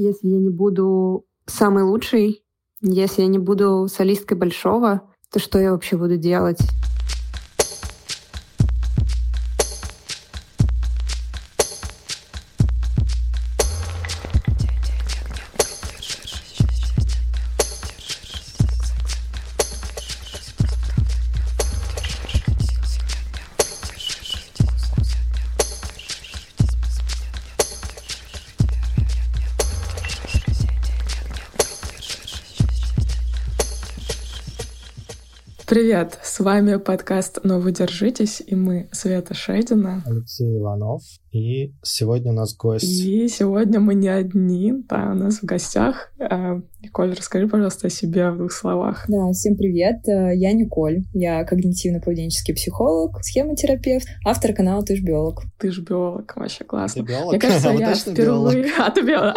Если 0.00 0.28
я 0.28 0.38
не 0.38 0.48
буду 0.48 1.26
самой 1.46 1.82
лучшей, 1.82 2.44
если 2.80 3.22
я 3.22 3.26
не 3.26 3.38
буду 3.38 3.88
солисткой 3.88 4.38
большого, 4.38 5.02
то 5.32 5.40
что 5.40 5.58
я 5.58 5.72
вообще 5.72 5.96
буду 5.96 6.16
делать? 6.16 6.60
Привет! 35.78 36.18
С 36.38 36.40
вами 36.40 36.76
подкаст 36.76 37.40
«Но 37.42 37.58
вы 37.58 37.72
держитесь» 37.72 38.40
и 38.46 38.54
мы 38.54 38.88
Света 38.92 39.34
Шейдина. 39.34 40.04
Алексей 40.06 40.56
Иванов. 40.56 41.02
И 41.32 41.74
сегодня 41.82 42.30
у 42.30 42.34
нас 42.34 42.54
гость. 42.54 42.84
И 42.84 43.28
сегодня 43.28 43.80
мы 43.80 43.94
не 43.94 44.08
одни, 44.08 44.72
да, 44.88 45.10
у 45.10 45.14
нас 45.14 45.40
в 45.40 45.44
гостях. 45.44 46.12
Николь, 46.80 47.12
расскажи, 47.12 47.48
пожалуйста, 47.48 47.88
о 47.88 47.90
себе 47.90 48.30
в 48.30 48.38
двух 48.38 48.52
словах. 48.52 49.04
Да, 49.08 49.32
всем 49.32 49.56
привет. 49.56 50.06
Э, 50.06 50.30
я 50.32 50.52
Николь. 50.52 51.02
Я 51.12 51.42
когнитивно-поведенческий 51.42 52.54
психолог, 52.54 53.18
схемотерапевт, 53.20 54.06
автор 54.24 54.52
канала 54.52 54.84
«Ты 54.84 54.94
ж 54.94 55.02
биолог». 55.02 55.42
Ты 55.58 55.72
ж 55.72 55.80
биолог, 55.80 56.36
вообще 56.36 56.62
классно. 56.62 57.04
Ты 57.04 57.12
биолог? 57.12 57.32
Мне 57.32 57.40
кажется, 57.40 57.70
я 57.78 57.94
впервые... 57.94 58.66
А, 58.78 58.90
ты 58.92 59.02
биолог. 59.02 59.36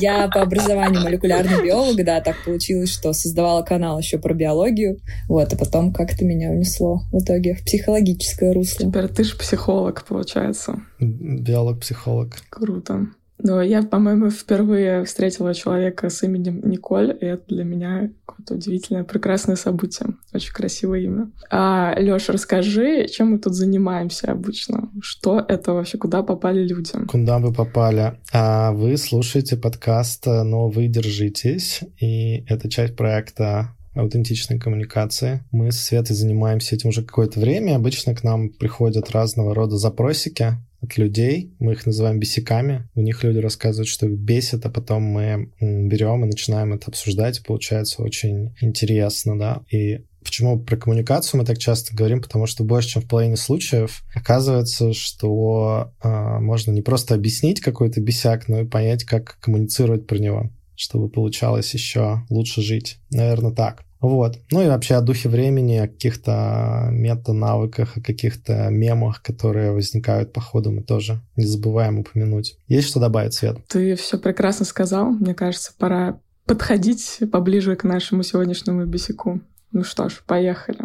Я 0.00 0.28
по 0.28 0.42
образованию 0.42 1.02
молекулярный 1.02 1.60
биолог, 1.64 1.96
да, 2.04 2.20
так 2.20 2.36
получилось, 2.44 2.90
что 2.90 3.12
создавала 3.12 3.62
канал 3.62 3.98
еще 3.98 4.18
про 4.18 4.32
биологию, 4.32 5.00
вот, 5.28 5.52
а 5.52 5.56
потом 5.56 5.92
как-то 5.92 6.19
меня 6.24 6.50
унесло 6.50 7.02
в 7.12 7.18
итоге 7.22 7.54
в 7.54 7.64
психологическое 7.64 8.52
русло. 8.52 8.86
Теперь 8.86 9.08
ты 9.08 9.24
ж 9.24 9.36
психолог, 9.36 10.04
получается 10.04 10.80
биолог-психолог. 11.00 12.36
Круто. 12.50 13.08
Но 13.42 13.62
я, 13.62 13.82
по-моему, 13.82 14.30
впервые 14.30 15.04
встретила 15.04 15.54
человека 15.54 16.10
с 16.10 16.22
именем 16.22 16.60
Николь, 16.64 17.16
и 17.20 17.24
это 17.24 17.42
для 17.48 17.64
меня 17.64 18.10
какое-то 18.26 18.54
удивительное, 18.54 19.04
прекрасное 19.04 19.56
событие. 19.56 20.08
Очень 20.34 20.52
красивое 20.52 21.00
имя. 21.00 21.30
А, 21.50 21.94
Лёша, 21.98 22.32
расскажи, 22.32 23.06
чем 23.08 23.32
мы 23.32 23.38
тут 23.38 23.54
занимаемся 23.54 24.32
обычно? 24.32 24.90
Что 25.00 25.44
это 25.46 25.72
вообще? 25.72 25.98
Куда 25.98 26.22
попали 26.22 26.66
люди? 26.66 26.92
Куда 27.08 27.38
вы 27.38 27.52
попали? 27.52 28.18
А 28.32 28.72
вы 28.72 28.96
слушаете 28.96 29.56
подкаст 29.56 30.26
«Но 30.26 30.68
вы 30.68 30.88
держитесь», 30.88 31.80
и 31.98 32.44
это 32.48 32.68
часть 32.68 32.96
проекта 32.96 33.74
аутентичной 33.94 34.58
коммуникации. 34.58 35.44
Мы 35.50 35.72
с 35.72 35.80
Светой 35.80 36.14
занимаемся 36.14 36.74
этим 36.74 36.90
уже 36.90 37.02
какое-то 37.02 37.40
время. 37.40 37.76
Обычно 37.76 38.14
к 38.14 38.22
нам 38.22 38.50
приходят 38.50 39.10
разного 39.10 39.54
рода 39.54 39.76
запросики 39.76 40.56
от 40.80 40.96
людей. 40.96 41.54
Мы 41.58 41.72
их 41.72 41.86
называем 41.86 42.18
бесиками. 42.18 42.88
У 42.94 43.00
них 43.00 43.22
люди 43.24 43.38
рассказывают, 43.38 43.88
что 43.88 44.06
их 44.06 44.18
бесит, 44.18 44.64
а 44.64 44.70
потом 44.70 45.02
мы 45.02 45.50
берем 45.60 46.24
и 46.24 46.28
начинаем 46.28 46.72
это 46.72 46.86
обсуждать. 46.88 47.44
Получается 47.44 48.02
очень 48.02 48.54
интересно, 48.60 49.38
да. 49.38 49.62
И 49.70 50.04
Почему 50.22 50.60
про 50.60 50.76
коммуникацию 50.76 51.40
мы 51.40 51.46
так 51.46 51.58
часто 51.58 51.96
говорим? 51.96 52.20
Потому 52.20 52.46
что 52.46 52.62
больше, 52.62 52.90
чем 52.90 53.02
в 53.02 53.08
половине 53.08 53.36
случаев, 53.36 54.02
оказывается, 54.14 54.92
что 54.92 55.92
э, 56.02 56.08
можно 56.40 56.72
не 56.72 56.82
просто 56.82 57.14
объяснить 57.14 57.60
какой-то 57.60 58.00
бесяк, 58.02 58.46
но 58.46 58.60
и 58.60 58.66
понять, 58.66 59.04
как 59.04 59.38
коммуницировать 59.40 60.06
про 60.06 60.18
него, 60.18 60.50
чтобы 60.80 61.10
получалось 61.10 61.74
еще 61.74 62.24
лучше 62.30 62.62
жить. 62.62 62.98
Наверное, 63.10 63.52
так. 63.52 63.82
Вот. 64.00 64.38
Ну 64.50 64.62
и 64.62 64.66
вообще 64.66 64.94
о 64.94 65.02
духе 65.02 65.28
времени, 65.28 65.76
о 65.76 65.88
каких-то 65.88 66.88
мета-навыках, 66.90 67.98
о 67.98 68.00
каких-то 68.00 68.70
мемах, 68.70 69.20
которые 69.20 69.72
возникают 69.72 70.32
по 70.32 70.40
ходу, 70.40 70.72
мы 70.72 70.82
тоже 70.82 71.20
не 71.36 71.44
забываем 71.44 71.98
упомянуть. 71.98 72.56
Есть 72.66 72.88
что 72.88 72.98
добавить, 72.98 73.34
Свет? 73.34 73.58
Ты 73.68 73.94
все 73.96 74.18
прекрасно 74.18 74.64
сказал. 74.64 75.10
Мне 75.10 75.34
кажется, 75.34 75.72
пора 75.78 76.18
подходить 76.46 77.18
поближе 77.30 77.76
к 77.76 77.84
нашему 77.84 78.22
сегодняшнему 78.22 78.86
бесику. 78.86 79.40
Ну 79.72 79.84
что 79.84 80.08
ж, 80.08 80.22
поехали. 80.26 80.78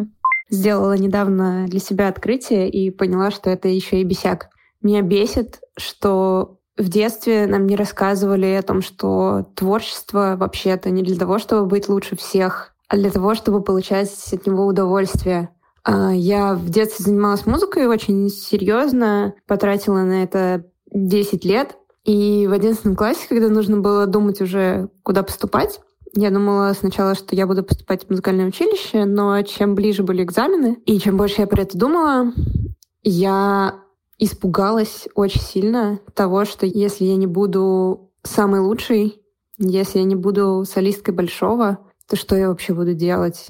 Сделала 0.50 0.96
недавно 0.96 1.66
для 1.68 1.80
себя 1.80 2.08
открытие 2.08 2.68
и 2.68 2.90
поняла, 2.90 3.30
что 3.30 3.48
это 3.48 3.68
еще 3.68 4.02
и 4.02 4.04
бесяк. 4.04 4.50
Меня 4.82 5.00
бесит, 5.00 5.60
что 5.78 6.55
в 6.76 6.88
детстве 6.88 7.46
нам 7.46 7.66
не 7.66 7.76
рассказывали 7.76 8.46
о 8.46 8.62
том, 8.62 8.82
что 8.82 9.46
творчество 9.54 10.36
вообще-то 10.38 10.90
не 10.90 11.02
для 11.02 11.16
того, 11.16 11.38
чтобы 11.38 11.66
быть 11.66 11.88
лучше 11.88 12.16
всех, 12.16 12.74
а 12.88 12.96
для 12.96 13.10
того, 13.10 13.34
чтобы 13.34 13.62
получать 13.62 14.10
от 14.32 14.46
него 14.46 14.66
удовольствие. 14.66 15.48
А, 15.84 16.12
я 16.12 16.54
в 16.54 16.68
детстве 16.68 17.04
занималась 17.04 17.46
музыкой 17.46 17.86
очень 17.86 18.28
серьезно, 18.28 19.34
потратила 19.46 20.02
на 20.02 20.22
это 20.22 20.64
10 20.92 21.44
лет. 21.44 21.76
И 22.04 22.46
в 22.46 22.52
11 22.52 22.96
классе, 22.96 23.26
когда 23.28 23.48
нужно 23.48 23.78
было 23.78 24.06
думать 24.06 24.40
уже, 24.40 24.90
куда 25.02 25.22
поступать, 25.22 25.80
я 26.14 26.30
думала 26.30 26.72
сначала, 26.72 27.14
что 27.14 27.34
я 27.34 27.46
буду 27.46 27.62
поступать 27.62 28.04
в 28.04 28.10
музыкальное 28.10 28.46
училище, 28.46 29.04
но 29.04 29.42
чем 29.42 29.74
ближе 29.74 30.02
были 30.02 30.22
экзамены, 30.22 30.78
и 30.86 30.98
чем 30.98 31.16
больше 31.16 31.42
я 31.42 31.46
про 31.46 31.62
это 31.62 31.76
думала, 31.76 32.32
я 33.02 33.80
испугалась 34.18 35.08
очень 35.14 35.40
сильно 35.40 36.00
того, 36.14 36.44
что 36.44 36.66
если 36.66 37.04
я 37.04 37.16
не 37.16 37.26
буду 37.26 38.10
самой 38.22 38.60
лучшей, 38.60 39.22
если 39.58 39.98
я 39.98 40.04
не 40.04 40.16
буду 40.16 40.64
солисткой 40.64 41.14
большого, 41.14 41.78
то 42.08 42.16
что 42.16 42.36
я 42.36 42.48
вообще 42.48 42.74
буду 42.74 42.94
делать? 42.94 43.48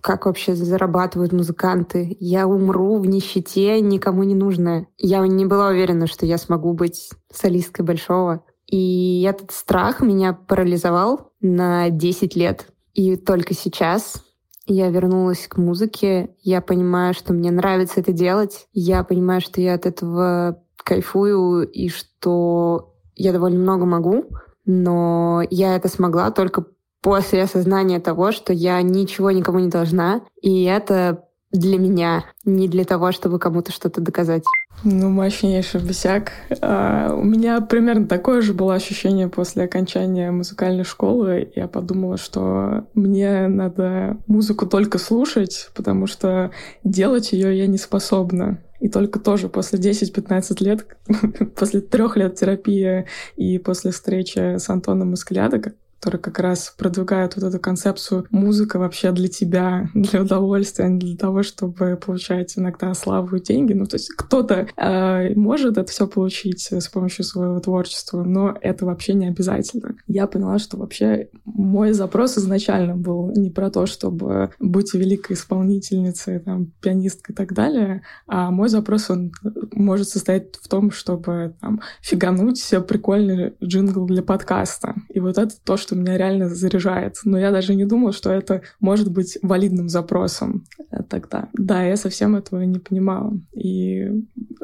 Как 0.00 0.26
вообще 0.26 0.54
зарабатывают 0.54 1.32
музыканты? 1.32 2.16
Я 2.20 2.46
умру 2.46 2.98
в 2.98 3.06
нищете, 3.06 3.80
никому 3.80 4.22
не 4.22 4.34
нужная. 4.34 4.86
Я 4.96 5.26
не 5.26 5.44
была 5.44 5.68
уверена, 5.68 6.06
что 6.06 6.24
я 6.24 6.38
смогу 6.38 6.72
быть 6.72 7.10
солисткой 7.32 7.84
большого. 7.84 8.44
И 8.66 9.22
этот 9.22 9.50
страх 9.50 10.00
меня 10.00 10.34
парализовал 10.34 11.32
на 11.40 11.90
10 11.90 12.36
лет. 12.36 12.68
И 12.92 13.16
только 13.16 13.54
сейчас 13.54 14.22
я 14.68 14.90
вернулась 14.90 15.46
к 15.48 15.56
музыке. 15.56 16.30
Я 16.40 16.60
понимаю, 16.60 17.14
что 17.14 17.32
мне 17.32 17.50
нравится 17.50 18.00
это 18.00 18.12
делать. 18.12 18.66
Я 18.72 19.02
понимаю, 19.02 19.40
что 19.40 19.60
я 19.60 19.74
от 19.74 19.86
этого 19.86 20.62
кайфую 20.76 21.68
и 21.68 21.88
что 21.88 22.94
я 23.14 23.32
довольно 23.32 23.58
много 23.58 23.84
могу. 23.84 24.26
Но 24.64 25.42
я 25.50 25.74
это 25.74 25.88
смогла 25.88 26.30
только 26.30 26.66
после 27.00 27.42
осознания 27.42 28.00
того, 28.00 28.32
что 28.32 28.52
я 28.52 28.80
ничего 28.82 29.30
никому 29.30 29.58
не 29.60 29.68
должна, 29.68 30.22
и 30.42 30.64
это 30.64 31.27
для 31.52 31.78
меня, 31.78 32.24
не 32.44 32.68
для 32.68 32.84
того, 32.84 33.12
чтобы 33.12 33.38
кому-то 33.38 33.72
что-то 33.72 34.00
доказать. 34.00 34.44
Ну, 34.84 35.08
мощнейший 35.08 35.80
бесяк. 35.80 36.32
А, 36.60 37.12
у 37.12 37.24
меня 37.24 37.60
примерно 37.60 38.06
такое 38.06 38.42
же 38.42 38.54
было 38.54 38.74
ощущение 38.74 39.28
после 39.28 39.64
окончания 39.64 40.30
музыкальной 40.30 40.84
школы. 40.84 41.50
Я 41.56 41.66
подумала, 41.66 42.16
что 42.16 42.86
мне 42.94 43.48
надо 43.48 44.18
музыку 44.26 44.66
только 44.66 44.98
слушать, 44.98 45.70
потому 45.74 46.06
что 46.06 46.52
делать 46.84 47.32
ее 47.32 47.56
я 47.58 47.66
не 47.66 47.78
способна. 47.78 48.62
И 48.78 48.88
только 48.88 49.18
тоже 49.18 49.48
после 49.48 49.80
10-15 49.80 50.62
лет, 50.62 50.86
после 51.56 51.80
трех 51.80 52.16
лет 52.16 52.36
терапии 52.36 53.06
и 53.36 53.58
после 53.58 53.90
встречи 53.90 54.58
с 54.58 54.70
Антоном 54.70 55.14
Искляда, 55.14 55.72
которые 55.98 56.20
как 56.20 56.38
раз 56.38 56.72
продвигают 56.76 57.36
вот 57.36 57.44
эту 57.44 57.58
концепцию 57.58 58.26
музыка 58.30 58.78
вообще 58.78 59.10
для 59.12 59.28
тебя, 59.28 59.90
для 59.94 60.22
удовольствия, 60.22 60.84
а 60.84 60.88
не 60.88 60.98
для 60.98 61.16
того, 61.16 61.42
чтобы 61.42 61.96
получать 61.96 62.56
иногда 62.56 62.94
славу 62.94 63.36
и 63.36 63.42
деньги. 63.42 63.72
Ну, 63.72 63.86
то 63.86 63.96
есть 63.96 64.10
кто-то 64.10 64.68
э, 64.76 65.34
может 65.34 65.76
это 65.76 65.90
все 65.90 66.06
получить 66.06 66.72
с 66.72 66.88
помощью 66.88 67.24
своего 67.24 67.58
творчества, 67.60 68.22
но 68.22 68.56
это 68.60 68.86
вообще 68.86 69.14
не 69.14 69.26
обязательно. 69.26 69.96
Я 70.06 70.26
поняла, 70.26 70.58
что 70.58 70.76
вообще 70.76 71.28
мой 71.44 71.92
запрос 71.92 72.38
изначально 72.38 72.96
был 72.96 73.32
не 73.34 73.50
про 73.50 73.70
то, 73.70 73.86
чтобы 73.86 74.50
быть 74.60 74.94
великой 74.94 75.34
исполнительницей, 75.34 76.38
там, 76.38 76.72
пианисткой 76.80 77.32
и 77.32 77.36
так 77.36 77.52
далее, 77.52 78.02
а 78.26 78.50
мой 78.50 78.68
запрос, 78.68 79.10
он 79.10 79.32
может 79.72 80.08
состоять 80.08 80.56
в 80.56 80.68
том, 80.68 80.90
чтобы 80.90 81.54
там, 81.60 81.80
фигануть 82.00 82.62
прикольный 82.86 83.54
джингл 83.62 84.06
для 84.06 84.22
подкаста. 84.22 84.94
И 85.08 85.20
вот 85.20 85.38
это 85.38 85.54
то, 85.64 85.76
что 85.76 85.87
что 85.88 85.96
меня 85.96 86.18
реально 86.18 86.50
заряжает. 86.50 87.16
Но 87.24 87.38
я 87.38 87.50
даже 87.50 87.74
не 87.74 87.86
думала, 87.86 88.12
что 88.12 88.30
это 88.30 88.60
может 88.78 89.10
быть 89.10 89.38
валидным 89.42 89.88
запросом 89.88 90.66
тогда. 91.08 91.48
Да, 91.54 91.82
я 91.82 91.96
совсем 91.96 92.36
этого 92.36 92.60
не 92.62 92.78
понимала. 92.78 93.32
И 93.54 94.06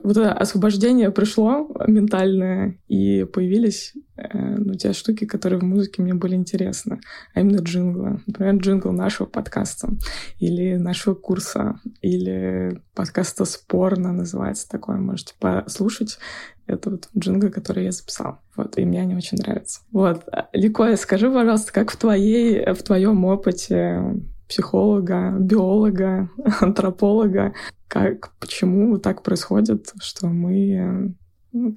вот 0.03 0.19
это 0.19 0.35
освобождение 0.35 1.11
пришло 1.11 1.75
ментальное, 1.87 2.79
и 2.89 3.25
появились 3.25 3.95
э, 4.14 4.14
ну, 4.17 4.75
те 4.75 4.93
штуки, 4.93 5.25
которые 5.25 5.59
в 5.59 5.65
музыке 5.65 6.03
мне 6.03 6.15
были 6.15 6.35
интересны, 6.35 7.01
а 7.35 7.41
именно 7.41 7.61
джинглы. 7.61 8.21
Например, 8.27 8.57
джингл 8.57 8.93
нашего 8.93 9.27
подкаста 9.27 9.91
или 10.39 10.77
нашего 10.77 11.15
курса, 11.15 11.81
или 12.01 12.81
подкаста 12.95 13.45
«Спорно» 13.45 14.13
называется 14.13 14.69
такое, 14.69 14.97
можете 14.99 15.35
послушать. 15.39 16.19
Это 16.67 16.91
вот 16.91 17.09
джингл, 17.19 17.51
который 17.51 17.85
я 17.85 17.93
записал. 17.93 18.39
Вот, 18.57 18.79
и 18.79 18.85
мне 18.85 19.03
они 19.03 19.17
очень 19.17 19.39
нравятся. 19.39 19.81
Вот. 19.91 20.25
Ликоя, 20.53 20.97
скажи, 20.97 21.31
пожалуйста, 21.31 21.73
как 21.73 21.91
в 21.91 21.97
твоей, 21.97 22.73
в 22.73 22.83
твоем 22.83 23.25
опыте 23.25 24.01
психолога, 24.49 25.37
биолога, 25.39 26.31
антрополога, 26.61 27.55
как, 27.89 28.33
почему 28.39 28.99
так 28.99 29.23
происходит, 29.23 29.93
что 30.01 30.29
мы 30.29 31.15
ну, 31.53 31.75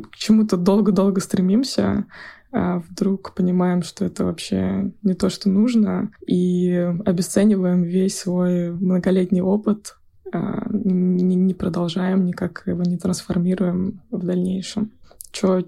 к 0.00 0.16
чему-то 0.16 0.56
долго-долго 0.56 1.20
стремимся, 1.20 2.06
а 2.50 2.78
вдруг 2.78 3.34
понимаем, 3.34 3.82
что 3.82 4.04
это 4.04 4.24
вообще 4.24 4.92
не 5.02 5.14
то, 5.14 5.28
что 5.28 5.48
нужно, 5.48 6.10
и 6.26 6.72
обесцениваем 7.04 7.82
весь 7.82 8.18
свой 8.18 8.72
многолетний 8.72 9.42
опыт, 9.42 9.96
а, 10.32 10.66
не 10.70 11.54
продолжаем 11.54 12.24
никак 12.24 12.62
его 12.66 12.82
не 12.82 12.98
трансформируем 12.98 14.00
в 14.10 14.24
дальнейшем. 14.24 14.92
Что 15.32 15.60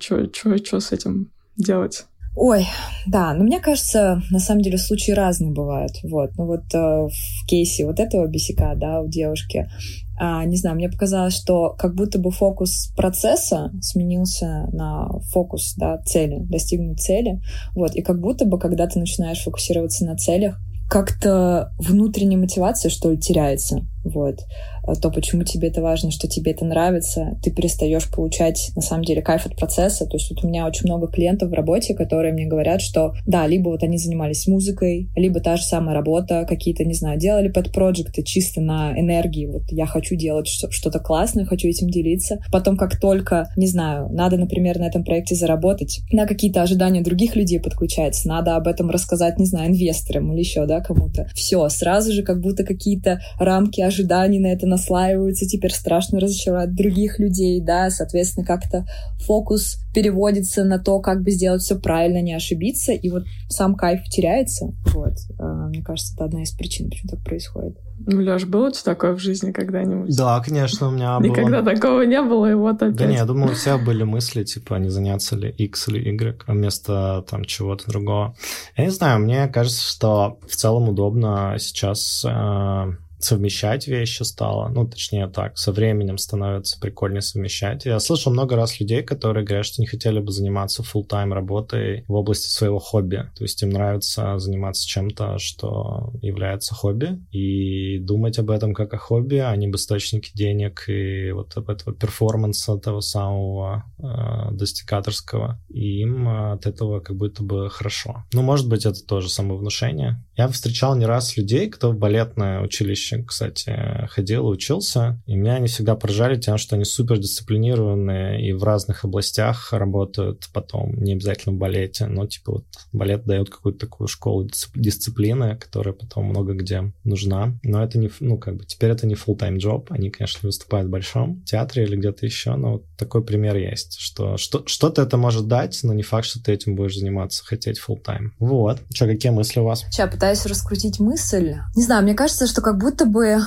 с 0.80 0.92
этим 0.92 1.30
делать? 1.56 2.06
Ой, 2.36 2.64
да, 3.06 3.34
но 3.34 3.42
мне 3.42 3.58
кажется, 3.58 4.22
на 4.30 4.38
самом 4.38 4.62
деле 4.62 4.78
случаи 4.78 5.10
разные 5.10 5.52
бывают. 5.52 5.92
Вот, 6.04 6.30
ну 6.36 6.46
вот 6.46 6.72
э, 6.72 6.78
в 6.78 7.46
кейсе 7.46 7.84
вот 7.84 7.98
этого 7.98 8.26
бесика, 8.28 8.74
да, 8.76 9.00
у 9.00 9.08
девушки, 9.08 9.68
а, 10.16 10.44
не 10.44 10.56
знаю, 10.56 10.76
мне 10.76 10.88
показалось, 10.88 11.34
что 11.34 11.74
как 11.76 11.94
будто 11.94 12.18
бы 12.18 12.30
фокус 12.30 12.92
процесса 12.94 13.72
сменился 13.80 14.68
на 14.72 15.08
фокус, 15.32 15.74
да, 15.76 15.98
цели, 15.98 16.38
достигнуть 16.40 17.00
цели. 17.00 17.40
Вот, 17.74 17.96
и 17.96 18.02
как 18.02 18.20
будто 18.20 18.44
бы, 18.44 18.58
когда 18.58 18.86
ты 18.86 19.00
начинаешь 19.00 19.42
фокусироваться 19.42 20.04
на 20.04 20.16
целях, 20.16 20.60
как-то 20.90 21.72
внутренняя 21.78 22.38
мотивация, 22.38 22.90
что 22.90 23.10
ли, 23.10 23.18
теряется. 23.18 23.86
Вот. 24.04 24.36
А 24.82 24.94
то, 24.94 25.10
почему 25.10 25.44
тебе 25.44 25.68
это 25.68 25.82
важно, 25.82 26.10
что 26.10 26.28
тебе 26.28 26.52
это 26.52 26.64
нравится, 26.64 27.38
ты 27.42 27.50
перестаешь 27.50 28.10
получать, 28.10 28.70
на 28.74 28.82
самом 28.82 29.04
деле, 29.04 29.22
кайф 29.22 29.46
от 29.46 29.56
процесса. 29.56 30.06
То 30.06 30.16
есть 30.16 30.30
вот 30.30 30.44
у 30.44 30.48
меня 30.48 30.66
очень 30.66 30.86
много 30.86 31.08
клиентов 31.08 31.50
в 31.50 31.54
работе, 31.54 31.94
которые 31.94 32.32
мне 32.32 32.46
говорят, 32.46 32.80
что 32.80 33.14
да, 33.26 33.46
либо 33.46 33.68
вот 33.68 33.82
они 33.82 33.98
занимались 33.98 34.46
музыкой, 34.46 35.10
либо 35.14 35.40
та 35.40 35.56
же 35.56 35.62
самая 35.62 35.94
работа, 35.94 36.46
какие-то, 36.48 36.84
не 36.84 36.94
знаю, 36.94 37.18
делали 37.18 37.48
пэт-проекты 37.48 38.22
чисто 38.22 38.60
на 38.60 38.98
энергии. 38.98 39.46
Вот 39.46 39.64
я 39.70 39.86
хочу 39.86 40.16
делать 40.16 40.48
что-то 40.48 40.98
классное, 41.00 41.44
хочу 41.44 41.68
этим 41.68 41.88
делиться. 41.88 42.38
Потом, 42.52 42.76
как 42.76 42.98
только, 42.98 43.48
не 43.56 43.66
знаю, 43.66 44.08
надо, 44.10 44.36
например, 44.36 44.78
на 44.78 44.86
этом 44.86 45.04
проекте 45.04 45.34
заработать, 45.34 46.00
на 46.12 46.26
какие-то 46.26 46.62
ожидания 46.62 47.02
других 47.02 47.36
людей 47.36 47.60
подключается, 47.60 48.28
надо 48.28 48.56
об 48.56 48.66
этом 48.66 48.90
рассказать, 48.90 49.38
не 49.38 49.46
знаю, 49.46 49.70
инвесторам 49.70 50.32
или 50.32 50.40
еще, 50.40 50.66
да, 50.66 50.80
кому-то. 50.80 51.28
Все, 51.34 51.68
сразу 51.68 52.12
же 52.12 52.22
как 52.22 52.40
будто 52.40 52.64
какие-то 52.64 53.20
рамки 53.38 53.80
ожиданий 53.90 54.38
на 54.38 54.46
это 54.46 54.66
наслаиваются, 54.66 55.46
теперь 55.46 55.72
страшно 55.72 56.20
разочаровать 56.20 56.74
других 56.74 57.18
людей, 57.18 57.60
да, 57.60 57.90
соответственно, 57.90 58.46
как-то 58.46 58.86
фокус 59.26 59.78
переводится 59.92 60.64
на 60.64 60.78
то, 60.78 61.00
как 61.00 61.22
бы 61.22 61.30
сделать 61.30 61.62
все 61.62 61.78
правильно, 61.78 62.22
не 62.22 62.32
ошибиться, 62.32 62.92
и 62.92 63.10
вот 63.10 63.24
сам 63.48 63.74
кайф 63.74 64.02
теряется, 64.04 64.72
вот. 64.94 65.14
А, 65.38 65.68
мне 65.68 65.82
кажется, 65.82 66.14
это 66.14 66.24
одна 66.24 66.42
из 66.42 66.52
причин, 66.52 66.88
почему 66.88 67.10
так 67.10 67.24
происходит. 67.24 67.76
Ну, 68.06 68.20
Лёш, 68.20 68.44
было 68.44 68.68
у 68.68 68.70
тебя 68.70 68.82
такое 68.84 69.12
в 69.12 69.18
жизни 69.18 69.52
когда-нибудь? 69.52 70.16
Да, 70.16 70.40
конечно, 70.40 70.88
у 70.88 70.90
меня 70.90 71.18
было. 71.18 71.28
Никогда 71.28 71.62
такого 71.62 72.02
не 72.02 72.22
было, 72.22 72.50
и 72.50 72.54
вот 72.54 72.76
опять. 72.76 72.96
Да 72.96 73.06
не, 73.06 73.16
я 73.16 73.26
думаю, 73.26 73.52
у 73.52 73.54
всех 73.54 73.84
были 73.84 74.04
мысли, 74.04 74.42
типа, 74.42 74.76
не 74.76 74.88
заняться 74.88 75.36
ли 75.36 75.50
X 75.50 75.88
или 75.88 75.98
Y 75.98 76.42
вместо 76.46 77.24
там 77.28 77.44
чего-то 77.44 77.88
другого. 77.88 78.34
Я 78.76 78.84
не 78.84 78.90
знаю, 78.90 79.20
мне 79.20 79.48
кажется, 79.48 79.82
что 79.82 80.38
в 80.48 80.56
целом 80.56 80.88
удобно 80.88 81.56
сейчас 81.58 82.24
э, 82.24 82.92
совмещать 83.24 83.86
вещи 83.86 84.22
стало. 84.22 84.68
Ну, 84.68 84.86
точнее 84.86 85.28
так, 85.28 85.58
со 85.58 85.72
временем 85.72 86.18
становится 86.18 86.78
прикольнее 86.80 87.22
совмещать. 87.22 87.84
Я 87.84 87.98
слышал 88.00 88.32
много 88.32 88.56
раз 88.56 88.80
людей, 88.80 89.02
которые 89.02 89.44
говорят, 89.44 89.66
что 89.66 89.80
не 89.80 89.86
хотели 89.86 90.20
бы 90.20 90.32
заниматься 90.32 90.82
full 90.82 91.04
тайм 91.04 91.32
работой 91.32 92.04
в 92.08 92.12
области 92.14 92.48
своего 92.48 92.78
хобби. 92.78 93.30
То 93.36 93.44
есть 93.44 93.62
им 93.62 93.70
нравится 93.70 94.38
заниматься 94.38 94.86
чем-то, 94.86 95.38
что 95.38 96.12
является 96.22 96.74
хобби, 96.74 97.20
и 97.30 97.98
думать 97.98 98.38
об 98.38 98.50
этом 98.50 98.74
как 98.74 98.94
о 98.94 98.98
хобби, 98.98 99.36
а 99.36 99.54
не 99.56 99.66
об 99.66 99.76
источнике 99.76 100.30
денег 100.34 100.84
и 100.88 101.30
вот 101.32 101.56
об 101.56 101.70
этого 101.70 101.94
перформанса 101.94 102.76
того 102.76 103.00
самого 103.00 103.84
э, 103.98 104.52
достигаторского. 104.52 105.60
И 105.68 106.00
им 106.00 106.28
от 106.28 106.66
этого 106.66 107.00
как 107.00 107.16
будто 107.16 107.42
бы 107.42 107.68
хорошо. 107.70 108.24
Ну, 108.32 108.42
может 108.42 108.68
быть, 108.68 108.86
это 108.86 109.04
тоже 109.04 109.28
самовнушение. 109.28 110.22
Я 110.36 110.48
встречал 110.48 110.96
не 110.96 111.06
раз 111.06 111.36
людей, 111.36 111.68
кто 111.68 111.92
в 111.92 111.98
балетное 111.98 112.60
училище 112.60 113.09
училище, 113.10 113.24
кстати, 113.26 114.06
ходил, 114.08 114.46
учился, 114.46 115.20
и 115.26 115.34
меня 115.34 115.54
они 115.54 115.66
всегда 115.66 115.96
поражали 115.96 116.40
тем, 116.40 116.58
что 116.58 116.76
они 116.76 116.84
супер 116.84 117.18
дисциплинированные 117.18 118.46
и 118.46 118.52
в 118.52 118.62
разных 118.64 119.04
областях 119.04 119.72
работают 119.72 120.48
потом, 120.52 120.94
не 121.02 121.14
обязательно 121.14 121.54
в 121.54 121.58
балете, 121.58 122.06
но 122.06 122.26
типа 122.26 122.52
вот 122.52 122.64
балет 122.92 123.24
дает 123.24 123.50
какую-то 123.50 123.80
такую 123.80 124.08
школу 124.08 124.48
дисциплины, 124.74 125.56
которая 125.56 125.94
потом 125.94 126.26
много 126.26 126.54
где 126.54 126.92
нужна, 127.04 127.58
но 127.62 127.82
это 127.82 127.98
не, 127.98 128.10
ну 128.20 128.38
как 128.38 128.56
бы, 128.56 128.64
теперь 128.64 128.90
это 128.90 129.06
не 129.06 129.14
full-time 129.14 129.58
job, 129.58 129.86
они, 129.90 130.10
конечно, 130.10 130.40
выступают 130.46 130.88
в 130.88 130.90
большом 130.90 131.42
театре 131.44 131.84
или 131.84 131.96
где-то 131.96 132.26
еще, 132.26 132.54
но 132.56 132.72
вот 132.72 132.84
такой 132.96 133.24
пример 133.24 133.56
есть, 133.56 133.98
что, 133.98 134.36
что 134.36 134.64
что-то 134.66 135.02
это 135.02 135.16
может 135.16 135.48
дать, 135.48 135.80
но 135.82 135.92
не 135.94 136.02
факт, 136.02 136.26
что 136.26 136.42
ты 136.42 136.52
этим 136.52 136.74
будешь 136.74 136.96
заниматься, 136.96 137.44
хотеть 137.44 137.80
full-time. 137.80 138.30
Вот. 138.38 138.80
Что, 138.92 139.06
какие 139.06 139.32
мысли 139.32 139.60
у 139.60 139.64
вас? 139.64 139.84
Сейчас 139.90 140.10
пытаюсь 140.10 140.46
раскрутить 140.46 141.00
мысль. 141.00 141.56
Не 141.74 141.82
знаю, 141.82 142.02
мне 142.02 142.14
кажется, 142.14 142.46
что 142.46 142.60
как 142.60 142.78
будто 142.78 142.99
будто 143.00 143.06
бы 143.06 143.26
э, 143.26 143.38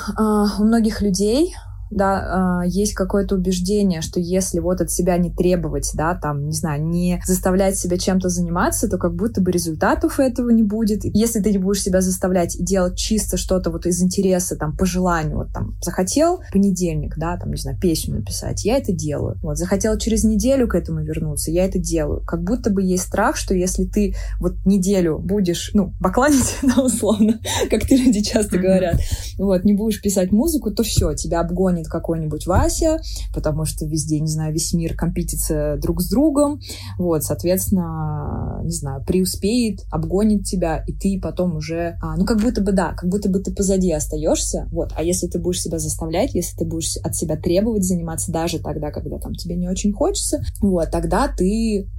у 0.60 0.64
многих 0.64 1.02
людей 1.02 1.56
да, 1.95 2.62
а, 2.62 2.66
есть 2.66 2.94
какое-то 2.94 3.36
убеждение, 3.36 4.01
что 4.01 4.19
если 4.19 4.60
вот 4.60 4.81
от 4.81 4.92
себя 4.92 5.18
не 5.18 5.31
требовать, 5.31 5.92
да, 5.94 6.16
там, 6.16 6.45
не 6.45 6.54
знаю, 6.54 6.86
не 6.86 7.22
заставлять 7.25 7.78
себя 7.78 7.98
чем-то 7.98 8.30
заниматься, 8.30 8.90
то 8.90 8.98
как 8.98 9.16
будто 9.16 9.42
бы 9.42 9.51
результатов 9.51 10.19
этого 10.19 10.50
не 10.50 10.63
будет. 10.63 11.01
Если 11.04 11.40
ты 11.40 11.51
не 11.51 11.57
будешь 11.57 11.81
себя 11.81 12.01
заставлять 12.01 12.56
и 12.56 12.63
делать 12.63 12.98
чисто 12.98 13.38
что-то 13.38 13.72
вот 13.72 13.86
из 13.86 14.01
интереса, 14.01 14.56
там, 14.56 14.75
по 14.75 14.86
желанию, 14.86 15.38
вот 15.38 15.54
там, 15.54 15.78
захотел 15.81 16.42
понедельник, 16.51 17.16
да, 17.18 17.38
там, 17.38 17.51
не 17.51 17.57
знаю, 17.57 17.78
песню 17.80 18.16
написать, 18.16 18.66
я 18.66 18.78
это 18.78 18.92
делаю. 18.92 19.38
Вот, 19.42 19.57
захотел 19.57 19.98
через 19.98 20.24
неделю 20.24 20.68
к 20.68 20.75
этому 20.75 21.04
вернуться, 21.04 21.51
я 21.51 21.66
это 21.66 21.80
делаю. 21.80 22.22
Как 22.25 22.44
будто 22.44 22.69
бы 22.69 22.81
есть 22.81 23.04
страх, 23.04 23.36
что 23.36 23.54
если 23.54 23.86
ты 23.86 24.16
вот 24.39 24.54
неделю 24.66 25.19
будешь, 25.19 25.72
ну, 25.74 25.94
бакланить, 26.00 26.57
условно, 26.78 27.39
как 27.69 27.86
ты 27.86 27.96
люди 27.96 28.22
часто 28.22 28.57
говорят, 28.57 29.00
вот, 29.38 29.63
не 29.63 29.74
будешь 29.74 30.01
писать 30.01 30.31
музыку, 30.31 30.72
то 30.72 30.84
все, 30.84 31.13
тебя 31.13 31.42
обгонит 31.42 31.83
станет 31.84 31.88
какой-нибудь 31.88 32.48
Вася, 32.48 33.00
потому 33.34 33.66
что 33.66 33.86
везде, 33.86 34.20
не 34.20 34.28
знаю, 34.28 34.54
весь 34.54 34.74
мир 34.74 34.96
компетится 34.96 35.78
друг 35.82 36.02
с 36.02 36.10
другом, 36.10 36.60
вот, 36.98 37.24
соответственно, 37.24 38.62
не 38.64 38.72
знаю, 38.72 39.04
преуспеет, 39.06 39.82
обгонит 39.92 40.46
тебя, 40.46 40.84
и 40.88 40.94
ты 40.94 41.20
потом 41.22 41.58
уже, 41.58 41.98
а, 42.02 42.16
ну, 42.18 42.25
как 42.25 42.40
будто 42.40 42.62
бы, 42.62 42.72
да, 42.72 42.94
как 42.94 43.10
будто 43.10 43.30
бы 43.30 43.40
ты 43.40 43.54
позади 43.54 43.92
остаешься, 43.92 44.68
вот, 44.72 44.92
а 44.96 45.04
если 45.04 45.28
ты 45.28 45.40
будешь 45.40 45.62
себя 45.62 45.80
заставлять, 45.80 46.34
если 46.34 46.58
ты 46.58 46.66
будешь 46.66 46.98
от 47.04 47.16
себя 47.16 47.36
требовать 47.36 47.84
заниматься 47.84 48.32
даже 48.32 48.60
тогда, 48.60 48.92
когда 48.92 49.20
там 49.20 49.34
тебе 49.34 49.56
не 49.56 49.68
очень 49.68 49.94
хочется, 49.94 50.42
вот, 50.62 50.90
тогда 50.92 51.28
ты 51.28 51.90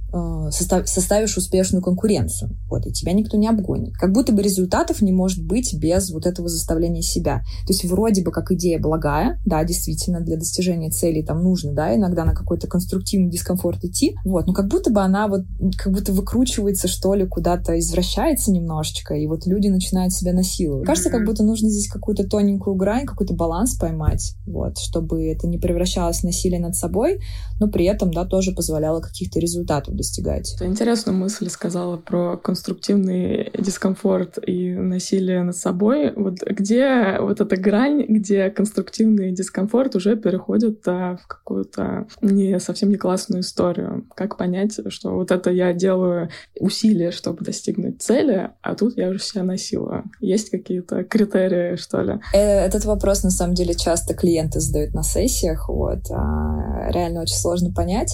составишь 0.49 1.37
успешную 1.37 1.81
конкуренцию. 1.81 2.57
Вот, 2.69 2.85
и 2.85 2.91
тебя 2.91 3.13
никто 3.13 3.37
не 3.37 3.47
обгонит. 3.47 3.95
Как 3.95 4.13
будто 4.13 4.31
бы 4.31 4.41
результатов 4.41 5.01
не 5.01 5.11
может 5.11 5.43
быть 5.43 5.73
без 5.73 6.11
вот 6.11 6.25
этого 6.25 6.47
заставления 6.47 7.01
себя. 7.01 7.43
То 7.65 7.73
есть 7.73 7.85
вроде 7.85 8.23
бы 8.23 8.31
как 8.31 8.51
идея 8.51 8.79
благая, 8.79 9.39
да, 9.45 9.63
действительно, 9.63 10.21
для 10.21 10.37
достижения 10.37 10.89
целей 10.89 11.23
там 11.23 11.43
нужно, 11.43 11.73
да, 11.73 11.95
иногда 11.95 12.25
на 12.25 12.33
какой-то 12.33 12.67
конструктивный 12.67 13.29
дискомфорт 13.29 13.83
идти, 13.83 14.15
вот, 14.23 14.47
но 14.47 14.53
как 14.53 14.67
будто 14.67 14.91
бы 14.91 15.01
она 15.01 15.27
вот, 15.27 15.41
как 15.77 15.93
будто 15.93 16.13
выкручивается, 16.13 16.87
что 16.87 17.13
ли, 17.13 17.25
куда-то 17.27 17.77
извращается 17.79 18.51
немножечко, 18.51 19.15
и 19.15 19.27
вот 19.27 19.45
люди 19.45 19.67
начинают 19.67 20.13
себя 20.13 20.33
насиловать. 20.33 20.85
Кажется, 20.85 21.09
как 21.09 21.25
будто 21.25 21.43
нужно 21.43 21.69
здесь 21.69 21.89
какую-то 21.89 22.27
тоненькую 22.27 22.75
грань, 22.75 23.05
какой-то 23.05 23.33
баланс 23.33 23.75
поймать, 23.75 24.35
вот, 24.45 24.77
чтобы 24.77 25.25
это 25.27 25.47
не 25.47 25.57
превращалось 25.57 26.19
в 26.19 26.23
насилие 26.23 26.59
над 26.59 26.75
собой, 26.75 27.19
но 27.59 27.67
при 27.67 27.85
этом, 27.85 28.13
да, 28.13 28.25
тоже 28.25 28.51
позволяло 28.51 29.01
каких-то 29.01 29.39
результатов 29.39 29.95
достигать. 30.05 30.55
Интересную 30.61 31.17
мысль 31.17 31.49
сказала 31.49 31.97
про 31.97 32.37
конструктивный 32.37 33.51
дискомфорт 33.57 34.37
и 34.45 34.73
насилие 34.73 35.43
над 35.43 35.57
собой. 35.57 36.13
Вот 36.15 36.41
где 36.43 37.17
вот 37.19 37.41
эта 37.41 37.57
грань, 37.57 38.05
где 38.07 38.49
конструктивный 38.49 39.31
дискомфорт 39.31 39.95
уже 39.95 40.15
переходит 40.15 40.81
да, 40.85 41.17
в 41.17 41.27
какую-то 41.27 42.07
не 42.21 42.59
совсем 42.59 42.89
не 42.89 42.97
классную 42.97 43.41
историю. 43.41 44.05
Как 44.15 44.37
понять, 44.37 44.79
что 44.89 45.11
вот 45.11 45.31
это 45.31 45.49
я 45.49 45.73
делаю 45.73 46.29
усилия, 46.59 47.11
чтобы 47.11 47.43
достигнуть 47.43 48.01
цели, 48.01 48.51
а 48.61 48.75
тут 48.75 48.97
я 48.97 49.09
уже 49.09 49.19
себя 49.19 49.43
насилую. 49.43 50.03
Есть 50.19 50.51
какие-то 50.51 51.03
критерии, 51.03 51.77
что 51.77 52.01
ли? 52.01 52.19
Э, 52.33 52.65
этот 52.65 52.85
вопрос, 52.85 53.23
на 53.23 53.31
самом 53.31 53.55
деле, 53.55 53.73
часто 53.73 54.13
клиенты 54.13 54.59
задают 54.59 54.93
на 54.93 55.03
сессиях. 55.03 55.67
Вот. 55.67 56.11
А 56.11 56.91
реально 56.91 57.21
очень 57.21 57.35
сложно 57.35 57.71
понять. 57.71 58.13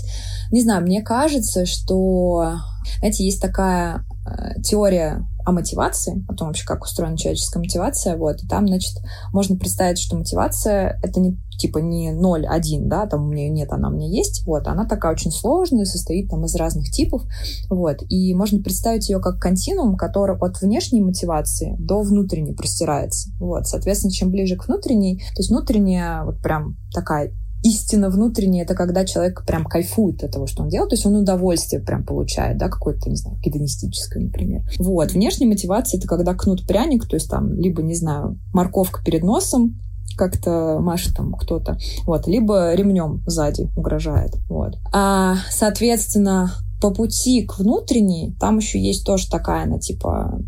Не 0.52 0.62
знаю, 0.62 0.84
мне 0.84 1.02
кажется, 1.02 1.66
что 1.66 1.81
что, 1.82 2.58
знаете, 3.00 3.26
есть 3.26 3.42
такая 3.42 4.06
э, 4.26 4.62
теория 4.62 5.28
о 5.44 5.52
мотивации, 5.52 6.24
о 6.28 6.36
том 6.36 6.48
вообще, 6.48 6.66
как 6.66 6.84
устроена 6.84 7.18
человеческая 7.18 7.60
мотивация, 7.60 8.16
вот, 8.16 8.44
и 8.44 8.48
там, 8.48 8.68
значит, 8.68 8.98
можно 9.34 9.56
представить, 9.58 10.00
что 10.00 10.16
мотивация— 10.16 11.00
это 11.04 11.20
не 11.20 11.38
типа 11.58 11.78
не 11.78 12.12
0-1, 12.12 12.88
да, 12.88 13.06
там 13.06 13.28
у 13.28 13.32
меня 13.32 13.48
нет, 13.50 13.72
она 13.72 13.90
у 13.90 13.92
меня 13.92 14.08
есть, 14.08 14.46
вот, 14.48 14.68
она 14.68 14.86
такая 14.86 15.12
очень 15.14 15.32
сложная, 15.32 15.86
состоит 15.86 16.30
там 16.30 16.46
из 16.46 16.56
разных 16.56 16.90
типов, 16.90 17.24
вот, 17.70 17.98
и 18.10 18.34
можно 18.34 18.62
представить 18.62 19.10
ее 19.10 19.20
как 19.20 19.40
континуум, 19.40 19.96
который 19.96 20.38
от 20.38 20.60
внешней 20.62 21.02
мотивации 21.02 21.76
до 21.80 22.02
внутренней 22.02 22.54
простирается, 22.54 23.30
вот, 23.40 23.68
соответственно, 23.68 24.12
чем 24.12 24.32
ближе 24.32 24.58
к 24.58 24.68
внутренней, 24.68 25.18
то 25.18 25.40
есть 25.40 25.50
внутренняя 25.50 26.24
вот 26.24 26.42
прям 26.42 26.78
такая 26.94 27.32
истина 27.64 28.10
внутренняя, 28.10 28.64
это 28.64 28.76
когда 28.76 29.06
человек 29.06 29.46
прям 29.46 29.66
кайфует 29.66 30.24
от 30.24 30.32
того, 30.32 30.48
что 30.48 30.64
он 30.64 30.70
делает, 30.70 30.90
то 30.90 30.96
есть 30.96 31.06
он 31.06 31.16
удовольствие 31.16 31.82
прям 31.82 32.04
получает, 32.04 32.58
да, 32.58 32.70
какое-то, 32.70 33.10
не 33.10 33.16
знаю, 33.16 33.38
гедонистическое, 33.42 34.24
например. 34.24 34.64
Вот. 34.80 35.12
Внешняя 35.12 35.48
мотивация— 35.48 35.98
это 36.00 36.08
когда 36.08 36.34
кнут-пряник, 36.34 37.08
то 37.08 37.16
есть 37.16 37.30
там 37.30 37.54
либо, 37.54 37.82
не 37.82 37.96
знаю, 37.96 38.40
морковка 38.54 39.04
перед 39.04 39.24
носом, 39.24 39.80
как-то 40.18 40.80
машет 40.80 41.16
там 41.16 41.34
кто-то, 41.34 41.78
вот, 42.06 42.28
либо 42.28 42.74
ремнем 42.74 43.24
сзади 43.26 43.70
угрожает, 43.76 44.36
вот. 44.50 44.76
А, 44.94 45.36
соответственно, 45.50 46.52
по 46.82 46.92
пути 46.92 47.44
к 47.46 47.60
внутренней, 47.60 48.36
там 48.40 48.58
еще 48.58 48.80
есть 48.80 49.06
тоже 49.06 49.30
такая, 49.30 49.64
она 49.64 49.80
типа, 49.80 50.40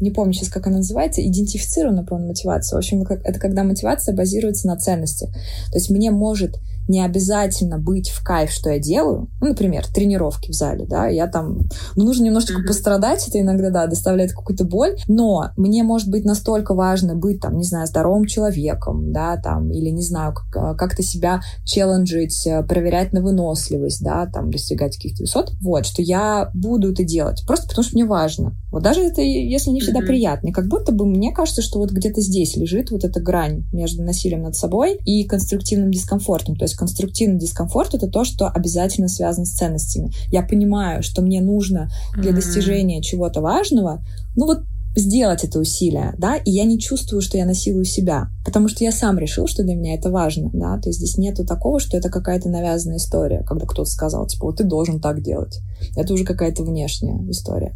не 0.00 0.10
помню 0.10 0.32
сейчас, 0.32 0.48
как 0.48 0.66
она 0.66 0.78
называется, 0.78 1.24
идентифицированная, 1.24 2.04
по 2.04 2.16
мотивация. 2.16 2.76
В 2.76 2.78
общем, 2.78 3.02
это 3.02 3.38
когда 3.38 3.62
мотивация 3.62 4.16
базируется 4.16 4.66
на 4.66 4.76
ценностях. 4.76 5.30
То 5.70 5.78
есть 5.78 5.90
мне 5.90 6.10
может 6.10 6.58
не 6.88 7.00
обязательно 7.00 7.78
быть 7.78 8.10
в 8.10 8.22
кайф, 8.22 8.50
что 8.50 8.70
я 8.70 8.78
делаю. 8.78 9.28
Ну, 9.40 9.48
например, 9.48 9.86
тренировки 9.86 10.50
в 10.50 10.54
зале, 10.54 10.86
да, 10.86 11.06
я 11.06 11.26
там... 11.26 11.68
Ну, 11.96 12.04
нужно 12.04 12.24
немножечко 12.24 12.60
mm-hmm. 12.60 12.66
пострадать, 12.66 13.26
это 13.26 13.40
иногда, 13.40 13.70
да, 13.70 13.86
доставляет 13.86 14.32
какую-то 14.32 14.64
боль, 14.64 14.96
но 15.08 15.50
мне 15.56 15.82
может 15.82 16.08
быть 16.08 16.24
настолько 16.24 16.74
важно 16.74 17.14
быть, 17.14 17.40
там, 17.40 17.56
не 17.56 17.64
знаю, 17.64 17.86
здоровым 17.86 18.26
человеком, 18.26 19.12
да, 19.12 19.36
там, 19.36 19.70
или, 19.70 19.90
не 19.90 20.02
знаю, 20.02 20.34
а, 20.54 20.74
как-то 20.74 21.02
себя 21.02 21.40
челленджить, 21.64 22.46
э, 22.46 22.62
проверять 22.62 23.12
на 23.12 23.22
выносливость, 23.22 24.02
да, 24.02 24.26
там, 24.26 24.50
достигать 24.50 24.96
каких-то 24.96 25.22
высот, 25.22 25.52
вот, 25.60 25.86
что 25.86 26.02
я 26.02 26.50
буду 26.54 26.92
это 26.92 27.04
делать, 27.04 27.42
просто 27.46 27.68
потому 27.68 27.84
что 27.84 27.94
мне 27.94 28.04
важно. 28.04 28.56
Вот 28.70 28.82
даже 28.82 29.00
это, 29.00 29.22
если 29.22 29.70
не 29.70 29.80
всегда 29.80 30.00
mm-hmm. 30.00 30.06
приятно, 30.06 30.52
как 30.52 30.68
будто 30.68 30.92
бы 30.92 31.06
мне 31.06 31.32
кажется, 31.32 31.62
что 31.62 31.78
вот 31.78 31.90
где-то 31.90 32.20
здесь 32.20 32.56
лежит 32.56 32.90
вот 32.90 33.04
эта 33.04 33.20
грань 33.20 33.64
между 33.72 34.02
насилием 34.02 34.42
над 34.42 34.56
собой 34.56 34.98
и 35.04 35.24
конструктивным 35.24 35.90
дискомфортом, 35.90 36.56
то 36.56 36.64
есть 36.64 36.73
есть 36.74 36.76
конструктивный 36.76 37.38
дискомфорт— 37.38 37.94
это 37.94 38.08
то, 38.08 38.24
что 38.24 38.48
обязательно 38.48 39.08
связано 39.08 39.46
с 39.46 39.54
ценностями. 39.54 40.12
Я 40.30 40.42
понимаю, 40.42 41.02
что 41.02 41.22
мне 41.22 41.40
нужно 41.40 41.90
для 42.16 42.32
достижения 42.32 43.02
чего-то 43.02 43.40
важного, 43.40 44.04
ну 44.36 44.46
вот 44.46 44.64
сделать 44.96 45.42
это 45.42 45.58
усилие, 45.58 46.14
да, 46.18 46.36
и 46.36 46.52
я 46.52 46.64
не 46.64 46.78
чувствую, 46.78 47.20
что 47.20 47.36
я 47.36 47.46
насилую 47.46 47.84
себя, 47.84 48.28
потому 48.44 48.68
что 48.68 48.84
я 48.84 48.92
сам 48.92 49.18
решил, 49.18 49.48
что 49.48 49.64
для 49.64 49.74
меня 49.74 49.94
это 49.94 50.10
важно, 50.10 50.50
да, 50.52 50.78
то 50.78 50.88
есть 50.88 51.00
здесь 51.00 51.18
нету 51.18 51.44
такого, 51.44 51.80
что 51.80 51.96
это 51.96 52.10
какая-то 52.10 52.48
навязанная 52.48 52.98
история, 52.98 53.42
когда 53.44 53.66
кто-то 53.66 53.90
сказал, 53.90 54.26
типа, 54.26 54.46
вот 54.46 54.58
ты 54.58 54.64
должен 54.64 55.00
так 55.00 55.20
делать. 55.20 55.58
Это 55.96 56.14
уже 56.14 56.24
какая-то 56.24 56.62
внешняя 56.62 57.18
история. 57.28 57.74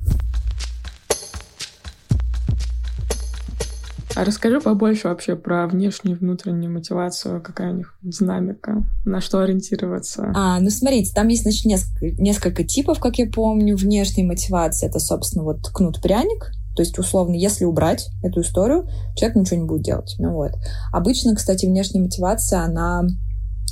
А 4.19 4.25
расскажи 4.25 4.61
побольше 4.61 5.07
вообще 5.07 5.37
про 5.37 5.69
внешнюю 5.69 6.17
и 6.17 6.19
внутреннюю 6.19 6.73
мотивацию, 6.73 7.41
какая 7.41 7.73
у 7.73 7.77
них 7.77 7.95
динамика, 8.03 8.83
на 9.05 9.21
что 9.21 9.39
ориентироваться. 9.39 10.33
А, 10.35 10.59
ну 10.59 10.71
смотрите, 10.71 11.13
там 11.15 11.29
есть 11.29 11.43
значит, 11.43 11.65
несколько, 11.67 12.21
несколько 12.21 12.65
типов, 12.65 12.99
как 12.99 13.17
я 13.19 13.31
помню, 13.31 13.77
внешней 13.77 14.25
мотивации. 14.25 14.89
Это, 14.89 14.99
собственно, 14.99 15.45
вот 15.45 15.69
кнут-пряник, 15.73 16.51
то 16.75 16.83
есть, 16.83 16.99
условно, 16.99 17.35
если 17.35 17.65
убрать 17.65 18.09
эту 18.25 18.41
историю, 18.41 18.89
человек 19.15 19.37
ничего 19.37 19.61
не 19.61 19.67
будет 19.67 19.83
делать. 19.83 20.17
Ну 20.19 20.33
вот. 20.33 20.51
Обычно, 20.93 21.37
кстати, 21.37 21.67
внешняя 21.67 22.01
мотивация, 22.01 22.63
она 22.63 23.07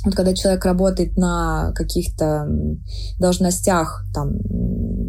вот 0.07 0.15
когда 0.15 0.33
человек 0.33 0.63
работает 0.65 1.17
на 1.17 1.71
каких-то 1.75 2.47
должностях, 3.19 4.05
там, 4.13 4.37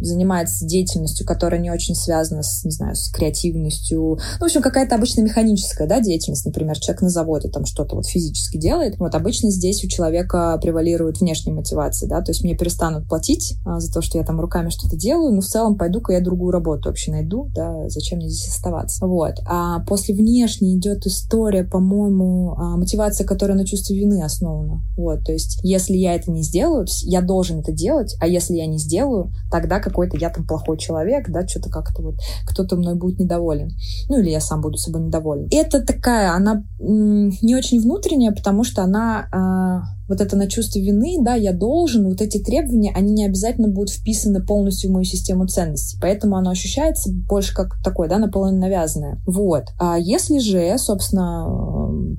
занимается 0.03 0.67
деятельностью, 0.67 1.27
которая 1.27 1.61
не 1.61 1.71
очень 1.71 1.95
связана 1.95 2.43
с, 2.43 2.65
не 2.65 2.71
знаю, 2.71 2.95
с 2.95 3.11
креативностью. 3.11 4.01
Ну, 4.01 4.41
в 4.41 4.43
общем, 4.43 4.63
какая-то 4.63 4.95
обычно 4.95 5.23
механическая, 5.23 5.89
да, 5.89 6.01
деятельность. 6.01 6.45
Например, 6.47 6.79
человек 6.79 7.03
на 7.03 7.09
заводе 7.09 7.49
там 7.49 7.65
что-то 7.65 7.97
вот 7.97 8.07
физически 8.07 8.59
делает. 8.59 8.99
Вот 8.99 9.15
обычно 9.15 9.51
здесь 9.51 9.85
у 9.85 9.89
человека 9.89 10.59
превалирует 10.63 11.21
внешняя 11.21 11.53
мотивация, 11.53 12.09
да, 12.09 12.21
то 12.23 12.31
есть 12.31 12.43
мне 12.43 12.57
перестанут 12.57 13.09
платить 13.09 13.57
а, 13.65 13.81
за 13.81 13.93
то, 13.93 14.03
что 14.03 14.19
я 14.19 14.25
там 14.25 14.41
руками 14.41 14.71
что-то 14.71 14.97
делаю, 14.97 15.35
но 15.35 15.41
в 15.41 15.47
целом 15.47 15.77
пойду-ка 15.77 16.13
я 16.13 16.21
другую 16.21 16.53
работу 16.53 16.89
вообще 16.89 17.11
найду, 17.11 17.51
да, 17.55 17.89
зачем 17.89 18.19
мне 18.19 18.29
здесь 18.29 18.49
оставаться. 18.49 19.07
Вот. 19.07 19.35
А 19.47 19.81
после 19.81 20.15
внешней 20.15 20.77
идет 20.77 21.07
история, 21.07 21.65
по-моему, 21.65 22.55
а, 22.57 22.77
мотивация, 22.77 23.27
которая 23.27 23.57
на 23.57 23.67
чувстве 23.67 23.99
вины 23.99 24.23
основана. 24.23 24.83
Вот, 24.97 25.25
то 25.25 25.33
есть, 25.33 25.61
если 25.63 25.95
я 25.95 26.15
это 26.15 26.31
не 26.31 26.43
сделаю, 26.43 26.87
я 27.03 27.21
должен 27.21 27.61
это 27.61 27.73
делать, 27.73 28.17
а 28.21 28.27
если 28.27 28.55
я 28.55 28.67
не 28.67 28.79
сделаю, 28.79 29.33
тогда 29.51 29.81
какой-то 29.81 30.17
я 30.17 30.31
там 30.31 30.47
плохой 30.47 30.79
человек, 30.79 31.29
да, 31.29 31.47
что-то 31.47 31.71
как-то 31.71 32.03
вот 32.03 32.17
кто-то 32.47 32.77
мной 32.77 32.97
будет 32.97 33.19
недоволен. 33.19 33.71
Ну, 34.09 34.19
или 34.19 34.31
я 34.31 34.41
сам 34.41 34.61
буду 34.61 34.77
собой 34.77 35.03
недоволен. 35.03 35.49
Это 35.51 35.85
такая, 35.85 36.33
она 36.33 36.65
не 36.79 37.55
очень 37.55 37.81
внутренняя, 37.81 38.33
потому 38.33 38.65
что 38.65 38.83
она 38.83 39.29
э, 39.33 39.98
вот 40.09 40.21
это 40.21 40.37
на 40.37 40.49
чувство 40.49 40.79
вины, 40.79 41.19
да, 41.21 41.35
я 41.35 41.53
должен, 41.53 42.09
вот 42.09 42.21
эти 42.21 42.39
требования, 42.39 42.93
они 42.95 43.13
не 43.13 43.27
обязательно 43.27 43.69
будут 43.69 43.91
вписаны 43.91 44.45
полностью 44.45 44.91
в 44.91 44.95
мою 44.95 45.05
систему 45.05 45.47
ценностей. 45.47 45.99
Поэтому 46.01 46.37
оно 46.37 46.51
ощущается 46.51 47.11
больше 47.13 47.55
как 47.55 47.81
такое, 47.85 48.09
да, 48.09 48.19
наполовину 48.19 48.61
навязанное. 48.61 49.21
Вот. 49.27 49.65
А 49.79 49.99
если 49.99 50.39
же, 50.39 50.77
собственно, 50.79 51.47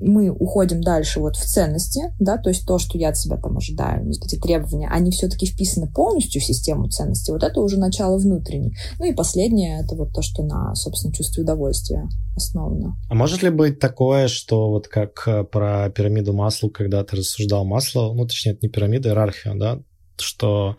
мы 0.00 0.30
уходим 0.30 0.80
дальше 0.82 1.20
вот 1.20 1.36
в 1.36 1.44
ценности, 1.44 2.14
да, 2.18 2.38
то 2.38 2.48
есть 2.48 2.66
то, 2.66 2.78
что 2.78 2.96
я 2.98 3.10
от 3.10 3.16
себя 3.16 3.36
там 3.36 3.56
ожидаю, 3.56 4.08
эти 4.10 4.36
требования, 4.36 4.88
они 4.88 5.10
все-таки 5.10 5.46
вписаны 5.46 5.90
полностью 5.90 6.40
в 6.40 6.44
систему 6.44 6.88
ценностей, 6.88 7.32
вот 7.32 7.42
это 7.42 7.60
уже 7.60 7.78
начало 7.78 8.18
внутренней. 8.18 8.76
Ну 8.98 9.06
и 9.06 9.12
последнее, 9.12 9.80
это 9.82 9.96
вот 9.96 10.12
то, 10.12 10.22
что 10.22 10.42
на, 10.42 10.74
собственно, 10.74 11.12
чувстве 11.12 11.42
удовольствия 11.42 12.08
основано. 12.36 12.96
А 13.08 13.14
может 13.14 13.42
ли 13.42 13.50
быть 13.50 13.78
такое, 13.78 14.28
что 14.28 14.70
вот 14.70 14.88
как 14.88 15.22
э, 15.26 15.44
про 15.44 15.90
пирамиду 15.90 16.32
масла, 16.32 16.68
когда 16.68 17.04
ты 17.04 17.16
рассуждал 17.16 17.64
масло, 17.64 17.79
ну, 17.94 18.26
точнее, 18.26 18.52
это 18.52 18.60
не 18.62 18.68
пирамида, 18.68 19.10
иерархия, 19.10 19.54
да, 19.54 19.80
что, 20.20 20.76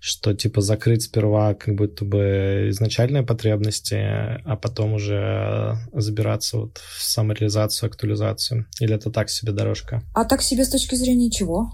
что 0.00 0.34
типа 0.34 0.60
закрыть 0.60 1.02
сперва 1.02 1.54
как 1.54 1.74
будто 1.74 2.04
бы 2.04 2.66
изначальные 2.70 3.22
потребности, 3.22 3.94
а 3.94 4.56
потом 4.60 4.94
уже 4.94 5.76
забираться 5.92 6.58
вот 6.58 6.78
в 6.78 7.02
самореализацию, 7.02 7.88
актуализацию? 7.88 8.66
Или 8.80 8.94
это 8.94 9.10
так 9.10 9.30
себе 9.30 9.52
дорожка? 9.52 10.02
А 10.14 10.24
так 10.24 10.42
себе 10.42 10.64
с 10.64 10.70
точки 10.70 10.94
зрения 10.94 11.30
чего? 11.30 11.70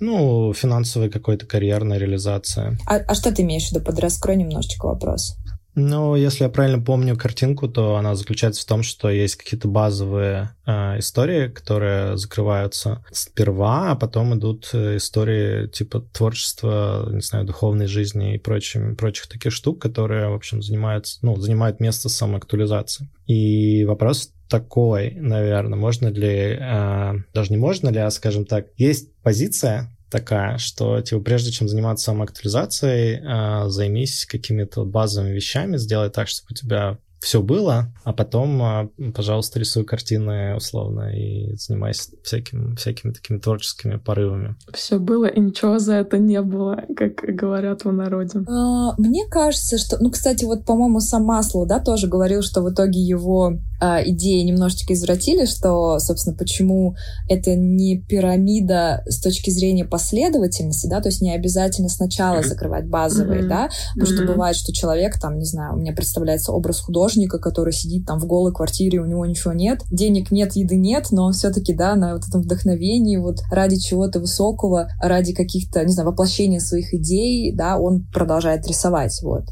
Ну, 0.00 0.52
финансовая 0.52 1.08
какой-то 1.08 1.46
карьерная 1.46 1.98
реализация. 1.98 2.76
А, 2.86 2.96
а 2.96 3.14
что 3.14 3.32
ты 3.32 3.42
имеешь 3.42 3.68
в 3.68 3.72
виду? 3.72 3.84
Подраскрой 3.84 4.36
немножечко 4.36 4.86
вопрос. 4.86 5.36
Ну, 5.76 6.14
если 6.14 6.44
я 6.44 6.50
правильно 6.50 6.80
помню 6.80 7.16
картинку, 7.16 7.68
то 7.68 7.96
она 7.96 8.14
заключается 8.14 8.62
в 8.62 8.66
том, 8.66 8.82
что 8.82 9.10
есть 9.10 9.34
какие-то 9.36 9.66
базовые 9.66 10.54
э, 10.66 10.98
истории, 11.00 11.48
которые 11.48 12.16
закрываются 12.16 13.04
сперва, 13.10 13.90
а 13.90 13.96
потом 13.96 14.38
идут 14.38 14.70
э, 14.72 14.96
истории 14.96 15.66
типа 15.66 16.00
творчества, 16.12 17.08
не 17.10 17.22
знаю, 17.22 17.44
духовной 17.44 17.86
жизни 17.86 18.36
и 18.36 18.38
прочих, 18.38 18.96
прочих 18.96 19.26
таких 19.26 19.52
штук, 19.52 19.82
которые, 19.82 20.28
в 20.28 20.34
общем, 20.34 20.62
занимаются, 20.62 21.18
ну, 21.22 21.36
занимают 21.36 21.80
место 21.80 22.08
самоактуализации. 22.08 23.08
И 23.26 23.84
вопрос 23.84 24.32
такой, 24.48 25.12
наверное, 25.16 25.78
можно 25.78 26.08
ли, 26.08 26.56
э, 26.60 27.14
даже 27.32 27.50
не 27.50 27.56
можно 27.56 27.88
ли, 27.88 27.98
а, 27.98 28.10
скажем 28.10 28.44
так, 28.44 28.66
есть 28.76 29.12
позиция, 29.22 29.90
такая, 30.10 30.58
что 30.58 31.00
типа 31.00 31.20
прежде 31.20 31.50
чем 31.50 31.68
заниматься 31.68 32.06
самоактуализацией, 32.06 33.20
э, 33.20 33.68
займись 33.68 34.26
какими-то 34.26 34.84
базовыми 34.84 35.32
вещами, 35.32 35.76
сделай 35.76 36.10
так, 36.10 36.28
чтобы 36.28 36.48
у 36.50 36.54
тебя 36.54 36.98
все 37.20 37.42
было, 37.42 37.92
а 38.04 38.12
потом, 38.12 38.62
а, 38.62 38.88
пожалуйста, 39.14 39.58
рисуй 39.58 39.84
картины 39.84 40.54
условно 40.56 41.10
и 41.16 41.56
занимайся 41.56 42.10
всяким, 42.22 42.76
всякими 42.76 43.12
такими 43.12 43.38
творческими 43.38 43.96
порывами. 43.96 44.56
Все 44.74 44.98
было, 44.98 45.24
и 45.24 45.40
ничего 45.40 45.78
за 45.78 45.94
это 45.94 46.18
не 46.18 46.42
было, 46.42 46.84
как 46.94 47.14
говорят 47.14 47.84
в 47.84 47.92
народе. 47.92 48.40
А, 48.46 48.94
мне 48.98 49.26
кажется, 49.26 49.78
что... 49.78 49.96
Ну, 50.00 50.10
кстати, 50.10 50.44
вот, 50.44 50.66
по-моему, 50.66 51.00
сам 51.00 51.24
Маслоу, 51.24 51.66
да, 51.66 51.80
тоже 51.80 52.08
говорил, 52.08 52.42
что 52.42 52.60
в 52.62 52.70
итоге 52.70 53.00
его 53.00 53.54
э, 53.80 54.10
идеи 54.10 54.42
немножечко 54.42 54.92
извратили, 54.92 55.46
что, 55.46 55.98
собственно, 56.00 56.36
почему 56.36 56.94
это 57.30 57.54
не 57.54 57.98
пирамида 57.98 59.02
с 59.06 59.22
точки 59.22 59.48
зрения 59.48 59.86
последовательности, 59.86 60.88
да, 60.88 61.00
то 61.00 61.08
есть 61.08 61.22
не 61.22 61.34
обязательно 61.34 61.88
сначала 61.88 62.42
закрывать 62.42 62.86
базовые, 62.86 63.42
mm-hmm. 63.42 63.48
да, 63.48 63.70
потому 63.94 64.12
mm-hmm. 64.12 64.14
что 64.14 64.26
бывает, 64.26 64.56
что 64.56 64.74
человек 64.74 65.18
там, 65.18 65.38
не 65.38 65.46
знаю, 65.46 65.74
у 65.74 65.78
меня 65.78 65.94
представляется 65.94 66.52
образ 66.52 66.80
художника, 66.80 67.13
который 67.38 67.72
сидит 67.72 68.06
там 68.06 68.18
в 68.18 68.26
голой 68.26 68.52
квартире, 68.52 69.00
у 69.00 69.06
него 69.06 69.24
ничего 69.26 69.52
нет, 69.52 69.82
денег 69.90 70.30
нет, 70.30 70.54
еды 70.54 70.76
нет, 70.76 71.08
но 71.10 71.24
он 71.24 71.32
все-таки, 71.32 71.74
да, 71.74 71.94
на 71.94 72.14
вот 72.14 72.26
этом 72.28 72.42
вдохновении, 72.42 73.16
вот 73.16 73.42
ради 73.50 73.76
чего-то 73.76 74.20
высокого, 74.20 74.88
ради 75.00 75.32
каких-то, 75.32 75.84
не 75.84 75.92
знаю, 75.92 76.08
воплощения 76.08 76.60
своих 76.60 76.92
идей, 76.94 77.52
да, 77.52 77.78
он 77.78 78.06
продолжает 78.12 78.66
рисовать, 78.66 79.18
вот, 79.22 79.44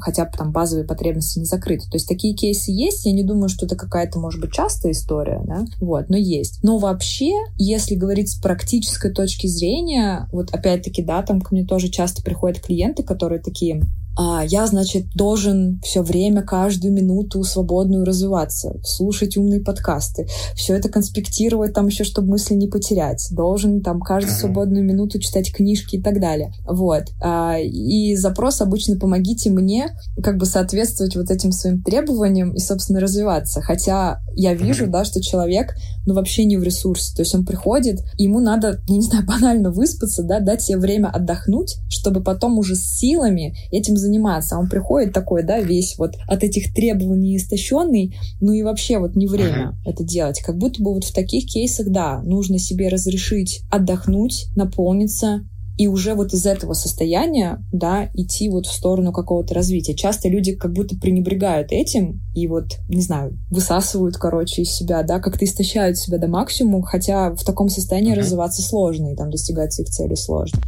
хотя 0.00 0.24
бы 0.24 0.30
там 0.36 0.52
базовые 0.52 0.86
потребности 0.86 1.38
не 1.38 1.44
закрыты. 1.44 1.84
То 1.90 1.96
есть 1.96 2.08
такие 2.08 2.34
кейсы 2.34 2.70
есть, 2.70 3.06
я 3.06 3.12
не 3.12 3.24
думаю, 3.24 3.48
что 3.48 3.66
это 3.66 3.76
какая-то, 3.76 4.18
может 4.18 4.40
быть, 4.40 4.52
частая 4.52 4.92
история, 4.92 5.42
да, 5.44 5.64
вот, 5.80 6.08
но 6.08 6.16
есть. 6.16 6.60
Но 6.62 6.78
вообще, 6.78 7.32
если 7.56 7.94
говорить 7.94 8.30
с 8.30 8.40
практической 8.40 9.12
точки 9.12 9.46
зрения, 9.46 10.28
вот 10.32 10.50
опять-таки, 10.52 11.02
да, 11.02 11.22
там 11.22 11.40
ко 11.40 11.54
мне 11.54 11.64
тоже 11.64 11.88
часто 11.88 12.22
приходят 12.22 12.60
клиенты, 12.60 13.02
которые 13.02 13.40
такие, 13.40 13.82
а 14.16 14.44
я, 14.44 14.66
значит, 14.66 15.06
должен 15.14 15.80
все 15.82 16.02
время, 16.02 16.42
каждую 16.42 16.92
минуту 16.92 17.42
свободную 17.42 18.04
развиваться, 18.04 18.80
слушать 18.84 19.36
умные 19.36 19.60
подкасты, 19.60 20.28
все 20.54 20.76
это 20.76 20.88
конспектировать 20.88 21.72
там 21.72 21.86
еще, 21.86 22.04
чтобы 22.04 22.28
мысли 22.28 22.54
не 22.54 22.68
потерять, 22.68 23.26
должен 23.30 23.80
там 23.80 24.00
каждую 24.00 24.36
свободную 24.36 24.84
минуту 24.84 25.18
читать 25.18 25.52
книжки 25.52 25.96
и 25.96 26.02
так 26.02 26.20
далее. 26.20 26.52
Вот. 26.64 27.04
А, 27.20 27.58
и 27.58 28.14
запрос 28.14 28.60
обычно 28.60 28.96
«помогите 28.96 29.50
мне» 29.50 29.96
как 30.22 30.36
бы 30.36 30.46
соответствовать 30.46 31.16
вот 31.16 31.30
этим 31.30 31.52
своим 31.52 31.82
требованиям 31.82 32.52
и, 32.52 32.60
собственно, 32.60 33.00
развиваться. 33.00 33.60
Хотя 33.62 34.20
я 34.36 34.54
вижу, 34.54 34.86
да, 34.86 35.04
что 35.04 35.20
человек, 35.20 35.74
ну, 36.06 36.14
вообще 36.14 36.44
не 36.44 36.56
в 36.56 36.62
ресурсе. 36.62 37.14
То 37.14 37.22
есть 37.22 37.34
он 37.34 37.44
приходит, 37.44 38.00
ему 38.18 38.40
надо, 38.40 38.80
я 38.88 38.94
не 38.94 39.02
знаю, 39.02 39.26
банально 39.26 39.70
выспаться, 39.70 40.22
да, 40.22 40.40
дать 40.40 40.62
себе 40.62 40.78
время 40.78 41.08
отдохнуть, 41.08 41.76
чтобы 41.88 42.22
потом 42.22 42.58
уже 42.58 42.76
с 42.76 42.84
силами 42.98 43.56
этим 43.70 43.96
заниматься. 44.04 44.56
А 44.56 44.58
он 44.58 44.68
приходит 44.68 45.12
такой, 45.12 45.42
да, 45.42 45.60
весь 45.60 45.96
вот 45.98 46.14
от 46.28 46.44
этих 46.44 46.72
требований 46.72 47.36
истощенный, 47.36 48.16
ну 48.40 48.52
и 48.52 48.62
вообще 48.62 48.98
вот 48.98 49.16
не 49.16 49.26
время 49.26 49.76
uh-huh. 49.84 49.90
это 49.90 50.04
делать. 50.04 50.40
Как 50.40 50.56
будто 50.56 50.82
бы 50.82 50.94
вот 50.94 51.04
в 51.04 51.12
таких 51.12 51.46
кейсах, 51.46 51.88
да, 51.88 52.22
нужно 52.22 52.58
себе 52.58 52.88
разрешить 52.88 53.62
отдохнуть, 53.70 54.46
наполниться, 54.54 55.44
и 55.76 55.88
уже 55.88 56.14
вот 56.14 56.32
из 56.32 56.46
этого 56.46 56.72
состояния, 56.74 57.58
да, 57.72 58.08
идти 58.14 58.48
вот 58.48 58.66
в 58.66 58.72
сторону 58.72 59.12
какого-то 59.12 59.54
развития. 59.54 59.94
Часто 59.94 60.28
люди 60.28 60.54
как 60.54 60.72
будто 60.72 60.96
пренебрегают 60.96 61.72
этим 61.72 62.22
и 62.32 62.46
вот, 62.46 62.78
не 62.88 63.02
знаю, 63.02 63.36
высасывают, 63.50 64.16
короче, 64.16 64.62
из 64.62 64.70
себя, 64.70 65.02
да, 65.02 65.18
как-то 65.18 65.44
истощают 65.44 65.98
себя 65.98 66.18
до 66.18 66.28
максимума, 66.28 66.86
хотя 66.86 67.34
в 67.34 67.42
таком 67.44 67.68
состоянии 67.68 68.12
uh-huh. 68.12 68.18
развиваться 68.18 68.62
сложно 68.62 69.12
и 69.12 69.16
там 69.16 69.30
достигать 69.30 69.72
своих 69.72 69.90
целей 69.90 70.16
сложно. 70.16 70.60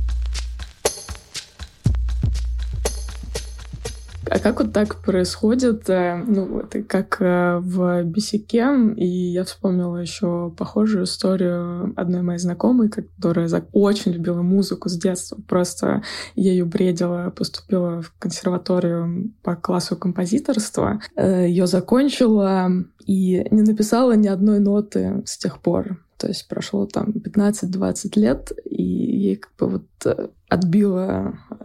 А 4.28 4.38
как 4.38 4.60
вот 4.60 4.72
так 4.72 5.02
происходит, 5.02 5.88
э, 5.88 6.16
ну, 6.26 6.60
это 6.60 6.82
как 6.82 7.20
э, 7.20 7.58
в 7.60 8.02
Бисике, 8.04 8.66
и 8.96 9.06
я 9.06 9.44
вспомнила 9.44 9.98
еще 9.98 10.52
похожую 10.56 11.04
историю 11.04 11.92
одной 11.96 12.22
моей 12.22 12.38
знакомой, 12.38 12.88
которая 12.88 13.48
очень 13.72 14.12
любила 14.12 14.42
музыку 14.42 14.88
с 14.88 14.98
детства, 14.98 15.38
просто 15.46 16.02
ею 16.34 16.66
бредила, 16.66 17.30
поступила 17.30 18.02
в 18.02 18.12
консерваторию 18.18 19.32
по 19.42 19.54
классу 19.54 19.96
композиторства, 19.96 21.00
э, 21.14 21.46
ее 21.48 21.66
закончила 21.66 22.68
и 23.04 23.46
не 23.50 23.62
написала 23.62 24.16
ни 24.16 24.26
одной 24.26 24.58
ноты 24.58 25.22
с 25.24 25.38
тех 25.38 25.60
пор. 25.60 26.02
То 26.18 26.28
есть 26.28 26.48
прошло 26.48 26.86
там 26.86 27.10
15-20 27.10 28.18
лет, 28.18 28.50
и 28.64 28.82
ей 28.82 29.36
как 29.36 29.52
бы 29.58 29.68
вот 29.68 30.28
отбила 30.48 31.38
а, 31.50 31.55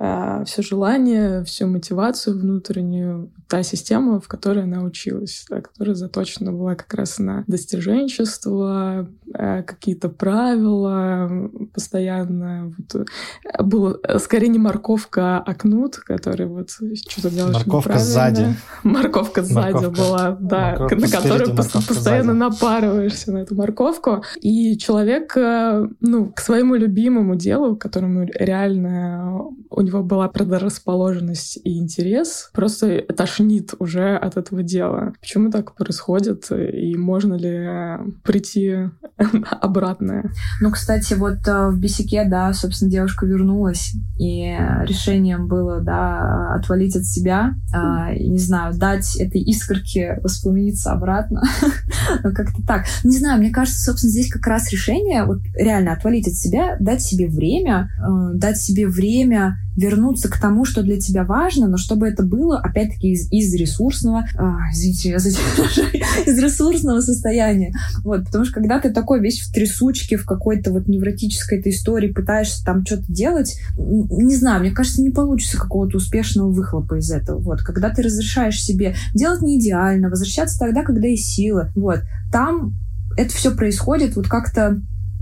все 0.46 0.62
желание, 0.62 1.44
всю 1.44 1.68
мотивацию 1.68 2.40
внутреннюю, 2.40 3.32
та 3.48 3.64
система, 3.64 4.20
в 4.20 4.28
которой 4.28 4.64
она 4.64 4.82
училась, 4.84 5.46
да, 5.50 5.62
которая 5.62 5.96
заточена 5.96 6.52
была 6.52 6.76
как 6.76 6.94
раз 6.94 7.20
на 7.20 7.44
достиженчество, 7.48 9.10
а, 9.34 9.62
какие-то 9.64 10.10
правила 10.10 11.50
постоянно. 11.74 12.74
Вот, 12.78 13.08
э, 13.08 13.64
было 13.64 14.00
скорее 14.20 14.48
не 14.48 14.60
морковка, 14.60 15.38
а 15.40 15.54
кнут, 15.54 15.98
который 15.98 16.48
вот 16.48 16.70
что-то 16.72 17.30
делаешь 17.30 17.56
Морковка 17.56 18.00
сзади. 18.00 18.56
Морковка 18.84 19.44
сзади 19.44 19.74
морковка. 19.74 20.02
была, 20.02 20.38
да, 20.40 20.72
морковка 20.72 20.96
на 20.96 21.08
которую 21.10 21.56
постоянно 21.56 22.34
сзади. 22.34 22.38
напарываешься 22.38 23.32
на 23.32 23.40
эту 23.40 23.56
морковку. 23.56 24.24
И 24.42 24.78
человек, 24.78 25.36
э, 25.36 25.88
ну, 26.00 26.32
к 26.32 26.40
своему 26.40 26.76
любимому 26.76 27.36
делу, 27.36 27.76
которому 27.76 28.24
реально 28.24 28.62
реально 28.82 29.44
у 29.70 29.82
него 29.82 29.91
была 29.92 30.28
предрасположенность 30.28 31.60
и 31.64 31.78
интерес, 31.78 32.50
просто 32.54 33.02
тошнит 33.02 33.74
уже 33.80 34.16
от 34.16 34.38
этого 34.38 34.64
дела. 34.64 35.14
Почему 35.20 35.52
так 35.52 35.76
происходит 35.76 36.52
и 36.52 36.96
можно 36.96 37.36
ли 37.36 38.12
прийти 38.24 38.90
обратно? 39.62 40.32
Ну, 40.62 40.72
кстати, 40.72 41.14
вот 41.14 41.48
э, 41.48 41.70
в 41.70 41.80
Бесике, 41.80 42.26
да, 42.26 42.54
собственно, 42.54 42.92
девушка 42.92 43.26
вернулась, 43.26 43.94
и 44.20 44.56
решением 44.84 45.48
было, 45.48 45.82
да, 45.82 46.54
отвалить 46.56 46.96
от 46.96 47.06
себя, 47.06 47.56
а, 47.74 48.14
не 48.14 48.38
знаю, 48.38 48.78
дать 48.78 49.16
этой 49.18 49.42
искорке 49.42 50.20
воспламениться 50.24 50.92
обратно. 50.92 51.42
ну, 52.24 52.34
как-то 52.34 52.62
так. 52.66 52.86
Не 53.04 53.18
знаю, 53.18 53.40
мне 53.40 53.52
кажется, 53.52 53.82
собственно, 53.82 54.12
здесь 54.12 54.32
как 54.32 54.46
раз 54.48 54.72
решение 54.72 55.26
вот 55.26 55.40
реально 55.56 55.94
отвалить 55.94 56.28
от 56.28 56.36
себя, 56.36 56.78
дать 56.80 57.02
себе 57.02 57.28
время, 57.28 57.90
э, 58.00 58.34
дать 58.36 58.58
себе 58.58 58.88
время 58.88 59.58
вернуться 59.82 60.30
к 60.30 60.40
тому, 60.40 60.66
что 60.66 60.84
для 60.84 61.00
тебя 61.00 61.24
важно, 61.24 61.68
но 61.68 61.78
чтобы 61.78 62.08
это 62.08 62.24
было, 62.24 62.60
опять-таки, 62.60 63.12
из, 63.12 63.32
из 63.32 63.54
ресурсного, 63.56 64.26
а, 64.38 64.72
извините, 64.72 65.10
я 65.10 65.16
из 66.26 66.38
ресурсного 66.38 67.02
состояния. 67.02 67.74
Вот, 68.04 68.26
потому 68.26 68.46
что 68.46 68.54
когда 68.54 68.80
ты 68.80 68.92
такой 68.92 69.20
весь 69.20 69.42
в 69.42 69.52
трясучке, 69.52 70.18
в 70.18 70.26
какой-то 70.26 70.72
вот 70.72 70.88
невротической 70.88 71.60
этой 71.60 71.72
истории, 71.72 72.12
пытаешься 72.12 72.64
там 72.64 72.86
что-то 72.86 73.06
делать, 73.08 73.58
не 73.78 74.36
знаю, 74.36 74.62
мне 74.62 74.72
кажется, 74.72 75.02
не 75.02 75.10
получится 75.10 75.58
какого-то 75.58 75.98
успешного 75.98 76.52
выхлопа 76.52 77.00
из 77.00 77.12
этого. 77.12 77.40
Вот, 77.40 77.62
когда 77.62 77.90
ты 77.90 78.02
разрешаешь 78.02 78.62
себе 78.62 78.96
делать 79.14 79.42
не 79.42 79.60
идеально, 79.60 80.10
возвращаться 80.10 80.60
тогда, 80.60 80.84
когда 80.84 81.08
есть 81.08 81.34
силы, 81.34 81.72
вот, 81.76 82.02
там 82.32 82.76
это 83.18 83.34
все 83.34 83.52
происходит 83.52 84.16
вот 84.16 84.28
как-то 84.28 84.82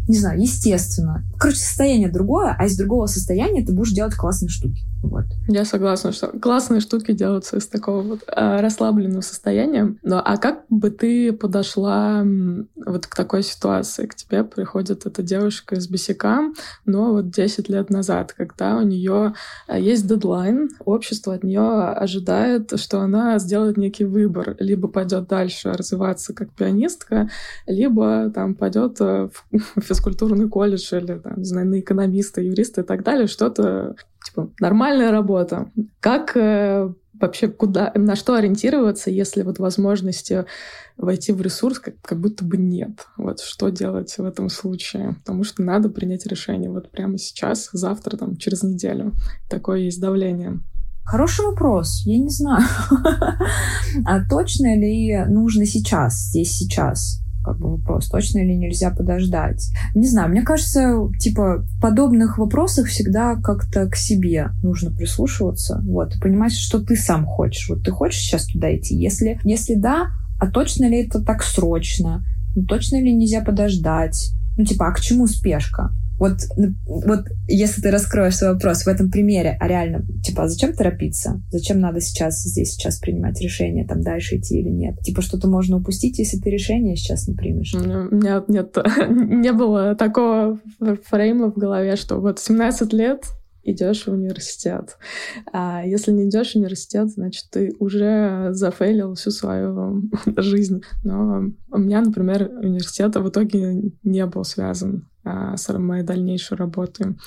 не 0.10 0.18
знаю, 0.18 0.42
естественно. 0.42 1.24
Короче, 1.40 1.60
состояние 1.60 2.12
другое, 2.12 2.56
а 2.58 2.66
из 2.66 2.78
другого 2.78 3.06
состояния 3.06 3.66
ты 3.66 3.72
будешь 3.72 3.94
делать 3.94 4.14
классные 4.14 4.50
штуки. 4.50 4.84
Вот. 5.02 5.24
Я 5.48 5.64
согласна, 5.64 6.12
что 6.12 6.28
классные 6.28 6.82
штуки 6.82 7.14
делаются 7.14 7.56
из 7.58 7.68
такого 7.68 8.02
вот 8.02 8.24
э, 8.28 8.60
расслабленного 8.60 9.22
состояния. 9.22 9.96
Но 10.04 10.22
а 10.24 10.36
как 10.36 10.66
бы 10.70 10.90
ты 10.90 11.32
подошла 11.32 12.26
вот 12.76 13.08
к 13.08 13.16
такой 13.16 13.44
ситуации? 13.44 14.08
К 14.08 14.16
тебе 14.16 14.44
приходит 14.44 15.06
эта 15.06 15.24
девушка 15.24 15.76
из 15.76 15.88
Бесика, 15.88 16.52
но 16.86 17.14
вот 17.14 17.30
10 17.30 17.70
лет 17.70 17.90
назад, 17.90 18.34
когда 18.34 18.76
у 18.76 18.82
нее 18.82 19.36
э, 19.70 19.80
есть 19.80 20.06
дедлайн, 20.06 20.70
общество 20.84 21.34
от 21.34 21.44
нее 21.44 21.62
ожидает, 21.62 22.78
что 22.78 23.00
она 23.00 23.40
сделает 23.40 23.78
некий 23.78 24.04
выбор. 24.04 24.58
Либо 24.60 24.90
пойдет 24.90 25.30
дальше 25.30 25.72
развиваться 25.72 26.34
как 26.34 26.52
пианистка, 26.52 27.30
либо 27.66 28.30
там 28.32 28.54
пойдет 28.54 28.98
э, 29.00 29.30
в 29.52 29.82
физкультурный 29.82 30.50
колледж 30.50 30.94
или, 30.94 31.22
там, 31.30 31.40
не 31.40 31.46
знаю, 31.46 31.68
на 31.68 31.80
экономиста, 31.80 32.42
юриста 32.42 32.82
и 32.82 32.84
так 32.84 33.04
далее, 33.04 33.28
что-то 33.28 33.96
типа, 34.26 34.50
нормальная 34.60 35.12
работа. 35.12 35.70
Как 36.00 36.36
э, 36.36 36.92
вообще 37.20 37.48
куда, 37.48 37.92
на 37.96 38.16
что 38.16 38.36
ориентироваться, 38.36 39.10
если 39.10 39.44
вот 39.44 39.60
возможности 39.60 40.46
войти 40.98 41.32
в 41.32 41.42
ресурс 41.42 41.80
как, 41.80 41.96
как 42.02 42.20
будто 42.20 42.44
бы 42.44 42.58
нет. 42.58 43.08
Вот 43.18 43.40
что 43.40 43.70
делать 43.70 44.14
в 44.18 44.24
этом 44.24 44.50
случае? 44.50 45.16
Потому 45.20 45.44
что 45.44 45.62
надо 45.62 45.90
принять 45.90 46.26
решение 46.26 46.70
вот 46.70 46.92
прямо 46.92 47.18
сейчас, 47.18 47.70
завтра, 47.72 48.18
там, 48.18 48.36
через 48.38 48.64
неделю. 48.64 49.14
Такое 49.50 49.80
есть 49.80 50.02
давление. 50.02 50.60
Хороший 51.06 51.46
вопрос, 51.46 52.04
я 52.06 52.18
не 52.18 52.30
знаю. 52.30 52.64
А 54.06 54.20
точно 54.30 54.76
ли 54.78 55.26
нужно 55.28 55.66
сейчас, 55.66 56.28
здесь 56.28 56.52
сейчас? 56.52 57.22
Как 57.44 57.60
бы 57.60 57.78
вопрос, 57.78 58.10
точно 58.10 58.40
или 58.40 58.54
нельзя 58.54 58.92
подождать. 58.92 59.70
Не 59.96 60.08
знаю, 60.08 60.30
мне 60.30 60.42
кажется, 60.42 61.10
типа, 61.20 61.60
в 61.60 61.82
подобных 61.82 62.38
вопросах 62.38 62.88
всегда 62.88 63.36
как-то 63.36 63.88
к 63.88 63.96
себе 63.96 64.50
нужно 64.62 64.92
прислушиваться, 64.92 65.82
вот, 65.84 66.16
и 66.16 66.20
понимать, 66.20 66.54
что 66.54 66.80
ты 66.80 66.96
сам 66.96 67.26
хочешь. 67.26 67.70
Вот 67.70 67.84
ты 67.84 67.92
хочешь 67.92 68.22
сейчас 68.22 68.46
туда 68.46 68.76
идти? 68.76 68.96
Если, 68.96 69.40
если 69.44 69.76
да, 69.76 70.10
а 70.40 70.48
точно 70.48 70.86
ли 70.90 71.06
это 71.06 71.22
так 71.22 71.44
срочно? 71.44 72.24
Ну, 72.56 72.66
точно 72.66 73.02
ли 73.02 73.14
нельзя 73.14 73.42
подождать? 73.42 74.32
Ну, 74.58 74.66
типа, 74.66 74.88
а 74.88 74.94
к 74.94 75.00
чему 75.00 75.28
спешка? 75.28 75.92
Вот, 76.20 76.34
вот 76.86 77.26
если 77.48 77.82
ты 77.82 77.92
раскроешь 77.92 78.36
свой 78.36 78.54
вопрос 78.54 78.84
в 78.84 78.88
этом 78.88 79.10
примере, 79.10 79.58
а 79.60 79.68
реально, 79.68 80.06
типа, 80.22 80.44
а 80.44 80.48
зачем 80.50 80.74
торопиться? 80.74 81.42
Зачем 81.50 81.80
надо 81.80 82.02
сейчас, 82.02 82.44
здесь, 82.44 82.74
сейчас 82.74 83.00
принимать 83.00 83.40
решение, 83.42 83.88
там, 83.88 84.02
дальше 84.02 84.38
идти 84.38 84.60
или 84.60 84.70
нет? 84.70 85.00
Типа, 85.00 85.22
что-то 85.22 85.48
можно 85.48 85.78
упустить, 85.78 86.20
если 86.20 86.38
ты 86.38 86.50
решение 86.50 86.96
сейчас 86.96 87.28
не 87.28 87.36
примешь? 87.36 87.74
У 87.74 87.80
меня 87.80 88.44
нет, 88.48 88.76
не 89.10 89.54
было 89.54 89.96
такого 89.96 90.60
фрейма 91.06 91.52
в 91.52 91.58
голове, 91.58 91.96
что 91.96 92.20
вот 92.20 92.40
17 92.40 92.94
лет 92.94 93.24
идешь 93.64 94.06
в 94.06 94.12
университет. 94.12 94.98
А 95.52 95.84
если 95.86 96.12
не 96.12 96.28
идешь 96.28 96.54
в 96.54 96.56
университет, 96.56 97.10
значит, 97.10 97.46
ты 97.52 97.76
уже 97.80 98.50
зафейлил 98.52 99.16
всю 99.16 99.32
свою 99.32 100.10
жизнь. 100.38 100.82
Но 101.04 101.44
у 101.72 101.78
меня, 101.78 102.02
например, 102.02 102.50
университет 102.62 103.16
в 103.16 103.30
итоге 103.30 103.92
не 104.04 104.26
был 104.26 104.44
связан 104.44 105.08
с 105.58 105.68
моей 105.74 106.04
дальнейшей 106.04 106.58
работой. 106.58 107.18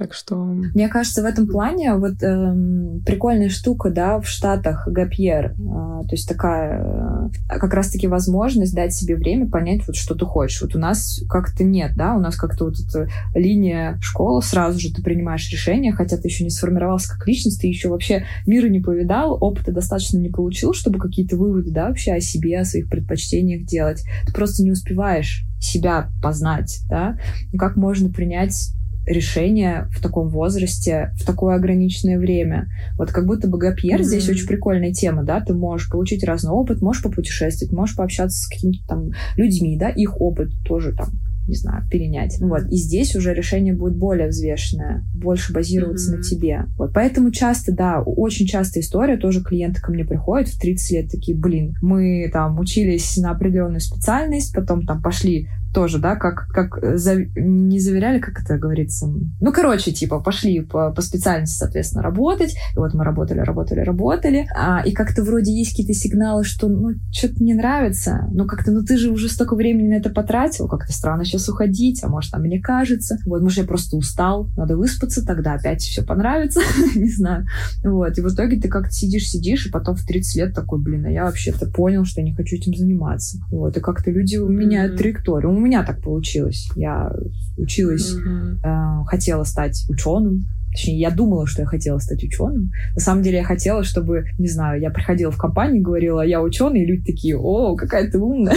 Так 0.00 0.14
что... 0.14 0.34
Мне 0.34 0.88
кажется, 0.88 1.20
в 1.20 1.26
этом 1.26 1.46
плане 1.46 1.92
вот 1.92 2.22
эм, 2.22 3.02
прикольная 3.04 3.50
штука, 3.50 3.90
да, 3.90 4.18
в 4.18 4.26
Штатах 4.26 4.88
Гапьер. 4.88 5.52
Э, 5.52 5.54
то 5.58 6.12
есть 6.12 6.26
такая 6.26 7.28
э, 7.50 7.58
как 7.58 7.74
раз-таки 7.74 8.06
возможность 8.06 8.74
дать 8.74 8.94
себе 8.94 9.16
время 9.16 9.50
понять, 9.50 9.86
вот 9.86 9.96
что 9.96 10.14
ты 10.14 10.24
хочешь. 10.24 10.62
Вот 10.62 10.74
у 10.74 10.78
нас 10.78 11.20
как-то 11.28 11.64
нет, 11.64 11.92
да, 11.96 12.14
у 12.14 12.18
нас 12.18 12.36
как-то 12.36 12.64
вот 12.64 12.76
эта 12.80 13.10
линия 13.34 13.98
школы, 14.00 14.40
сразу 14.40 14.80
же 14.80 14.90
ты 14.90 15.02
принимаешь 15.02 15.50
решение, 15.52 15.92
хотя 15.92 16.16
ты 16.16 16.28
еще 16.28 16.44
не 16.44 16.50
сформировался 16.50 17.12
как 17.12 17.28
личность, 17.28 17.60
ты 17.60 17.66
еще 17.66 17.90
вообще 17.90 18.24
мира 18.46 18.70
не 18.70 18.80
повидал, 18.80 19.36
опыта 19.38 19.70
достаточно 19.70 20.16
не 20.16 20.30
получил, 20.30 20.72
чтобы 20.72 20.98
какие-то 20.98 21.36
выводы, 21.36 21.72
да, 21.72 21.88
вообще 21.88 22.12
о 22.12 22.20
себе, 22.20 22.58
о 22.58 22.64
своих 22.64 22.88
предпочтениях 22.88 23.66
делать. 23.66 24.02
Ты 24.24 24.32
просто 24.32 24.62
не 24.62 24.70
успеваешь 24.70 25.44
себя 25.60 26.08
познать, 26.22 26.80
да. 26.88 27.18
Ну, 27.52 27.58
как 27.58 27.76
можно 27.76 28.08
принять 28.08 28.72
решение 29.06 29.88
в 29.90 30.02
таком 30.02 30.28
возрасте, 30.28 31.12
в 31.16 31.24
такое 31.24 31.56
ограниченное 31.56 32.18
время. 32.18 32.68
Вот 32.96 33.10
как 33.10 33.26
будто 33.26 33.48
бы 33.48 33.58
Гапьер 33.58 34.00
mm-hmm. 34.00 34.04
здесь 34.04 34.28
очень 34.28 34.46
прикольная 34.46 34.92
тема, 34.92 35.24
да, 35.24 35.40
ты 35.40 35.54
можешь 35.54 35.90
получить 35.90 36.24
разный 36.24 36.52
опыт, 36.52 36.82
можешь 36.82 37.02
попутешествовать, 37.02 37.72
можешь 37.72 37.96
пообщаться 37.96 38.42
с 38.42 38.48
какими-то 38.48 38.86
там 38.86 39.10
людьми, 39.36 39.76
да, 39.78 39.88
их 39.88 40.20
опыт 40.20 40.50
тоже 40.64 40.92
там 40.92 41.10
не 41.50 41.56
знаю, 41.56 41.82
перенять. 41.90 42.38
Вот. 42.40 42.62
И 42.70 42.76
здесь 42.76 43.16
уже 43.16 43.34
решение 43.34 43.74
будет 43.74 43.96
более 43.96 44.28
взвешенное, 44.28 45.04
больше 45.14 45.52
базироваться 45.52 46.12
mm-hmm. 46.12 46.16
на 46.16 46.22
тебе. 46.22 46.64
Вот. 46.78 46.92
Поэтому 46.94 47.32
часто, 47.32 47.72
да, 47.72 48.00
очень 48.00 48.46
частая 48.46 48.82
история, 48.82 49.16
тоже 49.16 49.42
клиенты 49.42 49.80
ко 49.80 49.90
мне 49.90 50.04
приходят 50.04 50.48
в 50.48 50.60
30 50.60 50.90
лет, 50.92 51.10
такие, 51.10 51.36
блин, 51.36 51.74
мы 51.82 52.30
там 52.32 52.58
учились 52.60 53.16
на 53.16 53.32
определенную 53.32 53.80
специальность, 53.80 54.54
потом 54.54 54.86
там 54.86 55.02
пошли 55.02 55.48
тоже, 55.72 55.98
да, 55.98 56.16
как, 56.16 56.48
как 56.48 56.98
за, 56.98 57.16
не 57.36 57.78
заверяли, 57.78 58.18
как 58.18 58.42
это 58.42 58.58
говорится. 58.58 59.06
Ну, 59.06 59.52
короче, 59.52 59.92
типа, 59.92 60.20
пошли 60.20 60.60
по, 60.60 60.90
по 60.92 61.02
специальности, 61.02 61.58
соответственно, 61.58 62.02
работать. 62.02 62.56
И 62.74 62.78
вот 62.78 62.94
мы 62.94 63.04
работали, 63.04 63.40
работали, 63.40 63.80
работали. 63.80 64.48
А, 64.54 64.82
и 64.84 64.92
как-то 64.92 65.22
вроде 65.22 65.52
есть 65.52 65.70
какие-то 65.70 65.94
сигналы, 65.94 66.44
что, 66.44 66.68
ну, 66.68 66.90
что-то 67.12 67.42
не 67.42 67.54
нравится. 67.54 68.28
Ну, 68.32 68.46
как-то, 68.46 68.72
ну, 68.72 68.82
ты 68.82 68.96
же 68.96 69.10
уже 69.10 69.28
столько 69.28 69.54
времени 69.54 69.88
на 69.88 69.94
это 69.94 70.10
потратил. 70.10 70.68
Как-то 70.68 70.92
странно 70.92 71.24
сейчас 71.24 71.48
уходить. 71.48 72.02
А 72.02 72.08
может, 72.08 72.32
там 72.32 72.42
мне 72.42 72.60
кажется. 72.60 73.18
Вот, 73.26 73.42
может, 73.42 73.58
я 73.58 73.64
просто 73.64 73.96
устал. 73.96 74.50
Надо 74.56 74.76
выспаться, 74.76 75.24
тогда 75.24 75.54
опять 75.54 75.82
все 75.82 76.02
понравится. 76.02 76.60
не 76.94 77.10
знаю. 77.10 77.46
Вот. 77.84 78.16
И 78.18 78.20
в 78.20 78.28
итоге 78.28 78.60
ты 78.60 78.68
как-то 78.68 78.92
сидишь, 78.92 79.28
сидишь, 79.28 79.66
и 79.66 79.70
потом 79.70 79.94
в 79.94 80.04
30 80.04 80.36
лет 80.36 80.54
такой, 80.54 80.80
блин, 80.80 81.06
а 81.06 81.10
я 81.10 81.24
вообще-то 81.24 81.66
понял, 81.66 82.04
что 82.04 82.20
я 82.20 82.26
не 82.26 82.34
хочу 82.34 82.56
этим 82.56 82.74
заниматься. 82.74 83.38
Вот. 83.50 83.76
И 83.76 83.80
как-то 83.80 84.10
люди 84.10 84.36
меняют 84.36 84.96
траекторию 84.96 85.59
у 85.60 85.64
меня 85.64 85.84
так 85.84 86.02
получилось. 86.02 86.70
Я 86.74 87.12
училась, 87.56 88.14
mm-hmm. 88.14 88.60
э, 88.64 89.04
хотела 89.06 89.44
стать 89.44 89.84
ученым. 89.88 90.46
Точнее, 90.72 91.00
я 91.00 91.10
думала, 91.10 91.46
что 91.46 91.62
я 91.62 91.66
хотела 91.66 91.98
стать 91.98 92.22
ученым. 92.22 92.70
На 92.94 93.00
самом 93.00 93.22
деле 93.22 93.38
я 93.38 93.44
хотела, 93.44 93.82
чтобы, 93.82 94.26
не 94.38 94.46
знаю, 94.46 94.80
я 94.80 94.90
приходила 94.90 95.32
в 95.32 95.36
компанию, 95.36 95.82
говорила, 95.82 96.20
я 96.20 96.40
ученый, 96.40 96.82
и 96.82 96.86
люди 96.86 97.12
такие, 97.12 97.36
о, 97.36 97.74
какая 97.74 98.08
ты 98.08 98.18
умная. 98.18 98.54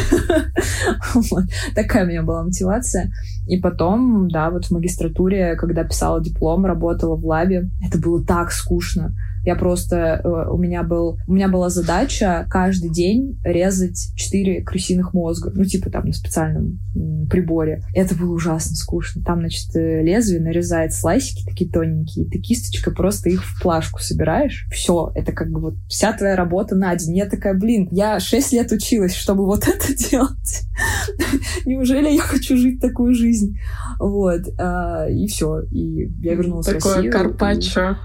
Такая 1.76 2.06
у 2.06 2.08
меня 2.08 2.22
была 2.22 2.44
мотивация. 2.44 3.12
И 3.48 3.58
потом, 3.58 4.30
да, 4.30 4.52
вот 4.52 4.66
в 4.66 4.72
магистратуре, 4.72 5.56
когда 5.56 5.84
писала 5.84 6.24
диплом, 6.24 6.66
работала 6.66 7.16
в 7.16 7.26
лабе, 7.26 7.72
это 7.86 7.98
было 7.98 8.24
так 8.24 8.52
скучно. 8.52 9.16
Я 9.44 9.56
просто... 9.56 10.22
Э, 10.24 10.50
у 10.50 10.58
меня, 10.58 10.84
был, 10.84 11.20
у 11.28 11.34
меня 11.34 11.48
была 11.48 11.70
задача 11.70 12.46
каждый 12.50 12.92
день 12.92 13.40
резать 13.44 14.12
4 14.16 14.64
крысиных 14.64 15.14
мозга. 15.14 15.52
Ну, 15.54 15.64
типа 15.66 15.90
там 15.90 16.06
на 16.06 16.14
специальном 16.14 16.80
приборе. 17.30 17.84
Это 17.94 18.16
было 18.16 18.34
ужасно 18.34 18.76
скучно. 18.76 19.24
Там, 19.24 19.40
значит, 19.40 19.76
э, 19.76 20.02
лезвие 20.02 20.42
нарезает 20.42 20.94
слайсики 20.94 21.44
такие 21.46 21.70
тоненькие, 21.70 22.26
ты 22.26 22.40
кисточкой 22.40 22.94
просто 22.94 23.30
их 23.30 23.44
в 23.44 23.62
плашку 23.62 24.00
собираешь. 24.00 24.68
Все, 24.72 25.12
это 25.16 25.32
как 25.32 25.50
бы 25.50 25.60
вот 25.60 25.76
вся 25.88 26.14
твоя 26.14 26.36
работа 26.36 26.76
на 26.76 26.96
день. 26.96 27.18
Я 27.18 27.26
такая, 27.26 27.54
блин, 27.54 27.88
я 27.92 28.20
6 28.20 28.54
лет 28.54 28.72
училась, 28.72 29.16
чтобы 29.16 29.46
вот 29.46 29.68
это 29.68 29.94
делать. 30.10 30.64
Неужели 31.66 32.10
я 32.10 32.22
хочу 32.22 32.58
жить 32.58 32.80
такую 32.80 33.14
жизнь? 33.14 33.58
Вот. 34.04 34.42
А, 34.60 35.08
и 35.08 35.28
все. 35.28 35.62
И 35.72 36.10
я 36.20 36.36
вернулась 36.36 36.66
Такое 36.66 36.82
в 36.82 36.96
Россию. 36.96 37.12
Такое 37.12 37.30
карпаччо. 37.30 37.98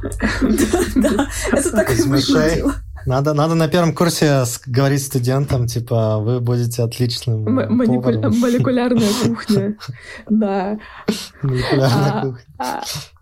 Да, 0.94 1.28
это 1.52 1.70
так 1.72 1.98
и 1.98 2.02
выглядело. 2.02 2.74
Надо, 3.04 3.34
надо 3.34 3.54
на 3.54 3.68
первом 3.68 3.94
курсе 3.94 4.44
говорить 4.66 5.02
студентам, 5.02 5.66
типа, 5.66 6.18
вы 6.18 6.40
будете 6.40 6.82
отличным 6.82 7.44
поваром. 7.44 8.38
Молекулярная 8.38 9.08
кухня, 9.24 9.76
да. 10.28 10.78
Молекулярная 11.42 12.12
а, 12.12 12.22
кухня. 12.22 12.44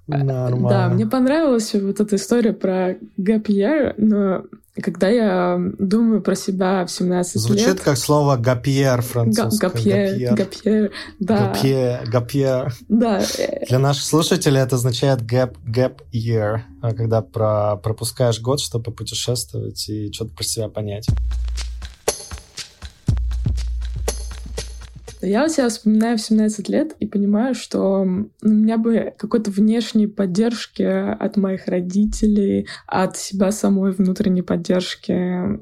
А, 0.08 0.18
Нормально. 0.18 0.68
Да, 0.68 0.88
мне 0.88 1.06
понравилась 1.06 1.74
вот 1.74 2.00
эта 2.00 2.16
история 2.16 2.52
про 2.52 2.92
gap 3.18 3.46
year, 3.46 3.94
но 3.96 4.44
когда 4.80 5.08
я 5.08 5.58
думаю 5.78 6.20
про 6.20 6.34
себя 6.34 6.84
в 6.84 6.90
17 6.90 7.40
Звучит 7.40 7.56
лет... 7.56 7.66
Звучит 7.66 7.84
как 7.84 7.96
слово 7.96 8.36
«гапьер» 8.36 9.02
французское. 9.02 9.70
«Гапьер», 9.70 10.34
«гапьер», 10.34 10.92
да. 11.18 11.48
«Гапьер», 11.48 12.10
«гапьер». 12.10 12.74
Да. 12.88 13.22
Для 13.68 13.78
наших 13.78 14.04
слушателей 14.04 14.60
это 14.60 14.76
означает 14.76 15.22
«gap, 15.22 15.56
gap 15.66 16.02
year», 16.12 16.60
когда 16.96 17.22
про, 17.22 17.76
пропускаешь 17.76 18.40
год, 18.40 18.60
чтобы 18.60 18.92
путешествовать 18.92 19.88
и 19.88 20.12
что-то 20.12 20.34
про 20.34 20.44
себя 20.44 20.68
понять. 20.68 21.06
Я 25.26 25.48
себя 25.48 25.68
вспоминаю 25.68 26.18
в 26.18 26.20
17 26.20 26.68
лет 26.68 26.94
и 27.00 27.06
понимаю, 27.06 27.54
что 27.54 28.02
у 28.42 28.48
меня 28.48 28.78
бы 28.78 29.12
какой-то 29.18 29.50
внешней 29.50 30.06
поддержки 30.06 30.82
от 30.82 31.36
моих 31.36 31.66
родителей, 31.66 32.68
от 32.86 33.16
себя 33.16 33.50
самой 33.50 33.90
внутренней 33.90 34.42
поддержки 34.42 35.12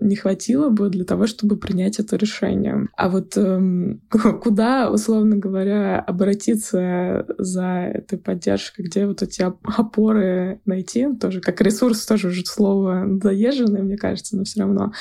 не 0.04 0.16
хватило 0.16 0.68
бы 0.68 0.90
для 0.90 1.04
того, 1.04 1.26
чтобы 1.26 1.56
принять 1.56 1.98
это 1.98 2.16
решение. 2.16 2.88
А 2.94 3.08
вот 3.08 3.38
эм, 3.38 4.02
куда, 4.42 4.90
условно 4.90 5.36
говоря, 5.36 5.98
обратиться 5.98 7.24
за 7.38 7.90
этой 7.94 8.18
поддержкой, 8.18 8.82
где 8.82 9.06
вот 9.06 9.22
эти 9.22 9.40
опоры 9.42 10.60
найти, 10.66 11.08
тоже 11.18 11.40
как 11.40 11.62
ресурс, 11.62 12.04
тоже 12.04 12.28
уже 12.28 12.44
слово 12.44 13.04
доезженное, 13.06 13.82
мне 13.82 13.96
кажется, 13.96 14.36
но 14.36 14.44
все 14.44 14.60
равно, 14.60 14.92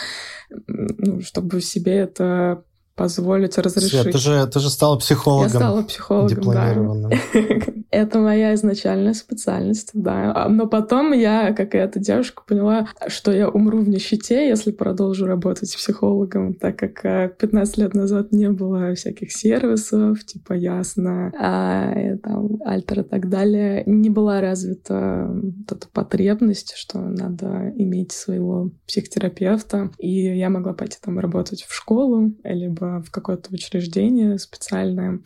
ну, 0.68 1.20
чтобы 1.20 1.60
себе 1.60 1.96
это 1.96 2.64
позволить 2.96 3.58
разрешить. 3.58 4.02
Свет, 4.02 4.12
ты 4.14 4.18
же, 4.18 4.48
ты 4.48 4.60
же 4.60 4.70
стала 4.70 4.98
психологом. 4.98 5.52
Я 5.52 5.60
стала 5.60 5.84
психологом, 5.84 6.52
да. 6.52 7.10
Это 7.94 8.18
моя 8.18 8.56
изначальная 8.56 9.14
специальность, 9.14 9.92
да. 9.94 10.34
А, 10.34 10.50
но 10.50 10.66
потом 10.66 11.14
я, 11.14 11.54
как 11.54 11.76
и 11.76 11.78
эта 11.78 12.00
девушка, 12.00 12.42
поняла, 12.46 12.88
что 13.06 13.32
я 13.32 13.48
умру 13.48 13.82
в 13.82 13.88
нищете, 13.88 14.48
если 14.48 14.72
продолжу 14.72 15.28
работать 15.28 15.76
психологом, 15.76 16.56
так 16.56 16.76
как 16.76 17.38
15 17.38 17.78
лет 17.78 17.94
назад 17.94 18.32
не 18.32 18.50
было 18.50 18.96
всяких 18.96 19.32
сервисов, 19.32 20.26
типа 20.26 20.54
Ясно, 20.54 21.32
а, 21.40 21.94
и, 21.96 22.18
там, 22.18 22.58
Альтер 22.66 23.02
и 23.02 23.04
так 23.04 23.30
далее. 23.30 23.84
Не 23.86 24.10
была 24.10 24.42
развита 24.42 25.30
вот 25.32 25.72
эта 25.72 25.88
потребность, 25.94 26.74
что 26.76 26.98
надо 26.98 27.74
иметь 27.78 28.12
своего 28.12 28.72
психотерапевта. 28.88 29.92
И 30.00 30.36
я 30.36 30.50
могла 30.50 30.74
пойти 30.74 30.98
там 31.00 31.20
работать 31.20 31.62
в 31.62 31.76
школу, 31.76 32.34
либо 32.44 33.04
в 33.06 33.12
какое-то 33.12 33.54
учреждение 33.54 34.40
специальное. 34.40 35.20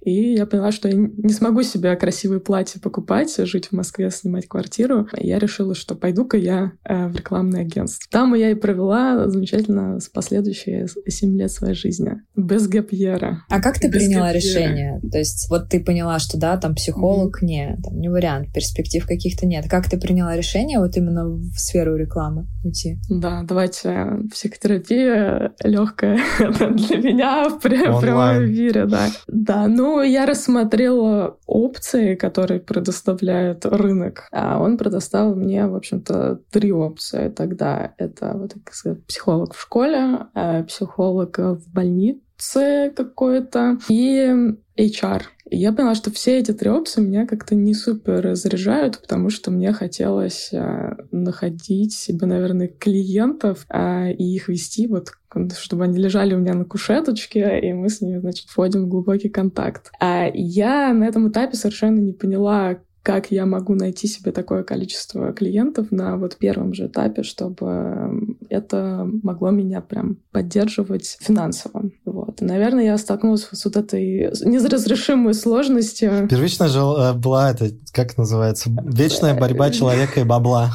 И 0.00 0.32
я 0.32 0.46
поняла, 0.46 0.72
что 0.72 0.88
я 0.88 0.94
не 0.94 1.34
смогу 1.34 1.62
себе 1.62 1.94
красиво 1.96 2.13
красивые 2.14 2.38
платья 2.38 2.78
покупать, 2.78 3.34
жить 3.38 3.66
в 3.66 3.72
Москве, 3.72 4.08
снимать 4.08 4.46
квартиру, 4.46 5.08
я 5.16 5.40
решила, 5.40 5.74
что 5.74 5.96
пойду-ка 5.96 6.36
я 6.36 6.70
э, 6.84 7.08
в 7.08 7.16
рекламное 7.16 7.62
агентство. 7.62 8.08
Там 8.08 8.34
я 8.34 8.50
и 8.50 8.54
провела 8.54 9.28
замечательно 9.28 9.98
с 9.98 10.08
последующие 10.08 10.86
7 11.08 11.36
лет 11.36 11.50
своей 11.50 11.74
жизни. 11.74 12.12
Без 12.36 12.68
гэпьера. 12.68 13.42
А 13.50 13.60
как 13.60 13.80
ты 13.80 13.88
Без 13.88 13.96
приняла 13.96 14.32
гэпьера. 14.32 14.36
решение? 14.36 15.00
То 15.10 15.18
есть 15.18 15.50
вот 15.50 15.68
ты 15.70 15.82
поняла, 15.82 16.20
что 16.20 16.38
да, 16.38 16.56
там 16.56 16.76
психолог 16.76 17.42
mm-hmm. 17.42 17.46
не, 17.46 17.78
там 17.82 17.98
не 17.98 18.08
вариант, 18.08 18.52
перспектив 18.54 19.04
каких-то 19.04 19.44
нет. 19.46 19.68
Как 19.68 19.90
ты 19.90 19.98
приняла 19.98 20.36
решение 20.36 20.78
вот 20.78 20.96
именно 20.96 21.26
в 21.26 21.56
сферу 21.56 21.96
рекламы 21.96 22.46
уйти? 22.62 22.98
Да, 23.10 23.42
давайте 23.42 24.18
психотерапия 24.32 25.52
легкая 25.64 26.20
для 26.38 26.96
меня 26.96 27.48
в 27.48 27.58
прямом 27.58 28.46
эфире, 28.46 28.86
да. 28.86 29.08
Да, 29.26 29.66
ну 29.66 30.00
я 30.00 30.26
рассмотрела 30.26 31.38
опции 31.46 32.03
опции, 32.04 32.14
которые 32.14 32.60
предоставляет 32.60 33.66
рынок. 33.66 34.28
А 34.32 34.58
он 34.60 34.76
предоставил 34.76 35.34
мне, 35.34 35.66
в 35.66 35.74
общем-то, 35.74 36.40
три 36.50 36.72
опции. 36.72 37.28
Тогда 37.28 37.94
это, 37.98 38.32
вот, 38.34 38.54
так 38.64 38.74
сказать, 38.74 39.04
психолог 39.06 39.54
в 39.54 39.60
школе, 39.60 40.26
э, 40.34 40.64
психолог 40.64 41.38
в 41.38 41.72
больнице 41.72 42.92
какой-то 42.96 43.78
и 43.88 44.54
HR. 44.76 45.22
И 45.50 45.58
я 45.58 45.72
поняла, 45.72 45.94
что 45.94 46.10
все 46.10 46.38
эти 46.38 46.52
три 46.52 46.70
опции 46.70 47.02
меня 47.02 47.26
как-то 47.26 47.54
не 47.54 47.74
супер 47.74 48.34
заряжают, 48.34 49.00
потому 49.00 49.30
что 49.30 49.50
мне 49.50 49.72
хотелось 49.72 50.50
а, 50.52 50.96
находить 51.10 51.92
себе, 51.92 52.26
наверное, 52.26 52.68
клиентов 52.68 53.66
а, 53.68 54.08
и 54.10 54.24
их 54.24 54.48
вести 54.48 54.86
вот 54.86 55.10
чтобы 55.56 55.84
они 55.84 55.98
лежали 55.98 56.34
у 56.34 56.38
меня 56.38 56.54
на 56.54 56.64
кушеточке, 56.64 57.58
и 57.60 57.72
мы 57.72 57.88
с 57.88 58.00
ними, 58.00 58.18
значит, 58.18 58.48
входим 58.48 58.84
в 58.84 58.88
глубокий 58.88 59.28
контакт. 59.28 59.90
А 60.00 60.28
я 60.32 60.92
на 60.92 61.04
этом 61.04 61.28
этапе 61.28 61.56
совершенно 61.56 61.98
не 61.98 62.12
поняла, 62.12 62.78
как 63.04 63.30
я 63.30 63.44
могу 63.44 63.74
найти 63.74 64.08
себе 64.08 64.32
такое 64.32 64.62
количество 64.62 65.34
клиентов 65.34 65.92
на 65.92 66.16
вот 66.16 66.38
первом 66.38 66.72
же 66.72 66.86
этапе, 66.86 67.22
чтобы 67.22 68.36
это 68.48 69.06
могло 69.22 69.50
меня 69.50 69.82
прям 69.82 70.16
поддерживать 70.32 71.18
финансово. 71.20 71.90
Вот. 72.06 72.40
И, 72.40 72.44
наверное, 72.46 72.84
я 72.84 72.96
столкнулась 72.96 73.46
с 73.52 73.64
вот 73.66 73.76
этой 73.76 74.30
неразрешимой 74.42 75.34
сложностью. 75.34 76.26
Первично 76.30 76.66
же 76.68 76.78
э, 76.78 77.12
была 77.12 77.50
это, 77.50 77.68
как 77.92 78.16
называется, 78.16 78.70
вечная 78.82 79.38
борьба 79.38 79.70
человека 79.70 80.20
и 80.20 80.24
бабла. 80.24 80.70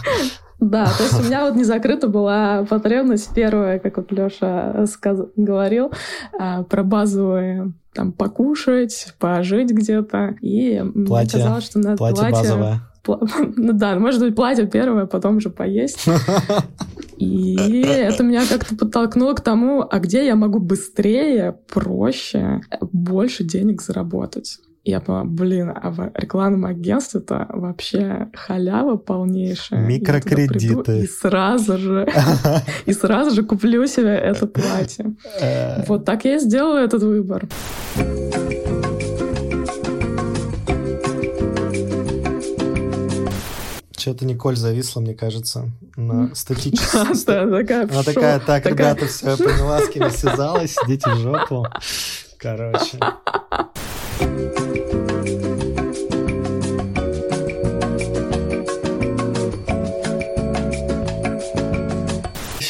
Да, 0.60 0.86
то 0.98 1.04
есть 1.04 1.20
у 1.20 1.24
меня 1.24 1.46
вот 1.46 1.56
не 1.56 1.63
закрыта 1.63 2.08
была 2.08 2.65
потребность 2.70 3.34
первая, 3.34 3.80
как 3.80 3.98
вот 3.98 4.12
Леша 4.12 4.86
сказ... 4.88 5.20
говорил, 5.36 5.92
а, 6.38 6.63
про 6.63 6.84
базовые 6.84 7.74
там 7.93 8.12
покушать, 8.12 9.13
пожить 9.19 9.71
где-то. 9.71 10.36
И 10.41 10.84
платье, 11.08 11.38
мне 11.38 11.45
казалось, 11.45 11.65
что 11.65 11.80
надо 11.80 11.97
платье, 11.97 12.17
платье 12.17 12.38
базовое. 12.41 12.82
Ну 13.56 13.73
да, 13.73 13.97
может 13.97 14.19
быть, 14.19 14.36
платье 14.36 14.67
первое, 14.67 15.06
потом 15.06 15.39
же 15.39 15.49
поесть. 15.49 16.06
И 17.17 17.82
это 17.82 18.23
меня 18.23 18.43
как-то 18.47 18.75
подтолкнуло 18.75 19.34
к 19.34 19.41
тому, 19.41 19.86
а 19.89 19.99
где 19.99 20.25
я 20.25 20.36
могу 20.36 20.60
быстрее, 20.60 21.58
проще, 21.67 22.62
больше 22.82 23.43
денег 23.43 23.82
заработать. 23.82 24.60
Я 24.86 25.02
поняла, 25.02 25.26
блин, 25.26 25.74
а 25.76 25.92
в 25.92 26.12
рекламном 26.15 26.65
агентстве 26.65 27.20
это 27.20 27.48
вообще 27.50 28.30
халява 28.34 28.96
полнейшая. 28.96 29.86
Микрокредиты. 29.86 31.02
И 31.02 31.08
сразу 31.08 31.78
же, 31.78 32.08
и 32.86 32.94
сразу 32.94 33.36
же 33.36 33.44
куплю 33.44 33.86
себе 33.88 34.15
это 34.15 34.48
платье. 34.48 35.15
Э. 35.42 35.84
Вот 35.86 36.06
так 36.06 36.24
я 36.26 36.38
и 36.38 36.39
сделала 36.39 36.78
этот 36.78 37.04
выбор. 37.04 37.48
Что-то 43.98 44.26
Николь 44.26 44.56
зависла, 44.56 45.02
мне 45.02 45.13
кажется, 45.13 45.70
на 45.98 46.34
статическом. 46.34 47.02
Она 47.28 48.04
такая, 48.04 48.39
так, 48.39 48.65
ребята, 48.65 49.08
все, 49.08 49.32
я 49.32 49.38
поняла, 49.38 49.82
с 49.82 49.89
кем 49.89 50.10
связалась, 50.10 50.76
идите 50.86 51.10
в 51.10 51.18
жопу. 51.18 51.68
Короче. 52.38 52.98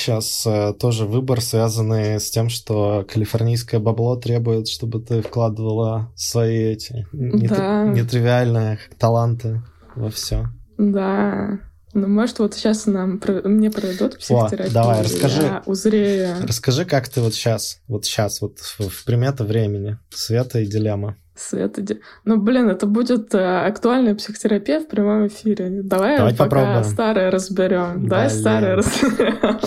Сейчас 0.09 0.47
э, 0.47 0.73
тоже 0.73 1.05
выбор, 1.05 1.39
связанный 1.41 2.19
с 2.19 2.31
тем, 2.31 2.49
что 2.49 3.05
калифорнийское 3.07 3.79
бабло 3.79 4.15
требует, 4.15 4.67
чтобы 4.67 4.99
ты 5.01 5.21
вкладывала 5.21 6.11
свои 6.15 6.73
эти 6.73 7.07
да. 7.11 7.85
нетривиальные 7.85 8.79
таланты 8.97 9.61
во 9.95 10.09
все. 10.09 10.47
Да. 10.77 11.59
Ну, 11.93 12.07
может, 12.07 12.39
вот 12.39 12.53
сейчас 12.53 12.85
нам 12.85 13.21
мне 13.43 13.69
проведут 13.71 14.17
психотерапию. 14.17 14.69
О, 14.69 14.73
давай, 14.73 15.03
расскажи. 15.03 15.41
Я 15.41 15.63
узрею. 15.65 16.35
Расскажи, 16.41 16.85
как 16.85 17.09
ты 17.09 17.21
вот 17.21 17.33
сейчас, 17.33 17.81
вот 17.87 18.05
сейчас, 18.05 18.41
вот 18.41 18.59
в, 18.59 18.89
в 18.89 19.05
примета 19.05 19.43
времени, 19.43 19.97
света 20.09 20.59
и 20.59 20.65
дилемма. 20.65 21.17
Света. 21.39 21.81
Ну, 22.25 22.37
блин, 22.37 22.69
это 22.69 22.85
будет 22.85 23.33
э, 23.33 23.65
актуальная 23.65 24.15
психотерапия 24.15 24.79
в 24.79 24.87
прямом 24.87 25.27
эфире. 25.27 25.81
Давай, 25.83 26.17
Давай 26.17 26.33
пока 26.33 26.43
попробуем. 26.43 26.83
старое 26.83 27.31
разберем. 27.31 28.07
Давай 28.07 28.29
старое 28.29 28.75
разберем. 28.75 29.59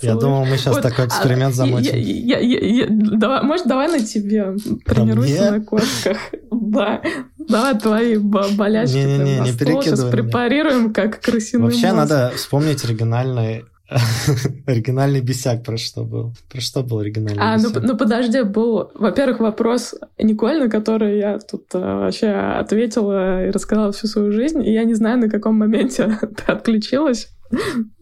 Я 0.00 0.14
думал, 0.14 0.44
мы 0.44 0.56
сейчас 0.56 0.74
вот, 0.74 0.82
такой 0.82 1.04
а, 1.04 1.08
эксперимент 1.08 1.54
замутим. 1.54 1.96
Я, 1.96 2.38
я, 2.38 2.58
я, 2.58 2.86
давай, 2.88 3.42
может, 3.42 3.66
давай 3.66 3.88
на 3.88 3.98
тебе 3.98 4.54
тренируйся 4.84 5.50
на 5.50 5.60
кошках. 5.60 6.18
Да. 6.50 7.02
Давай 7.38 7.78
твои 7.78 8.18
болячки 8.18 8.96
не, 8.96 9.04
не, 9.04 9.18
не, 9.18 9.40
не 9.40 9.52
сейчас 9.52 10.04
препарируем, 10.04 10.92
как 10.92 11.20
крысиный 11.20 11.64
Вообще 11.64 11.92
надо 11.92 12.32
вспомнить 12.36 12.84
оригинальный 12.84 13.64
Оригинальный 14.66 15.20
бесяк 15.20 15.64
про 15.64 15.78
что 15.78 16.04
был? 16.04 16.32
Про 16.50 16.60
что 16.60 16.82
был 16.82 16.98
оригинальный 16.98 17.40
а, 17.42 17.56
бесяк? 17.56 17.74
Ну, 17.74 17.80
ну 17.88 17.96
подожди, 17.96 18.42
был, 18.42 18.90
во-первых, 18.94 19.40
вопрос 19.40 19.94
Николь, 20.18 20.58
на 20.58 20.68
который 20.68 21.18
я 21.18 21.38
тут 21.38 21.74
э, 21.74 21.78
вообще 21.78 22.28
ответила 22.28 23.46
и 23.46 23.50
рассказала 23.50 23.92
всю 23.92 24.06
свою 24.06 24.32
жизнь, 24.32 24.62
и 24.62 24.72
я 24.72 24.84
не 24.84 24.94
знаю, 24.94 25.18
на 25.18 25.30
каком 25.30 25.56
моменте 25.56 26.18
ты 26.20 26.52
отключилась. 26.52 27.28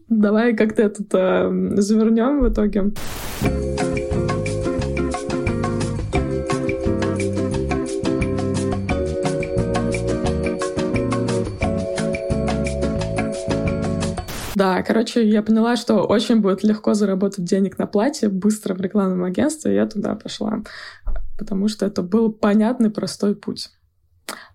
Давай 0.09 0.55
как-то 0.55 0.83
этот 0.83 1.07
э, 1.13 1.49
завернем 1.77 2.41
в 2.41 2.49
итоге. 2.51 2.91
Да, 14.57 14.81
короче, 14.81 15.23
я 15.23 15.43
поняла, 15.43 15.75
что 15.75 15.97
очень 15.97 16.41
будет 16.41 16.63
легко 16.63 16.95
заработать 16.95 17.45
денег 17.45 17.77
на 17.77 17.85
платье 17.85 18.27
быстро 18.27 18.73
в 18.73 18.81
рекламном 18.81 19.23
агентстве, 19.23 19.71
и 19.71 19.75
я 19.75 19.85
туда 19.85 20.15
пошла, 20.15 20.63
потому 21.37 21.67
что 21.67 21.85
это 21.85 22.01
был 22.01 22.31
понятный, 22.31 22.89
простой 22.89 23.35
путь. 23.35 23.69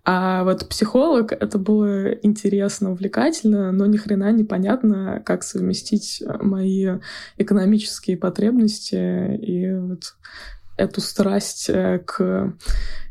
А 0.03 0.43
вот 0.43 0.67
психолог, 0.67 1.31
это 1.31 1.57
было 1.57 2.11
интересно, 2.15 2.91
увлекательно, 2.91 3.71
но 3.71 3.85
ни 3.85 3.95
хрена 3.95 4.33
непонятно, 4.33 5.23
как 5.25 5.41
совместить 5.41 6.21
мои 6.41 6.99
экономические 7.37 8.17
потребности 8.17 9.37
и 9.37 9.73
вот 9.73 10.15
эту 10.75 10.99
страсть 10.99 11.69
э, 11.69 11.99
к 11.99 12.53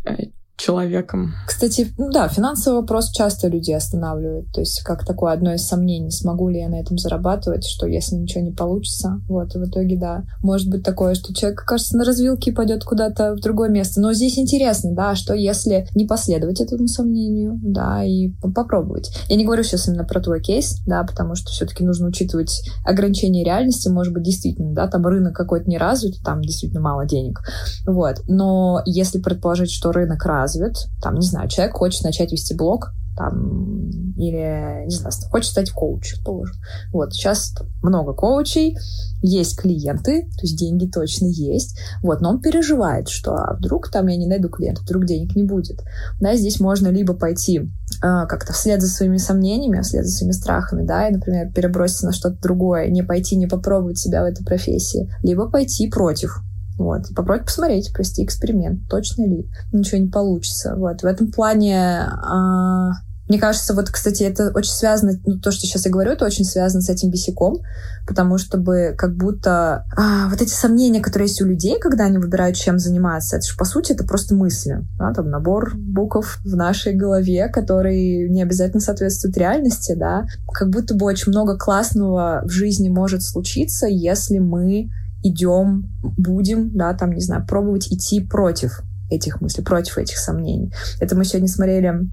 э, 0.04 0.14
человеком. 0.56 1.32
Кстати, 1.46 1.92
ну 1.98 2.10
да, 2.10 2.28
финансовый 2.28 2.76
вопрос 2.76 3.10
часто 3.10 3.48
людей 3.48 3.76
останавливает. 3.76 4.52
То 4.52 4.60
есть 4.60 4.82
как 4.82 5.04
такое 5.04 5.32
одно 5.32 5.54
из 5.54 5.66
сомнений, 5.66 6.10
смогу 6.10 6.48
ли 6.48 6.60
я 6.60 6.68
на 6.68 6.80
этом 6.80 6.98
зарабатывать, 6.98 7.64
что 7.64 7.86
если 7.86 8.16
ничего 8.16 8.44
не 8.44 8.52
получится. 8.52 9.20
Вот, 9.28 9.54
и 9.54 9.58
в 9.58 9.64
итоге, 9.64 9.96
да, 9.98 10.24
может 10.42 10.68
быть 10.70 10.82
такое, 10.82 11.14
что 11.14 11.34
человек, 11.34 11.64
кажется, 11.64 11.96
на 11.96 12.04
развилке 12.04 12.52
пойдет 12.52 12.84
куда-то 12.84 13.34
в 13.34 13.40
другое 13.40 13.70
место. 13.70 14.00
Но 14.00 14.12
здесь 14.12 14.38
интересно, 14.38 14.92
да, 14.92 15.14
что 15.14 15.34
если 15.34 15.86
не 15.94 16.06
последовать 16.06 16.60
этому 16.60 16.86
сомнению, 16.86 17.58
да, 17.62 18.04
и 18.04 18.28
попробовать. 18.54 19.10
Я 19.28 19.36
не 19.36 19.44
говорю 19.44 19.62
сейчас 19.62 19.88
именно 19.88 20.04
про 20.04 20.20
твой 20.20 20.40
кейс, 20.40 20.80
да, 20.86 21.02
потому 21.02 21.34
что 21.34 21.50
все-таки 21.50 21.84
нужно 21.84 22.08
учитывать 22.08 22.62
ограничения 22.84 23.44
реальности, 23.44 23.88
может 23.88 24.12
быть, 24.12 24.22
действительно, 24.22 24.74
да, 24.74 24.86
там 24.86 25.06
рынок 25.06 25.34
какой-то 25.34 25.68
не 25.68 25.78
развит, 25.78 26.22
там 26.22 26.42
действительно 26.42 26.80
мало 26.80 27.06
денег. 27.06 27.40
Вот. 27.86 28.22
Но 28.26 28.82
если 28.84 29.18
предположить, 29.18 29.70
что 29.70 29.92
рынок 29.92 30.24
развит, 30.24 30.41
развит. 30.42 30.74
Там, 31.00 31.14
не 31.14 31.26
знаю, 31.26 31.48
человек 31.48 31.76
хочет 31.76 32.04
начать 32.04 32.32
вести 32.32 32.54
блог, 32.54 32.92
там, 33.16 33.90
или, 34.16 34.84
не 34.86 34.94
знаю, 34.94 35.12
хочет 35.30 35.50
стать 35.50 35.70
коучем, 35.70 36.22
положим. 36.24 36.56
Вот, 36.92 37.12
сейчас 37.12 37.54
много 37.82 38.14
коучей, 38.14 38.76
есть 39.20 39.58
клиенты, 39.58 40.22
то 40.22 40.42
есть 40.42 40.58
деньги 40.58 40.86
точно 40.86 41.26
есть, 41.26 41.78
вот, 42.02 42.20
но 42.20 42.30
он 42.30 42.40
переживает, 42.40 43.08
что 43.08 43.34
а 43.34 43.54
вдруг 43.54 43.90
там 43.90 44.06
я 44.06 44.16
не 44.16 44.26
найду 44.26 44.48
клиента, 44.48 44.82
вдруг 44.82 45.04
денег 45.04 45.36
не 45.36 45.42
будет. 45.42 45.82
Да, 46.20 46.34
здесь 46.36 46.58
можно 46.58 46.88
либо 46.88 47.14
пойти 47.14 47.60
э, 47.60 47.66
как-то 48.00 48.52
вслед 48.52 48.80
за 48.80 48.88
своими 48.88 49.18
сомнениями, 49.18 49.82
вслед 49.82 50.06
за 50.06 50.16
своими 50.16 50.32
страхами, 50.32 50.84
да, 50.84 51.08
и, 51.08 51.12
например, 51.12 51.52
переброситься 51.52 52.06
на 52.06 52.12
что-то 52.12 52.40
другое, 52.40 52.88
не 52.88 53.02
пойти, 53.02 53.36
не 53.36 53.46
попробовать 53.46 53.98
себя 53.98 54.22
в 54.22 54.26
этой 54.26 54.44
профессии, 54.44 55.12
либо 55.22 55.48
пойти 55.48 55.88
против, 55.88 56.42
вот. 56.78 57.10
И 57.10 57.14
попробовать 57.14 57.46
посмотреть, 57.46 57.92
провести 57.92 58.24
эксперимент, 58.24 58.88
точно 58.88 59.26
ли 59.26 59.46
ничего 59.72 59.98
не 59.98 60.08
получится. 60.08 60.74
Вот. 60.76 61.02
В 61.02 61.06
этом 61.06 61.30
плане 61.30 62.06
а, 62.06 62.90
мне 63.32 63.38
кажется, 63.38 63.72
вот, 63.72 63.88
кстати, 63.88 64.24
это 64.24 64.50
очень 64.54 64.72
связано, 64.72 65.12
ну, 65.24 65.38
то, 65.38 65.52
что 65.52 65.62
сейчас 65.62 65.86
я 65.86 65.90
говорю, 65.90 66.12
это 66.12 66.26
очень 66.26 66.44
связано 66.44 66.82
с 66.82 66.90
этим 66.90 67.10
бесяком, 67.10 67.62
потому 68.06 68.36
что 68.36 68.58
бы 68.58 68.94
как 68.98 69.16
будто 69.16 69.86
а, 69.96 70.28
вот 70.28 70.42
эти 70.42 70.50
сомнения, 70.50 71.00
которые 71.00 71.28
есть 71.28 71.40
у 71.40 71.46
людей, 71.46 71.78
когда 71.78 72.04
они 72.04 72.18
выбирают, 72.18 72.56
чем 72.56 72.78
заниматься, 72.78 73.36
это 73.36 73.46
же, 73.46 73.56
по 73.56 73.64
сути, 73.64 73.92
это 73.92 74.04
просто 74.04 74.34
мысли, 74.34 74.84
да, 74.98 75.14
там 75.14 75.30
набор 75.30 75.74
букв 75.76 76.40
в 76.44 76.56
нашей 76.56 76.94
голове, 76.94 77.48
которые 77.48 78.28
не 78.28 78.42
обязательно 78.42 78.80
соответствуют 78.80 79.38
реальности, 79.38 79.94
да, 79.96 80.26
как 80.52 80.68
будто 80.68 80.94
бы 80.94 81.06
очень 81.06 81.30
много 81.30 81.56
классного 81.56 82.42
в 82.44 82.50
жизни 82.50 82.90
может 82.90 83.22
случиться, 83.22 83.86
если 83.86 84.40
мы 84.40 84.90
идем, 85.22 85.90
будем, 86.02 86.76
да, 86.76 86.94
там, 86.94 87.12
не 87.12 87.20
знаю, 87.20 87.46
пробовать 87.46 87.92
идти 87.92 88.20
против 88.20 88.82
этих 89.10 89.40
мыслей, 89.40 89.64
против 89.64 89.98
этих 89.98 90.18
сомнений. 90.18 90.72
Это 91.00 91.16
мы 91.16 91.24
сегодня 91.24 91.48
смотрели 91.48 92.10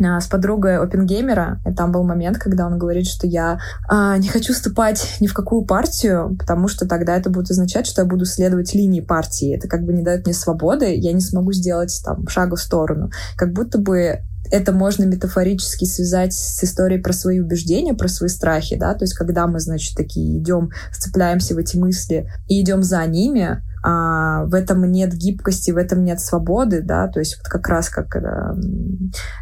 с 0.00 0.26
подругой 0.28 0.78
опенгеймера, 0.78 1.60
и 1.66 1.74
там 1.74 1.92
был 1.92 2.04
момент, 2.04 2.38
когда 2.38 2.66
он 2.66 2.78
говорит, 2.78 3.06
что 3.06 3.26
я 3.26 3.60
а, 3.86 4.16
не 4.16 4.28
хочу 4.28 4.54
вступать 4.54 5.18
ни 5.20 5.26
в 5.26 5.34
какую 5.34 5.66
партию, 5.66 6.36
потому 6.38 6.68
что 6.68 6.88
тогда 6.88 7.16
это 7.16 7.28
будет 7.28 7.50
означать, 7.50 7.86
что 7.86 8.00
я 8.02 8.08
буду 8.08 8.24
следовать 8.24 8.72
линии 8.74 9.02
партии. 9.02 9.54
Это 9.54 9.68
как 9.68 9.84
бы 9.84 9.92
не 9.92 10.02
дает 10.02 10.24
мне 10.24 10.34
свободы, 10.34 10.96
я 10.96 11.12
не 11.12 11.20
смогу 11.20 11.52
сделать 11.52 12.00
там 12.02 12.26
шага 12.28 12.56
в 12.56 12.62
сторону. 12.62 13.10
Как 13.36 13.52
будто 13.52 13.78
бы 13.78 14.20
это 14.50 14.72
можно 14.72 15.04
метафорически 15.04 15.84
связать 15.84 16.32
с 16.32 16.62
историей 16.64 17.00
про 17.00 17.12
свои 17.12 17.40
убеждения, 17.40 17.94
про 17.94 18.08
свои 18.08 18.28
страхи, 18.28 18.76
да, 18.76 18.94
то 18.94 19.04
есть 19.04 19.14
когда 19.14 19.46
мы, 19.46 19.60
значит, 19.60 19.96
такие 19.96 20.38
идем, 20.38 20.70
вцепляемся 20.92 21.54
в 21.54 21.58
эти 21.58 21.76
мысли 21.76 22.30
и 22.48 22.60
идем 22.60 22.82
за 22.82 23.04
ними, 23.06 23.62
а, 23.82 24.44
в 24.44 24.54
этом 24.54 24.90
нет 24.90 25.14
гибкости, 25.14 25.70
в 25.70 25.78
этом 25.78 26.04
нет 26.04 26.20
свободы, 26.20 26.82
да, 26.82 27.08
то 27.08 27.18
есть 27.18 27.38
вот 27.38 27.48
как 27.48 27.66
раз 27.66 27.88
как 27.88 28.14
э, 28.14 28.54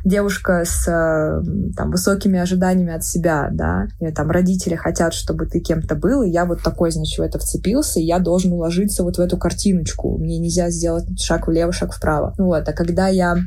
девушка 0.04 0.62
с 0.64 0.86
э, 0.86 1.42
там, 1.76 1.90
высокими 1.90 2.38
ожиданиями 2.38 2.92
от 2.92 3.04
себя, 3.04 3.48
да, 3.50 3.88
или 3.98 4.12
там 4.12 4.30
родители 4.30 4.76
хотят, 4.76 5.12
чтобы 5.12 5.46
ты 5.46 5.58
кем-то 5.58 5.96
был, 5.96 6.22
и 6.22 6.30
я 6.30 6.44
вот 6.44 6.62
такой, 6.62 6.92
значит, 6.92 7.18
в 7.18 7.22
это 7.22 7.40
вцепился, 7.40 7.98
и 7.98 8.04
я 8.04 8.20
должен 8.20 8.52
уложиться 8.52 9.02
вот 9.02 9.16
в 9.16 9.20
эту 9.20 9.38
картиночку, 9.38 10.16
мне 10.18 10.38
нельзя 10.38 10.70
сделать 10.70 11.20
шаг 11.20 11.48
влево, 11.48 11.72
шаг 11.72 11.92
вправо. 11.92 12.34
Вот, 12.38 12.68
а 12.68 12.72
когда 12.72 13.08
я 13.08 13.38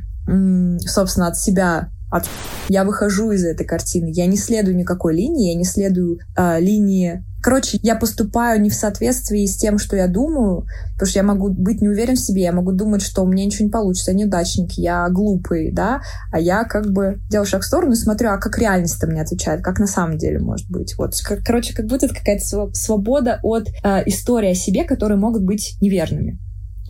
собственно, 0.85 1.27
от 1.27 1.37
себя 1.37 1.89
от... 2.09 2.25
я 2.69 2.83
выхожу 2.83 3.31
из 3.31 3.43
этой 3.45 3.65
картины. 3.65 4.11
Я 4.13 4.25
не 4.25 4.37
следую 4.37 4.75
никакой 4.75 5.15
линии, 5.15 5.51
я 5.51 5.57
не 5.57 5.65
следую 5.65 6.19
э, 6.35 6.59
линии 6.59 7.23
Короче, 7.41 7.79
я 7.81 7.95
поступаю 7.95 8.61
не 8.61 8.69
в 8.69 8.75
соответствии 8.75 9.45
с 9.47 9.57
тем, 9.57 9.79
что 9.79 9.95
я 9.95 10.07
думаю, 10.07 10.67
потому 10.93 11.09
что 11.09 11.19
я 11.19 11.23
могу 11.23 11.49
быть 11.49 11.81
не 11.81 11.89
уверен 11.89 12.15
в 12.15 12.19
себе, 12.19 12.43
я 12.43 12.51
могу 12.51 12.71
думать, 12.71 13.01
что 13.01 13.23
у 13.23 13.27
меня 13.27 13.45
ничего 13.45 13.65
не 13.65 13.71
получится, 13.71 14.11
я 14.11 14.17
неудачник, 14.17 14.73
я 14.73 15.09
глупый, 15.09 15.71
да, 15.71 16.01
а 16.31 16.39
я 16.39 16.63
как 16.65 16.91
бы 16.91 17.19
делаю 17.29 17.47
шаг 17.47 17.63
в 17.63 17.65
сторону 17.65 17.93
и 17.93 17.95
смотрю, 17.95 18.29
а 18.29 18.37
как 18.37 18.59
реальность-то 18.59 19.07
мне 19.07 19.21
отвечает, 19.21 19.63
как 19.63 19.79
на 19.79 19.87
самом 19.87 20.19
деле 20.19 20.39
может 20.39 20.69
быть. 20.69 20.95
Вот, 20.97 21.15
короче, 21.43 21.73
как 21.73 21.87
будто 21.87 22.05
это 22.05 22.13
какая-то 22.13 22.69
свобода 22.73 23.39
от 23.41 23.69
э, 23.69 24.03
истории 24.05 24.51
о 24.51 24.55
себе, 24.55 24.83
которые 24.83 25.17
могут 25.17 25.43
быть 25.43 25.77
неверными. 25.81 26.39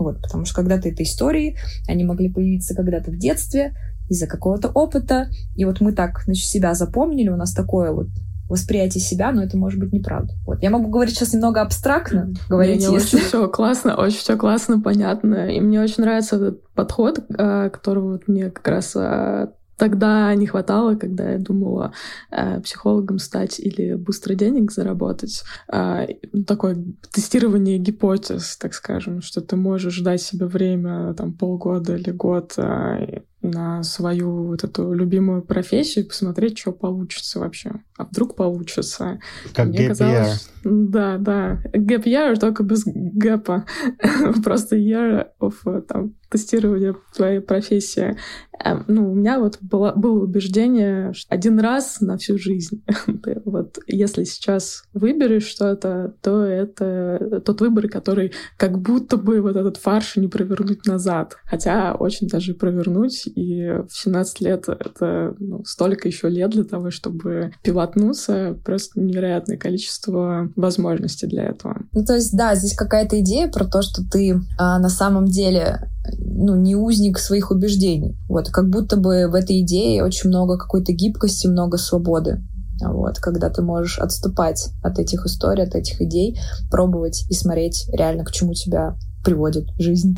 Вот, 0.04 0.22
потому 0.22 0.46
что 0.46 0.56
когда-то 0.56 0.90
это 0.90 1.04
истории, 1.04 1.58
они 1.88 2.04
могли 2.04 2.30
появиться 2.30 2.76
когда-то 2.76 3.12
в 3.12 3.18
детстве 3.18 3.74
из-за 4.10 4.28
какого-то 4.28 4.70
опыта, 4.70 5.28
и 5.56 5.64
вот 5.66 5.80
мы 5.80 5.94
так, 5.94 6.24
значит, 6.26 6.46
себя 6.46 6.74
запомнили, 6.74 7.30
у 7.30 7.38
нас 7.38 7.54
такое 7.54 7.92
вот 7.92 8.08
восприятие 8.52 9.02
себя, 9.02 9.32
но 9.32 9.42
это 9.42 9.58
может 9.58 9.80
быть 9.80 9.94
неправда. 9.94 10.34
Вот. 10.46 10.62
Я 10.62 10.70
могу 10.70 10.90
говорить 10.90 11.16
сейчас 11.16 11.34
немного 11.34 11.62
абстрактно, 11.62 12.34
говорить, 12.50 12.86
не, 12.86 12.94
если... 12.94 13.18
Очень 13.18 13.28
все 13.28 13.48
классно, 13.48 13.96
очень 13.96 14.18
все 14.18 14.38
классно, 14.38 14.82
понятно. 14.82 15.50
И 15.50 15.62
мне 15.62 15.82
очень 15.82 16.04
нравится 16.04 16.36
этот 16.36 16.70
подход, 16.74 17.20
э, 17.20 17.70
который 17.70 18.04
вот 18.04 18.28
мне 18.28 18.50
как 18.50 18.68
раз 18.68 18.94
э, 18.96 19.48
тогда 19.82 20.36
не 20.36 20.46
хватало, 20.46 20.94
когда 20.94 21.32
я 21.32 21.40
думала 21.40 21.92
э, 22.30 22.62
психологом 22.62 23.18
стать 23.18 23.60
или 23.60 23.96
быстро 23.96 24.36
денег 24.36 24.72
заработать. 24.72 25.42
Э, 25.74 26.06
такое 26.46 26.78
тестирование 27.12 27.80
гипотез, 27.80 28.58
так 28.58 28.76
скажем, 28.76 29.24
что 29.24 29.42
ты 29.42 29.56
можешь 29.56 30.00
дать 30.02 30.22
себе 30.22 30.46
время 30.46 31.16
там 31.16 31.34
полгода 31.34 31.96
или 31.96 32.12
год 32.12 32.54
э, 32.58 33.22
на 33.42 33.82
свою 33.82 34.50
вот 34.50 34.64
эту 34.64 34.94
любимую 34.94 35.42
профессию 35.42 36.08
посмотреть, 36.08 36.60
что 36.60 36.74
получится 36.74 37.40
вообще. 37.40 37.72
А 37.98 38.06
вдруг 38.06 38.36
получится. 38.36 39.20
Как 39.56 39.70
Мне 39.70 39.88
казалось, 39.88 40.48
Да, 40.64 41.18
да. 41.18 41.60
Gap 41.74 42.04
year 42.04 42.36
только 42.40 42.62
без 42.62 42.84
гэпа. 42.86 43.66
Просто 44.44 44.76
year 44.76 45.30
of 45.40 45.82
там, 45.88 46.14
тестирования 46.32 46.96
твоей 47.14 47.42
профессии. 47.42 48.18
Эм, 48.64 48.86
ну, 48.88 49.12
у 49.12 49.16
меня 49.16 49.40
вот 49.40 49.58
было, 49.62 49.94
было 49.96 50.24
убеждение, 50.24 51.14
что 51.14 51.34
один 51.34 51.60
раз 51.60 52.00
на 52.02 52.18
всю 52.18 52.38
жизнь. 52.38 52.84
вот 53.46 53.80
если 53.88 54.24
сейчас 54.24 54.84
выберешь 54.94 55.46
что-то, 55.46 56.14
то 56.22 56.44
это 56.44 57.42
тот 57.46 57.62
выбор, 57.62 57.90
который 57.90 58.34
как 58.58 58.80
будто 58.80 59.18
бы 59.18 59.42
вот 59.42 59.56
этот 59.56 59.78
фарш 59.78 60.16
не 60.16 60.28
провернуть 60.28 60.86
назад. 60.86 61.38
Хотя 61.44 61.96
очень 61.96 62.28
даже 62.28 62.54
провернуть 62.54 63.28
и 63.28 63.68
в 63.90 63.92
17 63.92 64.42
лет 64.42 64.70
это 64.70 65.36
ну, 65.40 65.64
столько 65.66 66.08
еще 66.08 66.30
лет 66.30 66.52
для 66.52 66.64
того, 66.64 66.92
чтобы 66.92 67.52
пилотнуться, 67.64 68.58
просто 68.64 69.02
невероятное 69.02 69.58
количество 69.58 70.50
возможностей 70.56 71.28
для 71.28 71.44
этого. 71.44 71.82
Ну, 71.94 72.06
то 72.06 72.16
есть, 72.16 72.36
да, 72.36 72.56
здесь 72.56 72.76
какая-то 72.76 73.20
идея 73.20 73.50
про 73.50 73.66
то, 73.66 73.82
что 73.82 74.02
ты 74.10 74.40
а, 74.58 74.80
на 74.80 74.90
самом 74.90 75.26
деле 75.26 75.90
ну, 76.18 76.56
не 76.56 76.76
узник 76.76 77.20
своих 77.20 77.52
убеждений. 77.52 78.18
Вот, 78.28 78.50
как 78.50 78.70
будто 78.70 78.98
бы 78.98 79.28
в 79.28 79.36
этой 79.36 79.62
идее 79.62 80.04
очень 80.04 80.30
много 80.30 80.58
какой-то 80.58 80.94
гибкости, 80.94 81.48
много 81.48 81.78
свободы. 81.78 82.42
Вот, 82.84 83.20
когда 83.20 83.50
ты 83.50 83.62
можешь 83.62 84.00
отступать 84.00 84.70
от 84.82 84.98
этих 84.98 85.26
историй, 85.26 85.64
от 85.64 85.76
этих 85.76 86.02
идей, 86.02 86.40
пробовать 86.72 87.26
и 87.30 87.34
смотреть 87.34 87.88
реально, 87.94 88.26
к 88.26 88.32
чему 88.32 88.54
тебя 88.54 88.96
приводит 89.24 89.68
жизнь. 89.78 90.18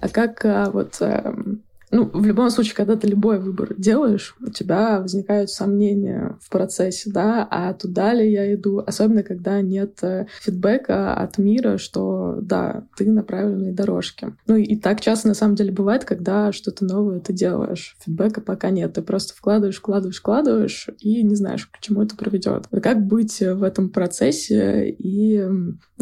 А 0.00 0.08
как 0.08 0.44
а, 0.44 0.70
вот 0.70 0.96
эм, 1.00 1.62
ну, 1.92 2.10
в 2.12 2.24
любом 2.24 2.48
случае, 2.50 2.74
когда 2.74 2.96
ты 2.96 3.06
любой 3.06 3.38
выбор 3.38 3.74
делаешь, 3.76 4.34
у 4.40 4.50
тебя 4.50 4.98
возникают 4.98 5.50
сомнения 5.50 6.38
в 6.40 6.48
процессе, 6.48 7.10
да, 7.12 7.46
а 7.48 7.74
туда 7.74 8.14
ли 8.14 8.32
я 8.32 8.54
иду, 8.54 8.82
особенно 8.84 9.22
когда 9.22 9.60
нет 9.60 9.98
э, 10.02 10.26
фидбэка 10.40 11.14
от 11.14 11.36
мира, 11.36 11.76
что 11.76 12.38
да, 12.40 12.86
ты 12.96 13.10
на 13.10 13.22
правильной 13.22 13.72
дорожке. 13.72 14.34
Ну 14.46 14.56
и 14.56 14.74
так 14.76 15.02
часто 15.02 15.28
на 15.28 15.34
самом 15.34 15.54
деле 15.54 15.70
бывает, 15.70 16.06
когда 16.06 16.50
что-то 16.50 16.86
новое 16.86 17.20
ты 17.20 17.34
делаешь. 17.34 17.94
Фидбэка 18.00 18.40
пока 18.40 18.70
нет, 18.70 18.94
ты 18.94 19.02
просто 19.02 19.34
вкладываешь, 19.34 19.76
вкладываешь, 19.76 20.18
вкладываешь 20.18 20.88
и 20.98 21.22
не 21.22 21.36
знаешь, 21.36 21.66
к 21.66 21.78
чему 21.80 22.02
это 22.02 22.16
приведет. 22.16 22.68
Как 22.82 23.06
быть 23.06 23.40
в 23.40 23.62
этом 23.62 23.90
процессе 23.90 24.88
и 24.88 25.46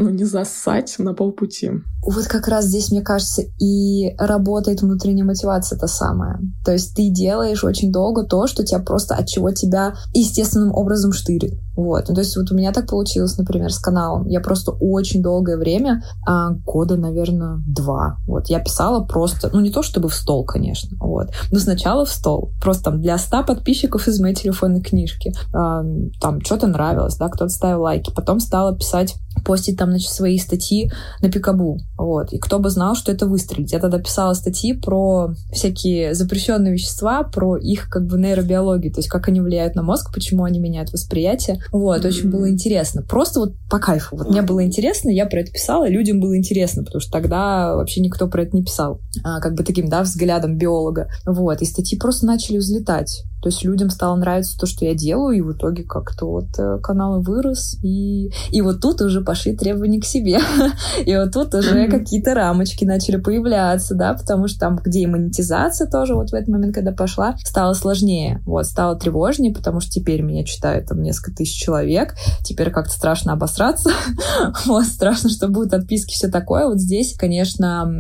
ну, 0.01 0.11
не 0.11 0.25
засать 0.25 0.95
на 0.99 1.15
полпути? 1.15 1.71
Вот 2.03 2.25
как 2.27 2.49
раз 2.49 2.65
здесь, 2.67 2.91
мне 2.91 3.03
кажется, 3.03 3.43
и 3.61 4.15
работает 4.19 4.81
внутренняя 4.81 5.25
мотивация 5.25 5.77
это 5.77 5.87
самое. 5.87 6.39
То 6.65 6.73
есть 6.73 6.95
ты 6.95 7.11
делаешь 7.11 7.63
очень 7.63 7.93
долго 7.93 8.25
то, 8.25 8.47
что 8.47 8.65
тебя 8.65 8.81
просто 8.81 9.15
от 9.15 9.27
чего 9.27 9.51
тебя 9.51 9.95
естественным 10.15 10.75
образом 10.75 11.13
штырит. 11.13 11.61
Вот. 11.77 12.09
Ну, 12.09 12.15
то 12.15 12.21
есть 12.21 12.37
вот 12.37 12.51
у 12.51 12.55
меня 12.55 12.73
так 12.73 12.89
получилось, 12.89 13.37
например, 13.39 13.73
с 13.73 13.79
каналом. 13.79 14.27
Я 14.27 14.41
просто 14.41 14.73
очень 14.73 15.23
долгое 15.23 15.57
время, 15.57 16.03
а, 16.27 16.51
года, 16.51 16.97
наверное, 16.97 17.63
два, 17.67 18.19
вот, 18.27 18.49
я 18.49 18.61
писала 18.61 19.05
просто, 19.05 19.51
ну, 19.53 19.61
не 19.61 19.71
то 19.71 19.83
чтобы 19.83 20.09
в 20.09 20.15
стол, 20.15 20.45
конечно, 20.45 20.97
вот, 21.01 21.29
но 21.51 21.59
сначала 21.59 22.05
в 22.05 22.11
стол. 22.11 22.53
Просто 22.61 22.85
там 22.85 23.01
для 23.01 23.17
100 23.19 23.45
подписчиков 23.45 24.09
из 24.09 24.21
моей 24.21 24.35
телефонной 24.35 24.83
книжки. 24.83 25.33
А, 25.55 25.83
там 26.21 26.41
что-то 26.43 26.67
нравилось, 26.67 27.17
да, 27.17 27.29
кто-то 27.29 27.51
ставил 27.51 27.83
лайки. 27.83 28.13
Потом 28.15 28.41
стала 28.41 28.77
писать 28.77 29.17
постить 29.45 29.79
там, 29.79 29.91
значит, 29.91 30.11
свои 30.11 30.39
статьи 30.39 30.91
на 31.23 31.31
Пикабу. 31.31 31.79
Вот. 31.97 32.33
И 32.33 32.39
кто 32.39 32.59
бы 32.59 32.71
знал, 32.71 32.95
что 32.95 33.13
это 33.13 33.27
выстрелит. 33.27 33.73
Я 33.73 33.79
тогда 33.79 33.99
писала 33.99 34.35
статьи 34.35 34.73
про 34.73 35.33
всякие 35.53 36.15
запрещенные 36.15 36.73
вещества, 36.73 37.23
про 37.23 37.57
их 37.57 37.89
как 37.89 38.07
бы 38.07 38.19
нейробиологию, 38.19 38.93
то 38.93 39.01
есть 39.01 39.09
как 39.09 39.29
они 39.29 39.41
влияют 39.41 39.75
на 39.75 39.83
мозг, 39.83 40.13
почему 40.13 40.45
они 40.45 40.59
меняют 40.59 40.93
восприятие. 40.93 41.61
Вот, 41.73 42.05
mm-hmm. 42.05 42.09
очень 42.09 42.31
было 42.31 42.51
интересно. 42.51 43.03
Просто 43.03 43.41
вот 43.41 43.55
по 43.71 43.79
кайфу. 43.79 44.17
Вот 44.17 44.31
мне 44.31 44.43
было 44.43 44.65
интересно, 44.65 45.11
я 45.11 45.27
про 45.27 45.41
это 45.41 45.53
писала, 45.53 45.89
людям 45.89 46.21
было 46.21 46.37
интересно, 46.37 46.85
потому 46.85 47.01
что 47.01 47.13
тогда 47.13 47.75
вообще 47.77 48.01
никто 48.01 48.29
про 48.29 48.43
это 48.43 48.57
не 48.57 48.65
писал. 48.65 49.01
А, 49.25 49.41
как 49.41 49.55
бы 49.55 49.65
таким, 49.65 49.89
да, 49.89 50.03
взглядом 50.03 50.57
биолога. 50.57 51.09
Вот, 51.27 51.63
и 51.63 51.65
статьи 51.65 51.99
просто 51.99 52.27
начали 52.27 52.59
взлетать. 52.59 53.25
То 53.43 53.49
есть 53.49 53.65
людям 53.65 53.91
стало 53.91 54.17
нравиться 54.17 54.59
то, 54.59 54.67
что 54.67 54.85
я 54.85 54.95
делаю, 54.95 55.37
и 55.37 55.41
в 55.41 55.53
итоге 55.53 55.85
как-то 55.85 56.27
вот 56.27 56.59
э, 56.59 56.79
канал 56.83 57.23
вырос, 57.23 57.79
и, 57.83 58.31
и 58.51 58.61
вот 58.61 58.81
тут 58.81 59.01
уже 59.01 59.23
пошли 59.23 59.57
требования 59.57 60.01
к 60.01 60.05
себе, 60.05 60.39
и 61.07 61.17
вот 61.17 61.33
тут 61.33 61.55
уже 61.55 61.89
какие-то 61.89 62.35
рамочки 62.35 62.85
начали 62.85 63.17
появляться, 63.17 63.95
да, 63.95 64.15
потому 64.15 64.49
что 64.49 64.61
там, 64.61 64.77
где 64.77 65.01
и 65.01 65.07
монетизация 65.07 65.89
тоже 65.89 66.15
вот 66.15 66.31
в 66.31 66.35
этот 66.35 66.49
момент, 66.49 66.75
когда 66.75 66.93
пошла, 66.93 67.37
стало 67.45 67.73
сложнее, 67.73 68.43
вот, 68.45 68.67
стало 68.67 68.97
тревожнее, 68.97 69.55
потому 69.55 69.81
что 69.81 69.91
теперь 69.91 70.23
меня 70.23 70.45
читают 70.45 70.87
там 70.87 71.03
несколько 71.03 71.33
тысяч 71.33 71.59
человек, 71.59 72.15
теперь 72.45 72.71
как-то 72.71 72.93
страшно 72.93 73.33
обосраться, 73.33 73.91
вот, 74.67 74.85
страшно, 74.85 75.31
что 75.31 75.49
будут 75.49 75.73
отписки, 75.73 76.13
все 76.13 76.29
такое, 76.29 76.67
вот 76.67 76.79
здесь, 76.79 77.15
конечно, 77.17 77.91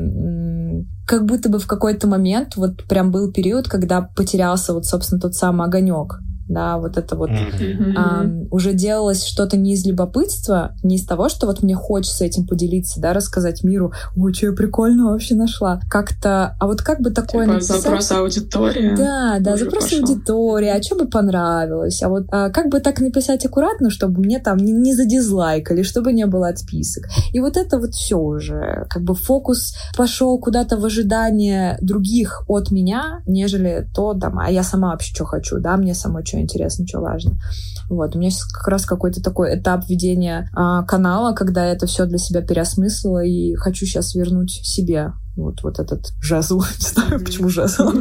как 1.10 1.24
будто 1.24 1.48
бы 1.48 1.58
в 1.58 1.66
какой-то 1.66 2.06
момент 2.06 2.54
вот 2.54 2.84
прям 2.84 3.10
был 3.10 3.32
период, 3.32 3.68
когда 3.68 4.00
потерялся 4.00 4.72
вот, 4.72 4.86
собственно, 4.86 5.20
тот 5.20 5.34
самый 5.34 5.66
огонек 5.66 6.20
да, 6.50 6.78
вот 6.78 6.96
это 6.96 7.16
вот 7.16 7.30
mm-hmm. 7.30 7.94
а, 7.96 8.26
уже 8.50 8.74
делалось 8.74 9.24
что-то 9.24 9.56
не 9.56 9.74
из 9.74 9.86
любопытства, 9.86 10.74
не 10.82 10.96
из 10.96 11.06
того, 11.06 11.28
что 11.28 11.46
вот 11.46 11.62
мне 11.62 11.74
хочется 11.74 12.24
этим 12.24 12.46
поделиться, 12.46 13.00
да, 13.00 13.12
рассказать 13.12 13.62
миру, 13.62 13.92
ой, 14.16 14.34
что 14.34 14.46
я 14.46 14.52
прикольно 14.52 15.10
вообще 15.10 15.34
нашла. 15.34 15.80
Как-то, 15.88 16.56
а 16.58 16.66
вот 16.66 16.82
как 16.82 17.00
бы 17.00 17.10
такое 17.10 17.44
типа 17.44 17.54
написать... 17.54 17.82
запрос 17.82 18.12
аудитории. 18.12 18.96
Да, 18.96 19.38
да, 19.40 19.56
запрос 19.56 19.84
пошел. 19.84 20.00
аудитории, 20.00 20.68
а 20.68 20.82
что 20.82 20.96
бы 20.96 21.06
понравилось, 21.06 22.02
а 22.02 22.08
вот 22.08 22.24
а, 22.30 22.50
как 22.50 22.68
бы 22.68 22.80
так 22.80 23.00
написать 23.00 23.46
аккуратно, 23.46 23.90
чтобы 23.90 24.20
мне 24.20 24.38
там 24.40 24.58
не, 24.58 24.72
не 24.72 24.94
задизлайкали, 24.94 25.82
чтобы 25.82 26.12
не 26.12 26.26
было 26.26 26.48
отписок. 26.48 27.04
И 27.32 27.40
вот 27.40 27.56
это 27.56 27.78
вот 27.78 27.94
все 27.94 28.18
уже, 28.18 28.86
как 28.90 29.02
бы 29.02 29.14
фокус 29.14 29.74
пошел 29.96 30.38
куда-то 30.38 30.76
в 30.76 30.84
ожидание 30.84 31.78
других 31.80 32.42
от 32.48 32.70
меня, 32.70 33.22
нежели 33.26 33.86
то, 33.94 34.14
там, 34.14 34.38
а 34.38 34.50
я 34.50 34.62
сама 34.62 34.90
вообще 34.90 35.14
что 35.14 35.24
хочу, 35.24 35.58
да, 35.58 35.76
мне 35.76 35.94
самой 35.94 36.24
что 36.24 36.39
интересно, 36.40 36.86
что 36.86 37.00
важно. 37.00 37.38
Вот, 37.88 38.14
у 38.14 38.18
меня 38.18 38.30
сейчас 38.30 38.44
как 38.44 38.68
раз 38.68 38.86
какой-то 38.86 39.22
такой 39.22 39.58
этап 39.58 39.88
ведения 39.88 40.48
а, 40.54 40.82
канала, 40.84 41.34
когда 41.34 41.66
это 41.66 41.86
все 41.86 42.06
для 42.06 42.18
себя 42.18 42.42
переосмыслила 42.42 43.24
и 43.24 43.54
хочу 43.54 43.86
сейчас 43.86 44.14
вернуть 44.14 44.60
себе 44.62 45.12
вот, 45.42 45.62
вот 45.62 45.78
этот 45.78 46.12
жезл. 46.20 46.60
Не 46.78 46.86
знаю, 46.86 47.24
почему 47.24 47.48
жезл. 47.48 47.90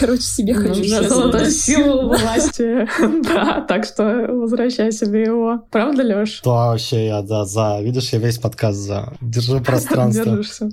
Короче, 0.00 0.22
себе 0.22 0.54
ну, 0.54 0.68
хочу 0.68 0.84
Жезл— 0.84 1.28
это 1.28 1.50
сила 1.50 2.16
власти. 2.16 2.88
Да, 3.28 3.64
так 3.68 3.84
что 3.84 4.26
возвращай 4.28 4.92
себе 4.92 5.22
его. 5.22 5.66
Правда, 5.70 6.02
Лёш? 6.02 6.40
Да, 6.42 6.70
вообще 6.70 7.06
я 7.06 7.22
да, 7.22 7.44
за. 7.44 7.80
Видишь, 7.82 8.12
я 8.12 8.18
весь 8.18 8.38
подкаст 8.38 8.78
за. 8.78 9.12
Держу 9.20 9.60
пространство. 9.60 10.24
Держишься. 10.24 10.70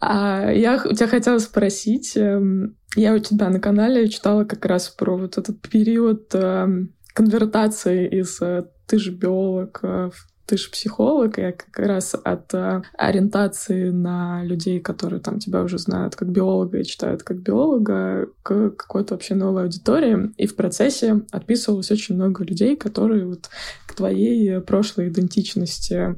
А 0.00 0.50
я 0.50 0.82
у 0.84 0.94
тебя 0.94 1.06
хотела 1.06 1.38
спросить, 1.38 2.16
эм, 2.16 2.76
я 2.96 3.14
у 3.14 3.18
тебя 3.18 3.48
на 3.50 3.60
канале 3.60 4.08
читала 4.08 4.44
как 4.44 4.64
раз 4.66 4.88
про 4.88 5.16
вот 5.16 5.38
этот 5.38 5.60
период 5.60 6.34
эм, 6.34 6.92
конвертации 7.14 8.08
из 8.08 8.40
э, 8.42 8.64
«ты 8.86 8.98
же 8.98 9.12
биолог» 9.12 9.80
в 9.82 10.31
ты 10.46 10.56
же 10.56 10.70
психолог, 10.70 11.38
и 11.38 11.52
как 11.52 11.78
раз 11.78 12.14
от 12.22 12.52
э, 12.54 12.82
ориентации 12.98 13.90
на 13.90 14.42
людей, 14.44 14.80
которые 14.80 15.20
там 15.20 15.38
тебя 15.38 15.62
уже 15.62 15.78
знают 15.78 16.16
как 16.16 16.30
биолога 16.30 16.78
и 16.78 16.84
читают 16.84 17.22
как 17.22 17.38
биолога, 17.38 18.28
к 18.42 18.70
какой-то 18.70 19.14
вообще 19.14 19.34
новой 19.34 19.64
аудитории. 19.64 20.32
И 20.36 20.46
в 20.46 20.56
процессе 20.56 21.22
отписывалось 21.30 21.90
очень 21.90 22.16
много 22.16 22.44
людей, 22.44 22.76
которые 22.76 23.26
вот 23.26 23.50
к 23.86 23.94
твоей 23.94 24.60
прошлой 24.60 25.08
идентичности 25.08 26.16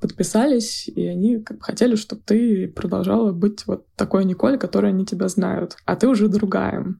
подписались, 0.00 0.86
и 0.88 1.06
они 1.06 1.40
как 1.40 1.58
бы 1.58 1.62
хотели, 1.64 1.96
чтобы 1.96 2.20
ты 2.26 2.68
продолжала 2.68 3.32
быть 3.32 3.66
вот 3.66 3.86
такой 3.96 4.26
Николь, 4.26 4.58
которой 4.58 4.90
они 4.90 5.06
тебя 5.06 5.28
знают, 5.28 5.76
а 5.86 5.96
ты 5.96 6.08
уже 6.08 6.28
другая. 6.28 6.94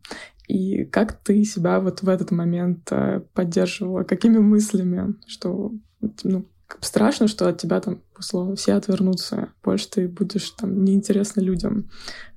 И 0.49 0.85
как 0.85 1.13
ты 1.23 1.45
себя 1.45 1.81
вот 1.81 2.03
в 2.03 2.09
этот 2.09 2.31
момент 2.31 2.89
э, 2.91 3.21
поддерживала? 3.35 4.05
Какими 4.05 4.39
мыслями? 4.39 5.15
Что 5.27 5.73
ну, 6.23 6.47
страшно, 6.81 7.29
что 7.29 7.49
от 7.49 7.59
тебя 7.59 7.81
там, 7.81 8.03
условно, 8.19 8.57
все 8.57 8.75
отвернутся. 8.75 9.49
Больше 9.63 9.89
ты 9.89 10.09
будешь 10.09 10.51
там 10.51 10.85
неинтересна 10.85 11.41
людям. 11.41 11.91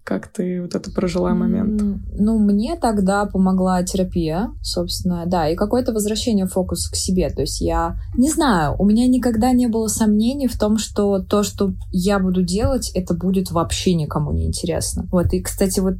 Как 0.08 0.30
ты 0.30 0.62
вот 0.62 0.74
это 0.74 0.90
прожила 0.90 1.34
момент? 1.34 1.82
Ну, 2.18 2.40
мне 2.40 2.78
тогда 2.78 3.26
помогла 3.26 3.84
терапия, 3.84 4.52
собственно, 4.62 5.26
да, 5.26 5.50
и 5.50 5.56
какое-то 5.58 5.92
возвращение 5.92 6.46
фокуса 6.46 6.90
к 6.90 6.96
себе. 6.96 7.30
То 7.30 7.42
есть 7.42 7.60
я 7.60 7.98
не 8.16 8.32
знаю, 8.32 8.78
у 8.80 8.86
меня 8.86 9.06
никогда 9.06 9.52
не 9.52 9.68
было 9.68 9.88
сомнений 9.88 10.48
в 10.48 10.58
том, 10.58 10.78
что 10.78 11.20
то, 11.20 11.44
что 11.44 11.74
я 11.92 12.20
буду 12.20 12.42
делать, 12.42 12.90
это 12.96 13.16
будет 13.16 13.52
вообще 13.52 13.96
никому 13.96 14.32
не 14.32 14.46
интересно. 14.46 15.10
Вот, 15.12 15.34
и, 15.34 15.42
кстати, 15.42 15.82
вот 15.82 15.98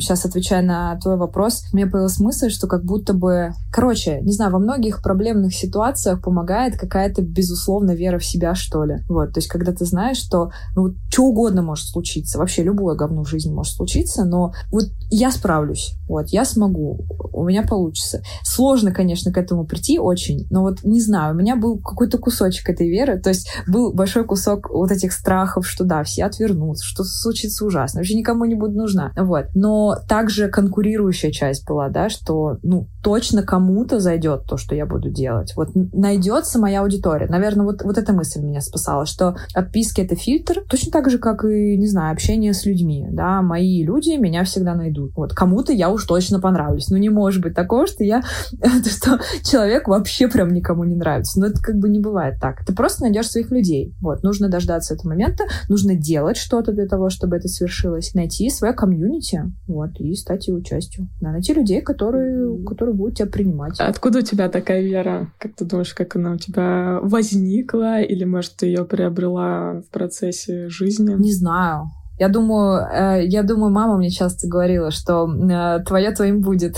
сейчас 0.00 0.24
э, 0.24 0.28
отвечая 0.28 0.62
на 0.62 0.98
твой 0.98 1.16
вопрос, 1.16 1.62
меня 1.72 1.86
появилась 1.86 2.18
мысль, 2.18 2.50
что 2.50 2.66
как 2.66 2.84
будто 2.84 3.14
бы... 3.14 3.52
Короче, 3.70 4.20
не 4.22 4.32
знаю, 4.32 4.50
во 4.50 4.58
многих 4.58 5.00
проблемных 5.00 5.54
ситуациях 5.54 6.22
помогает 6.22 6.76
какая-то, 6.76 7.22
безусловно, 7.22 7.92
вера 7.92 8.18
в 8.18 8.24
себя, 8.24 8.56
что 8.56 8.82
ли. 8.82 8.96
Вот, 9.08 9.32
то 9.32 9.38
есть 9.38 9.46
когда 9.46 9.70
ты 9.70 9.84
знаешь, 9.84 10.16
что 10.16 10.50
ну, 10.74 10.92
что 11.08 11.26
угодно 11.26 11.62
может 11.62 11.86
случиться, 11.86 12.38
вообще 12.38 12.64
любое 12.64 12.95
говно 12.96 13.22
в 13.22 13.28
жизни 13.28 13.52
может 13.52 13.74
случиться, 13.74 14.24
но 14.24 14.52
вот 14.70 14.84
я 15.10 15.30
справлюсь, 15.30 15.94
вот, 16.08 16.28
я 16.28 16.44
смогу, 16.44 17.06
у 17.32 17.44
меня 17.44 17.62
получится. 17.62 18.22
Сложно, 18.42 18.92
конечно, 18.92 19.32
к 19.32 19.38
этому 19.38 19.66
прийти 19.66 19.98
очень, 19.98 20.46
но 20.50 20.62
вот 20.62 20.82
не 20.82 21.00
знаю, 21.00 21.34
у 21.34 21.38
меня 21.38 21.56
был 21.56 21.78
какой-то 21.78 22.18
кусочек 22.18 22.68
этой 22.68 22.88
веры, 22.88 23.20
то 23.20 23.30
есть 23.30 23.48
был 23.66 23.92
большой 23.92 24.24
кусок 24.24 24.70
вот 24.70 24.90
этих 24.90 25.12
страхов, 25.12 25.68
что 25.68 25.84
да, 25.84 26.02
все 26.02 26.24
отвернутся, 26.24 26.84
что 26.84 27.04
случится 27.04 27.64
ужасно, 27.64 28.00
вообще 28.00 28.14
никому 28.14 28.44
не 28.44 28.54
будет 28.54 28.74
нужна, 28.74 29.12
вот. 29.16 29.46
Но 29.54 29.96
также 30.08 30.48
конкурирующая 30.48 31.30
часть 31.30 31.66
была, 31.66 31.88
да, 31.88 32.08
что, 32.08 32.58
ну, 32.62 32.88
точно 33.06 33.44
кому-то 33.44 34.00
зайдет 34.00 34.46
то, 34.48 34.56
что 34.56 34.74
я 34.74 34.84
буду 34.84 35.10
делать. 35.10 35.52
Вот 35.54 35.68
найдется 35.74 36.58
моя 36.58 36.80
аудитория. 36.80 37.28
Наверное, 37.28 37.64
вот, 37.64 37.82
вот 37.84 37.98
эта 37.98 38.12
мысль 38.12 38.40
меня 38.40 38.60
спасала, 38.60 39.06
что 39.06 39.36
отписки— 39.54 40.00
это 40.02 40.16
фильтр, 40.16 40.64
точно 40.68 40.90
так 40.90 41.08
же, 41.08 41.18
как 41.18 41.44
и, 41.44 41.76
не 41.76 41.86
знаю, 41.86 42.12
общение 42.12 42.52
с 42.52 42.66
людьми 42.66 43.06
да, 43.10 43.42
мои 43.42 43.84
люди 43.84 44.16
меня 44.16 44.44
всегда 44.44 44.74
найдут. 44.74 45.12
Вот 45.16 45.32
кому-то 45.32 45.72
я 45.72 45.90
уж 45.90 46.04
точно 46.04 46.40
понравлюсь. 46.40 46.88
Ну, 46.88 46.96
не 46.96 47.08
может 47.08 47.42
быть 47.42 47.54
такого, 47.54 47.86
что 47.86 48.04
я, 48.04 48.22
что 48.90 49.20
человек 49.42 49.88
вообще 49.88 50.28
прям 50.28 50.52
никому 50.52 50.84
не 50.84 50.96
нравится. 50.96 51.40
Но 51.40 51.46
это 51.46 51.62
как 51.62 51.76
бы 51.76 51.88
не 51.88 52.00
бывает 52.00 52.38
так. 52.40 52.64
Ты 52.64 52.74
просто 52.74 53.02
найдешь 53.02 53.30
своих 53.30 53.50
людей. 53.50 53.94
Вот, 54.00 54.22
нужно 54.22 54.48
дождаться 54.48 54.94
этого 54.94 55.08
момента, 55.10 55.44
нужно 55.68 55.94
делать 55.94 56.36
что-то 56.36 56.72
для 56.72 56.86
того, 56.86 57.10
чтобы 57.10 57.36
это 57.36 57.48
свершилось, 57.48 58.14
найти 58.14 58.50
свое 58.50 58.72
комьюнити, 58.72 59.42
вот, 59.66 59.98
и 59.98 60.14
стать 60.14 60.48
его 60.48 60.60
частью. 60.60 61.08
Да, 61.20 61.30
найти 61.30 61.54
людей, 61.54 61.80
которые, 61.80 62.64
которые 62.64 62.95
будут 62.96 63.18
тебя 63.18 63.28
принимать. 63.28 63.78
Откуда 63.78 64.18
у 64.18 64.22
тебя 64.22 64.48
такая 64.48 64.82
вера? 64.82 65.32
Как 65.38 65.54
ты 65.54 65.64
думаешь, 65.64 65.94
как 65.94 66.16
она 66.16 66.32
у 66.32 66.36
тебя 66.36 66.98
возникла? 67.02 68.00
Или, 68.02 68.24
может, 68.24 68.56
ты 68.56 68.66
ее 68.66 68.84
приобрела 68.84 69.80
в 69.80 69.90
процессе 69.90 70.68
жизни? 70.68 71.14
Не 71.14 71.32
знаю. 71.32 71.90
Я 72.18 72.30
думаю, 72.30 72.80
э, 72.80 73.26
я 73.26 73.42
думаю, 73.42 73.70
мама 73.70 73.98
мне 73.98 74.08
часто 74.10 74.48
говорила, 74.48 74.90
что 74.90 75.28
э, 75.28 75.84
твое 75.84 76.12
твоим 76.12 76.40
будет. 76.40 76.76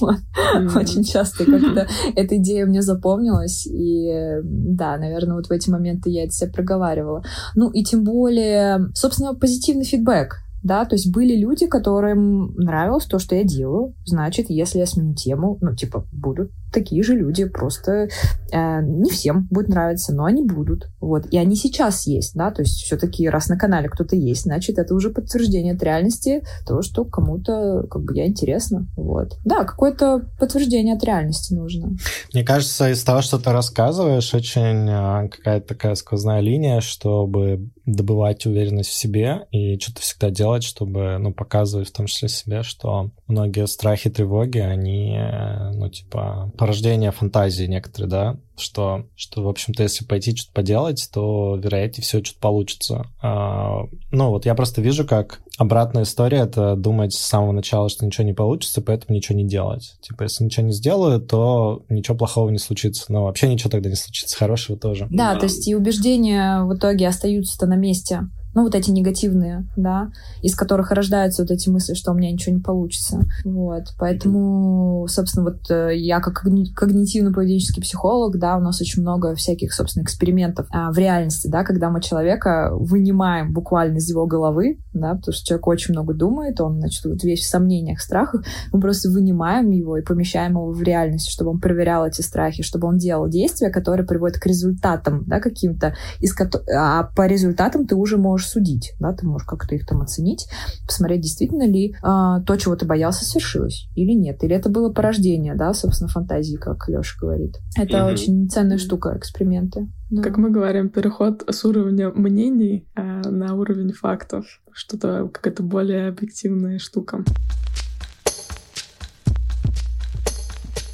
Очень 0.74 1.04
часто 1.04 1.44
как-то 1.44 1.86
эта 2.16 2.36
идея 2.38 2.66
мне 2.66 2.82
запомнилась. 2.82 3.66
И 3.66 4.10
да, 4.42 4.96
наверное, 4.96 5.36
вот 5.36 5.46
в 5.46 5.52
эти 5.52 5.70
моменты 5.70 6.10
я 6.10 6.24
это 6.24 6.32
себе 6.32 6.50
проговаривала. 6.50 7.22
Ну 7.54 7.70
и 7.70 7.84
тем 7.84 8.02
более, 8.02 8.90
собственно, 8.94 9.34
позитивный 9.34 9.84
фидбэк 9.84 10.38
да, 10.62 10.84
то 10.84 10.94
есть 10.94 11.10
были 11.12 11.36
люди, 11.36 11.66
которым 11.66 12.54
нравилось 12.54 13.06
то, 13.06 13.18
что 13.18 13.34
я 13.34 13.44
делаю, 13.44 13.94
значит, 14.04 14.50
если 14.50 14.78
я 14.78 14.86
сменю 14.86 15.14
тему, 15.14 15.58
ну, 15.60 15.74
типа, 15.74 16.06
будут 16.12 16.50
такие 16.72 17.02
же 17.02 17.14
люди, 17.14 17.44
просто 17.44 18.08
э, 18.52 18.82
не 18.82 19.10
всем 19.10 19.48
будет 19.50 19.68
нравиться, 19.68 20.14
но 20.14 20.24
они 20.24 20.42
будут, 20.42 20.88
вот, 21.00 21.26
и 21.30 21.38
они 21.38 21.56
сейчас 21.56 22.06
есть, 22.06 22.34
да, 22.34 22.50
то 22.50 22.62
есть 22.62 22.82
все-таки 22.82 23.28
раз 23.28 23.48
на 23.48 23.58
канале 23.58 23.88
кто-то 23.88 24.16
есть, 24.16 24.42
значит, 24.42 24.78
это 24.78 24.94
уже 24.94 25.10
подтверждение 25.10 25.74
от 25.74 25.82
реальности 25.82 26.42
того, 26.66 26.82
что 26.82 27.04
кому-то, 27.04 27.86
как 27.90 28.02
бы, 28.02 28.16
я 28.16 28.26
интересна, 28.26 28.86
вот. 28.96 29.38
Да, 29.44 29.64
какое-то 29.64 30.28
подтверждение 30.38 30.94
от 30.94 31.04
реальности 31.04 31.54
нужно. 31.54 31.96
Мне 32.32 32.44
кажется, 32.44 32.90
из 32.90 33.02
того, 33.02 33.22
что 33.22 33.38
ты 33.38 33.50
рассказываешь, 33.52 34.34
очень 34.34 34.88
э, 34.88 35.28
какая-то 35.28 35.66
такая 35.66 35.94
сквозная 35.94 36.40
линия, 36.40 36.80
чтобы 36.80 37.70
добывать 37.86 38.46
уверенность 38.46 38.90
в 38.90 38.94
себе 38.94 39.46
и 39.50 39.78
что-то 39.78 40.02
всегда 40.02 40.30
делать, 40.30 40.62
чтобы, 40.62 41.18
ну, 41.18 41.32
показывать 41.32 41.88
в 41.88 41.92
том 41.92 42.06
числе 42.06 42.28
себе, 42.28 42.62
что 42.62 43.10
многие 43.26 43.66
страхи, 43.66 44.10
тревоги, 44.10 44.58
они, 44.58 45.16
э, 45.16 45.70
ну, 45.72 45.88
типа, 45.88 46.52
порождение 46.60 47.10
фантазии 47.10 47.64
некоторые, 47.64 48.10
да, 48.10 48.36
что, 48.58 49.06
что 49.16 49.42
в 49.42 49.48
общем-то, 49.48 49.82
если 49.82 50.04
пойти 50.04 50.36
что-то 50.36 50.52
поделать, 50.52 51.08
то, 51.10 51.56
вероятнее 51.56 52.04
всего, 52.04 52.22
что-то 52.22 52.38
получится. 52.38 53.06
А, 53.22 53.84
ну, 54.10 54.28
вот 54.28 54.44
я 54.44 54.54
просто 54.54 54.82
вижу, 54.82 55.06
как 55.06 55.40
обратная 55.56 56.02
история— 56.02 56.40
это 56.40 56.76
думать 56.76 57.14
с 57.14 57.18
самого 57.18 57.52
начала, 57.52 57.88
что 57.88 58.04
ничего 58.04 58.26
не 58.26 58.34
получится, 58.34 58.82
поэтому 58.82 59.16
ничего 59.16 59.38
не 59.38 59.48
делать. 59.48 59.94
Типа, 60.02 60.24
если 60.24 60.44
ничего 60.44 60.66
не 60.66 60.72
сделаю, 60.74 61.22
то 61.22 61.82
ничего 61.88 62.18
плохого 62.18 62.50
не 62.50 62.58
случится. 62.58 63.10
Но 63.10 63.24
вообще 63.24 63.48
ничего 63.48 63.70
тогда 63.70 63.88
не 63.88 63.96
случится, 63.96 64.36
хорошего 64.36 64.78
тоже. 64.78 65.06
Да, 65.10 65.32
да. 65.32 65.40
то 65.40 65.46
есть 65.46 65.66
и 65.66 65.74
убеждения 65.74 66.62
в 66.64 66.76
итоге 66.76 67.08
остаются-то 67.08 67.64
на 67.66 67.76
месте 67.76 68.28
ну, 68.54 68.62
вот 68.64 68.74
эти 68.74 68.90
негативные, 68.90 69.66
да, 69.76 70.10
из 70.42 70.54
которых 70.54 70.90
рождаются 70.90 71.42
вот 71.42 71.50
эти 71.50 71.68
мысли, 71.68 71.94
что 71.94 72.12
у 72.12 72.14
меня 72.14 72.32
ничего 72.32 72.56
не 72.56 72.62
получится. 72.62 73.20
Вот. 73.44 73.84
Поэтому, 73.98 75.06
собственно, 75.08 75.44
вот 75.44 75.70
э, 75.70 75.96
я 75.96 76.20
как 76.20 76.44
когнитивно-поведенческий 76.44 77.82
психолог, 77.82 78.38
да, 78.38 78.56
у 78.56 78.60
нас 78.60 78.80
очень 78.80 79.02
много 79.02 79.34
всяких, 79.34 79.72
собственно, 79.72 80.02
экспериментов 80.02 80.66
а, 80.70 80.90
в 80.92 80.98
реальности, 80.98 81.48
да, 81.48 81.64
когда 81.64 81.90
мы 81.90 82.00
человека 82.00 82.70
вынимаем 82.72 83.52
буквально 83.52 83.98
из 83.98 84.08
его 84.08 84.26
головы, 84.26 84.78
да, 84.92 85.14
потому 85.14 85.32
что 85.32 85.46
человек 85.46 85.66
очень 85.68 85.94
много 85.94 86.14
думает, 86.14 86.60
он, 86.60 86.78
значит, 86.80 87.04
вот 87.04 87.22
весь 87.22 87.40
в 87.40 87.48
сомнениях, 87.48 88.00
страхах, 88.00 88.44
мы 88.72 88.80
просто 88.80 89.10
вынимаем 89.10 89.70
его 89.70 89.96
и 89.96 90.02
помещаем 90.02 90.52
его 90.52 90.72
в 90.72 90.82
реальность, 90.82 91.30
чтобы 91.30 91.50
он 91.50 91.60
проверял 91.60 92.06
эти 92.06 92.20
страхи, 92.22 92.62
чтобы 92.62 92.88
он 92.88 92.96
делал 92.96 93.28
действия, 93.28 93.70
которые 93.70 94.06
приводят 94.06 94.38
к 94.38 94.46
результатам, 94.46 95.24
да, 95.26 95.40
каким-то, 95.40 95.94
из 96.20 96.34
а 96.74 97.04
по 97.04 97.26
результатам 97.26 97.86
ты 97.86 97.94
уже 97.94 98.16
можешь 98.16 98.39
можешь 98.40 98.48
судить, 98.48 98.94
да, 98.98 99.12
ты 99.12 99.26
можешь 99.26 99.46
как-то 99.46 99.74
их 99.74 99.86
там 99.86 100.00
оценить, 100.00 100.48
посмотреть, 100.86 101.20
действительно 101.20 101.66
ли 101.66 101.94
а, 102.02 102.40
то, 102.40 102.56
чего 102.56 102.74
ты 102.74 102.86
боялся, 102.86 103.24
свершилось 103.24 103.88
или 103.94 104.12
нет, 104.12 104.42
или 104.42 104.56
это 104.56 104.70
было 104.70 104.90
порождение, 104.90 105.54
да, 105.54 105.74
собственно, 105.74 106.08
фантазии, 106.08 106.56
как 106.56 106.88
Леша 106.88 107.18
говорит. 107.20 107.58
Это 107.76 107.98
mm-hmm. 107.98 108.12
очень 108.12 108.48
ценная 108.48 108.78
штука, 108.78 109.14
эксперименты. 109.16 109.88
Да. 110.10 110.22
Как 110.22 110.38
мы 110.38 110.50
говорим, 110.50 110.88
переход 110.88 111.44
с 111.48 111.64
уровня 111.64 112.10
мнений 112.10 112.88
а, 112.94 113.20
на 113.28 113.54
уровень 113.54 113.92
фактов, 113.92 114.46
что-то 114.72 115.28
какая-то 115.32 115.62
более 115.62 116.08
объективная 116.08 116.78
штука. 116.78 117.24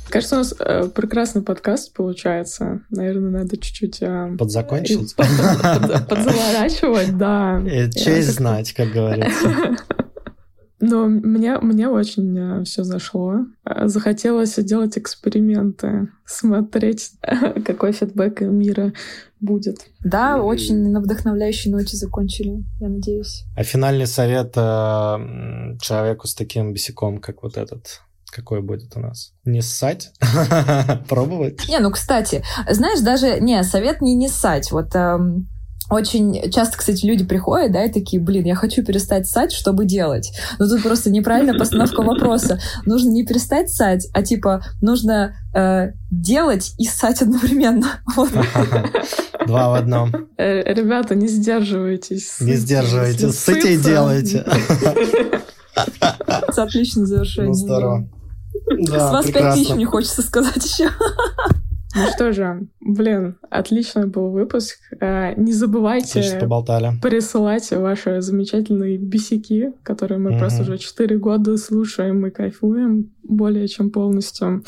Кажется, 0.09 0.37
у 0.37 0.39
нас 0.39 0.55
э, 0.59 0.89
прекрасный 0.95 1.43
подкаст 1.43 1.93
получается. 1.93 2.81
Наверное, 2.91 3.43
надо 3.43 3.57
чуть-чуть... 3.57 4.03
Э, 4.03 4.37
Подзакончить? 4.39 5.15
Под, 5.17 5.27
под, 5.63 6.09
подзаворачивать, 6.09 7.17
да. 7.17 7.63
И 7.67 7.91
честь 7.91 8.35
знать, 8.35 8.73
как 8.73 8.93
говорится. 8.93 9.77
Но 10.79 11.07
мне, 11.07 11.59
мне 11.59 11.89
очень 11.89 12.39
э, 12.39 12.65
все 12.65 12.85
зашло. 12.85 13.47
Э, 13.65 13.89
захотелось 13.89 14.57
делать 14.57 14.99
эксперименты, 14.99 16.09
смотреть, 16.27 17.13
какой 17.65 17.93
фидбэк 17.93 18.43
мира 18.43 18.93
будет. 19.41 19.79
Да, 20.05 20.43
очень 20.43 20.91
на 20.91 21.01
вдохновляющей 21.01 21.71
ноте 21.71 21.97
закончили, 21.97 22.65
я 22.81 22.89
надеюсь. 22.89 23.45
А 23.57 23.63
финальный 23.63 24.07
совет 24.07 24.53
э, 24.57 25.79
человеку 25.81 26.27
с 26.27 26.35
таким 26.35 26.75
бесяком, 26.75 27.19
как 27.19 27.43
вот 27.43 27.57
этот, 27.57 28.03
какой 28.31 28.62
будет 28.62 28.97
у 28.97 29.01
нас? 29.01 29.33
Не 29.45 29.62
ссать? 29.62 30.12
Пробовать? 31.09 31.68
Не, 31.68 31.79
ну, 31.79 31.91
кстати, 31.91 32.43
знаешь, 32.70 33.01
даже, 33.01 33.41
не, 33.41 33.62
совет 33.62 34.01
не 34.01 34.14
не 34.14 34.29
ссать. 34.29 34.72
Вот 34.72 34.95
эм, 34.95 35.49
очень 35.89 36.51
часто, 36.51 36.79
кстати, 36.79 37.07
люди 37.07 37.24
приходят, 37.24 37.72
да, 37.72 37.85
и 37.85 37.93
такие, 37.93 38.20
блин, 38.20 38.45
я 38.45 38.57
хочу 38.57 38.85
перестать 38.85 39.29
ссать, 39.29 39.53
чтобы 39.53 39.85
делать. 39.85 40.33
Но 40.59 40.68
тут 40.68 40.83
просто 40.83 41.11
неправильная 41.11 41.59
постановка 41.59 42.03
вопроса. 42.03 42.59
Нужно 42.85 43.11
не 43.11 43.24
перестать 43.24 43.70
ссать, 43.70 44.09
а 44.12 44.22
типа 44.22 44.64
нужно 44.81 45.37
э, 45.55 45.93
делать 46.11 46.72
и 46.79 46.87
ссать 46.87 47.22
одновременно. 47.22 48.01
Два 49.47 49.70
в 49.70 49.74
одном. 49.74 50.12
Э, 50.37 50.74
ребята, 50.74 51.14
не 51.14 51.29
сдерживайтесь. 51.29 52.41
Не 52.41 52.55
сдерживайтесь, 52.55 53.39
ссыте 53.39 53.74
и 53.74 53.77
делайте. 53.77 54.45
Отличное 56.57 57.07
завершение. 57.07 57.49
Ну, 57.49 57.55
здорово. 57.55 58.09
Да, 58.67 59.09
С 59.09 59.12
вас 59.12 59.31
пять 59.31 59.55
тысяч, 59.55 59.75
мне 59.75 59.87
хочется 59.87 60.23
сказать 60.23 60.64
еще. 60.64 60.91
Ну 61.97 62.11
что 62.14 62.33
же, 62.33 62.69
блин, 62.81 63.39
отличный 63.49 64.07
был 64.07 64.31
выпуск. 64.31 64.79
Э, 65.01 65.35
не 65.35 65.53
забывайте 65.53 66.21
присылать 67.01 67.71
ваши 67.71 68.21
замечательные 68.21 68.99
бисики, 68.99 69.73
которые 69.83 70.19
мы 70.19 70.33
угу. 70.33 70.39
просто 70.39 70.62
уже 70.62 70.77
4 70.77 71.17
года 71.17 71.57
слушаем 71.57 72.27
и 72.27 72.31
кайфуем 72.31 73.12
более 73.23 73.67
чем 73.67 73.91
полностью. 73.91 74.62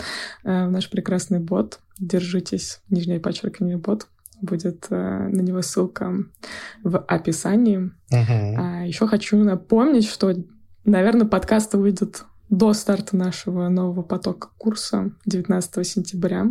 Э, 0.45 0.69
наш 0.69 0.89
прекрасный 0.89 1.41
бот. 1.41 1.81
Держитесь, 1.99 2.81
нижнее 2.89 3.21
подчеркивание 3.21 3.77
бот. 3.77 4.07
Будет 4.41 4.87
э, 4.89 5.29
на 5.29 5.41
него 5.43 5.61
ссылка 5.61 6.15
в 6.83 6.99
описании. 6.99 7.91
Угу. 8.11 8.57
А 8.57 8.85
еще 8.87 9.07
хочу 9.07 9.37
напомнить, 9.37 10.09
что, 10.09 10.33
наверное, 10.85 11.27
подкаст 11.27 11.75
выйдет 11.75 12.25
до 12.51 12.73
старта 12.73 13.17
нашего 13.17 13.69
нового 13.69 14.03
потока 14.03 14.49
курса 14.59 15.13
19 15.27 15.87
сентября. 15.87 16.47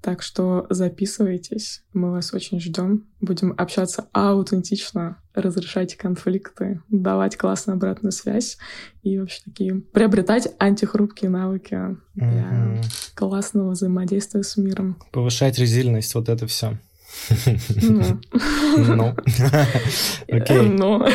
Так 0.00 0.22
что 0.22 0.66
записывайтесь, 0.70 1.82
мы 1.92 2.10
вас 2.10 2.32
очень 2.32 2.58
ждем. 2.58 3.04
Будем 3.20 3.52
общаться 3.58 4.06
аутентично, 4.12 5.18
разрешать 5.34 5.94
конфликты, 5.96 6.80
давать 6.88 7.36
классную 7.36 7.76
обратную 7.76 8.12
связь 8.12 8.56
и 9.02 9.18
вообще 9.18 9.42
такие 9.44 9.80
приобретать 9.80 10.48
антихрупкие 10.58 11.30
навыки 11.30 11.98
для 12.14 12.80
классного 13.14 13.72
взаимодействия 13.72 14.42
с 14.42 14.56
миром. 14.56 14.96
Повышать 15.12 15.58
резильность, 15.58 16.14
вот 16.14 16.30
это 16.30 16.46
все. 16.46 16.78
Ну. 17.82 18.20
Ну. 18.76 19.14
Окей. 20.28 20.62
Ну. 20.68 21.06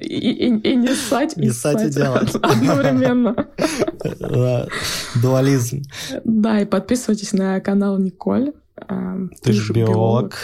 И 0.00 0.50
не 0.76 0.94
ссать, 0.94 1.36
и 1.36 1.50
ссать 1.50 1.82
и 1.82 1.90
делать. 1.90 2.34
Одновременно. 2.42 3.34
Дуализм. 5.22 5.82
Да, 6.24 6.60
и 6.60 6.64
подписывайтесь 6.64 7.32
на 7.32 7.60
канал 7.60 7.98
Николь. 7.98 8.52
А, 8.76 9.16
Ты 9.42 9.52
же 9.52 9.72
биолог. 9.72 10.36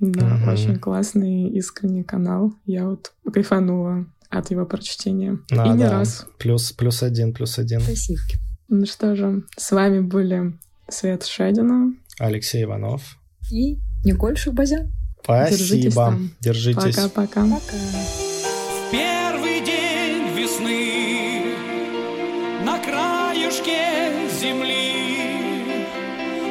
Да, 0.00 0.38
очень 0.50 0.78
классный, 0.78 1.48
искренний 1.50 2.02
канал. 2.04 2.52
Я 2.66 2.86
вот 2.86 3.12
кайфанула 3.32 4.06
от 4.28 4.50
его 4.50 4.66
прочтения. 4.66 5.38
и 5.50 5.54
не 5.54 5.88
раз. 5.88 6.26
Плюс, 6.38 6.72
плюс 6.72 7.02
один, 7.02 7.32
плюс 7.32 7.58
один. 7.58 7.80
Спасибо. 7.80 8.20
Ну 8.68 8.86
что 8.86 9.14
же, 9.14 9.44
с 9.56 9.70
вами 9.72 10.00
были 10.00 10.58
Свет 10.88 11.24
Шедина. 11.24 11.94
Алексей 12.18 12.64
Иванов 12.64 13.18
и 13.50 13.78
Николь 14.04 14.36
Шахбазян. 14.36 14.92
Спасибо. 15.22 16.18
Держитесь. 16.40 16.96
Пока-пока. 16.96 17.44
Пока. 17.44 17.76
В 17.76 18.90
первый 18.90 19.60
день 19.64 20.36
весны 20.36 21.54
на 22.64 22.78
краюшке 22.78 24.12
земли 24.40 25.84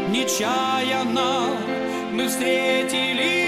нечаянно 0.09 1.57
мы 2.11 2.27
встретились 2.27 3.42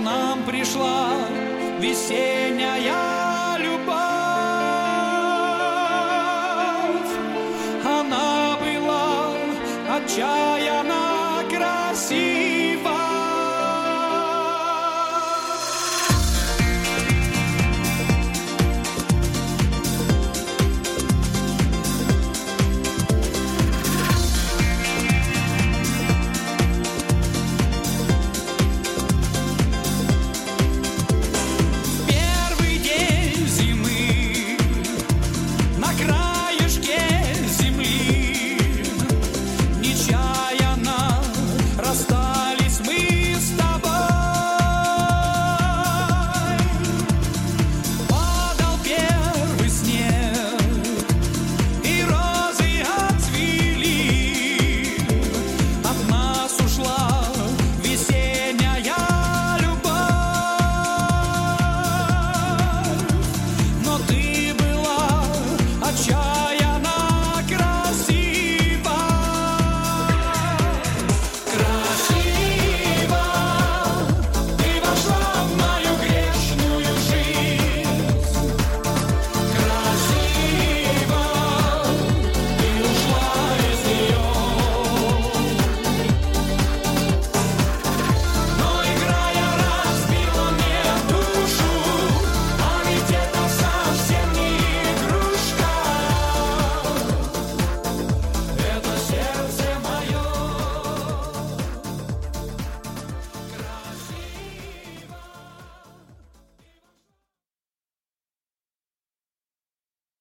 нам 0.00 0.42
пришла 0.44 1.10
весенняя 1.78 3.56
любовь. 3.58 3.90
Она 7.84 8.56
была 8.60 9.34
отчаянно 9.96 11.42
красива. 11.50 12.39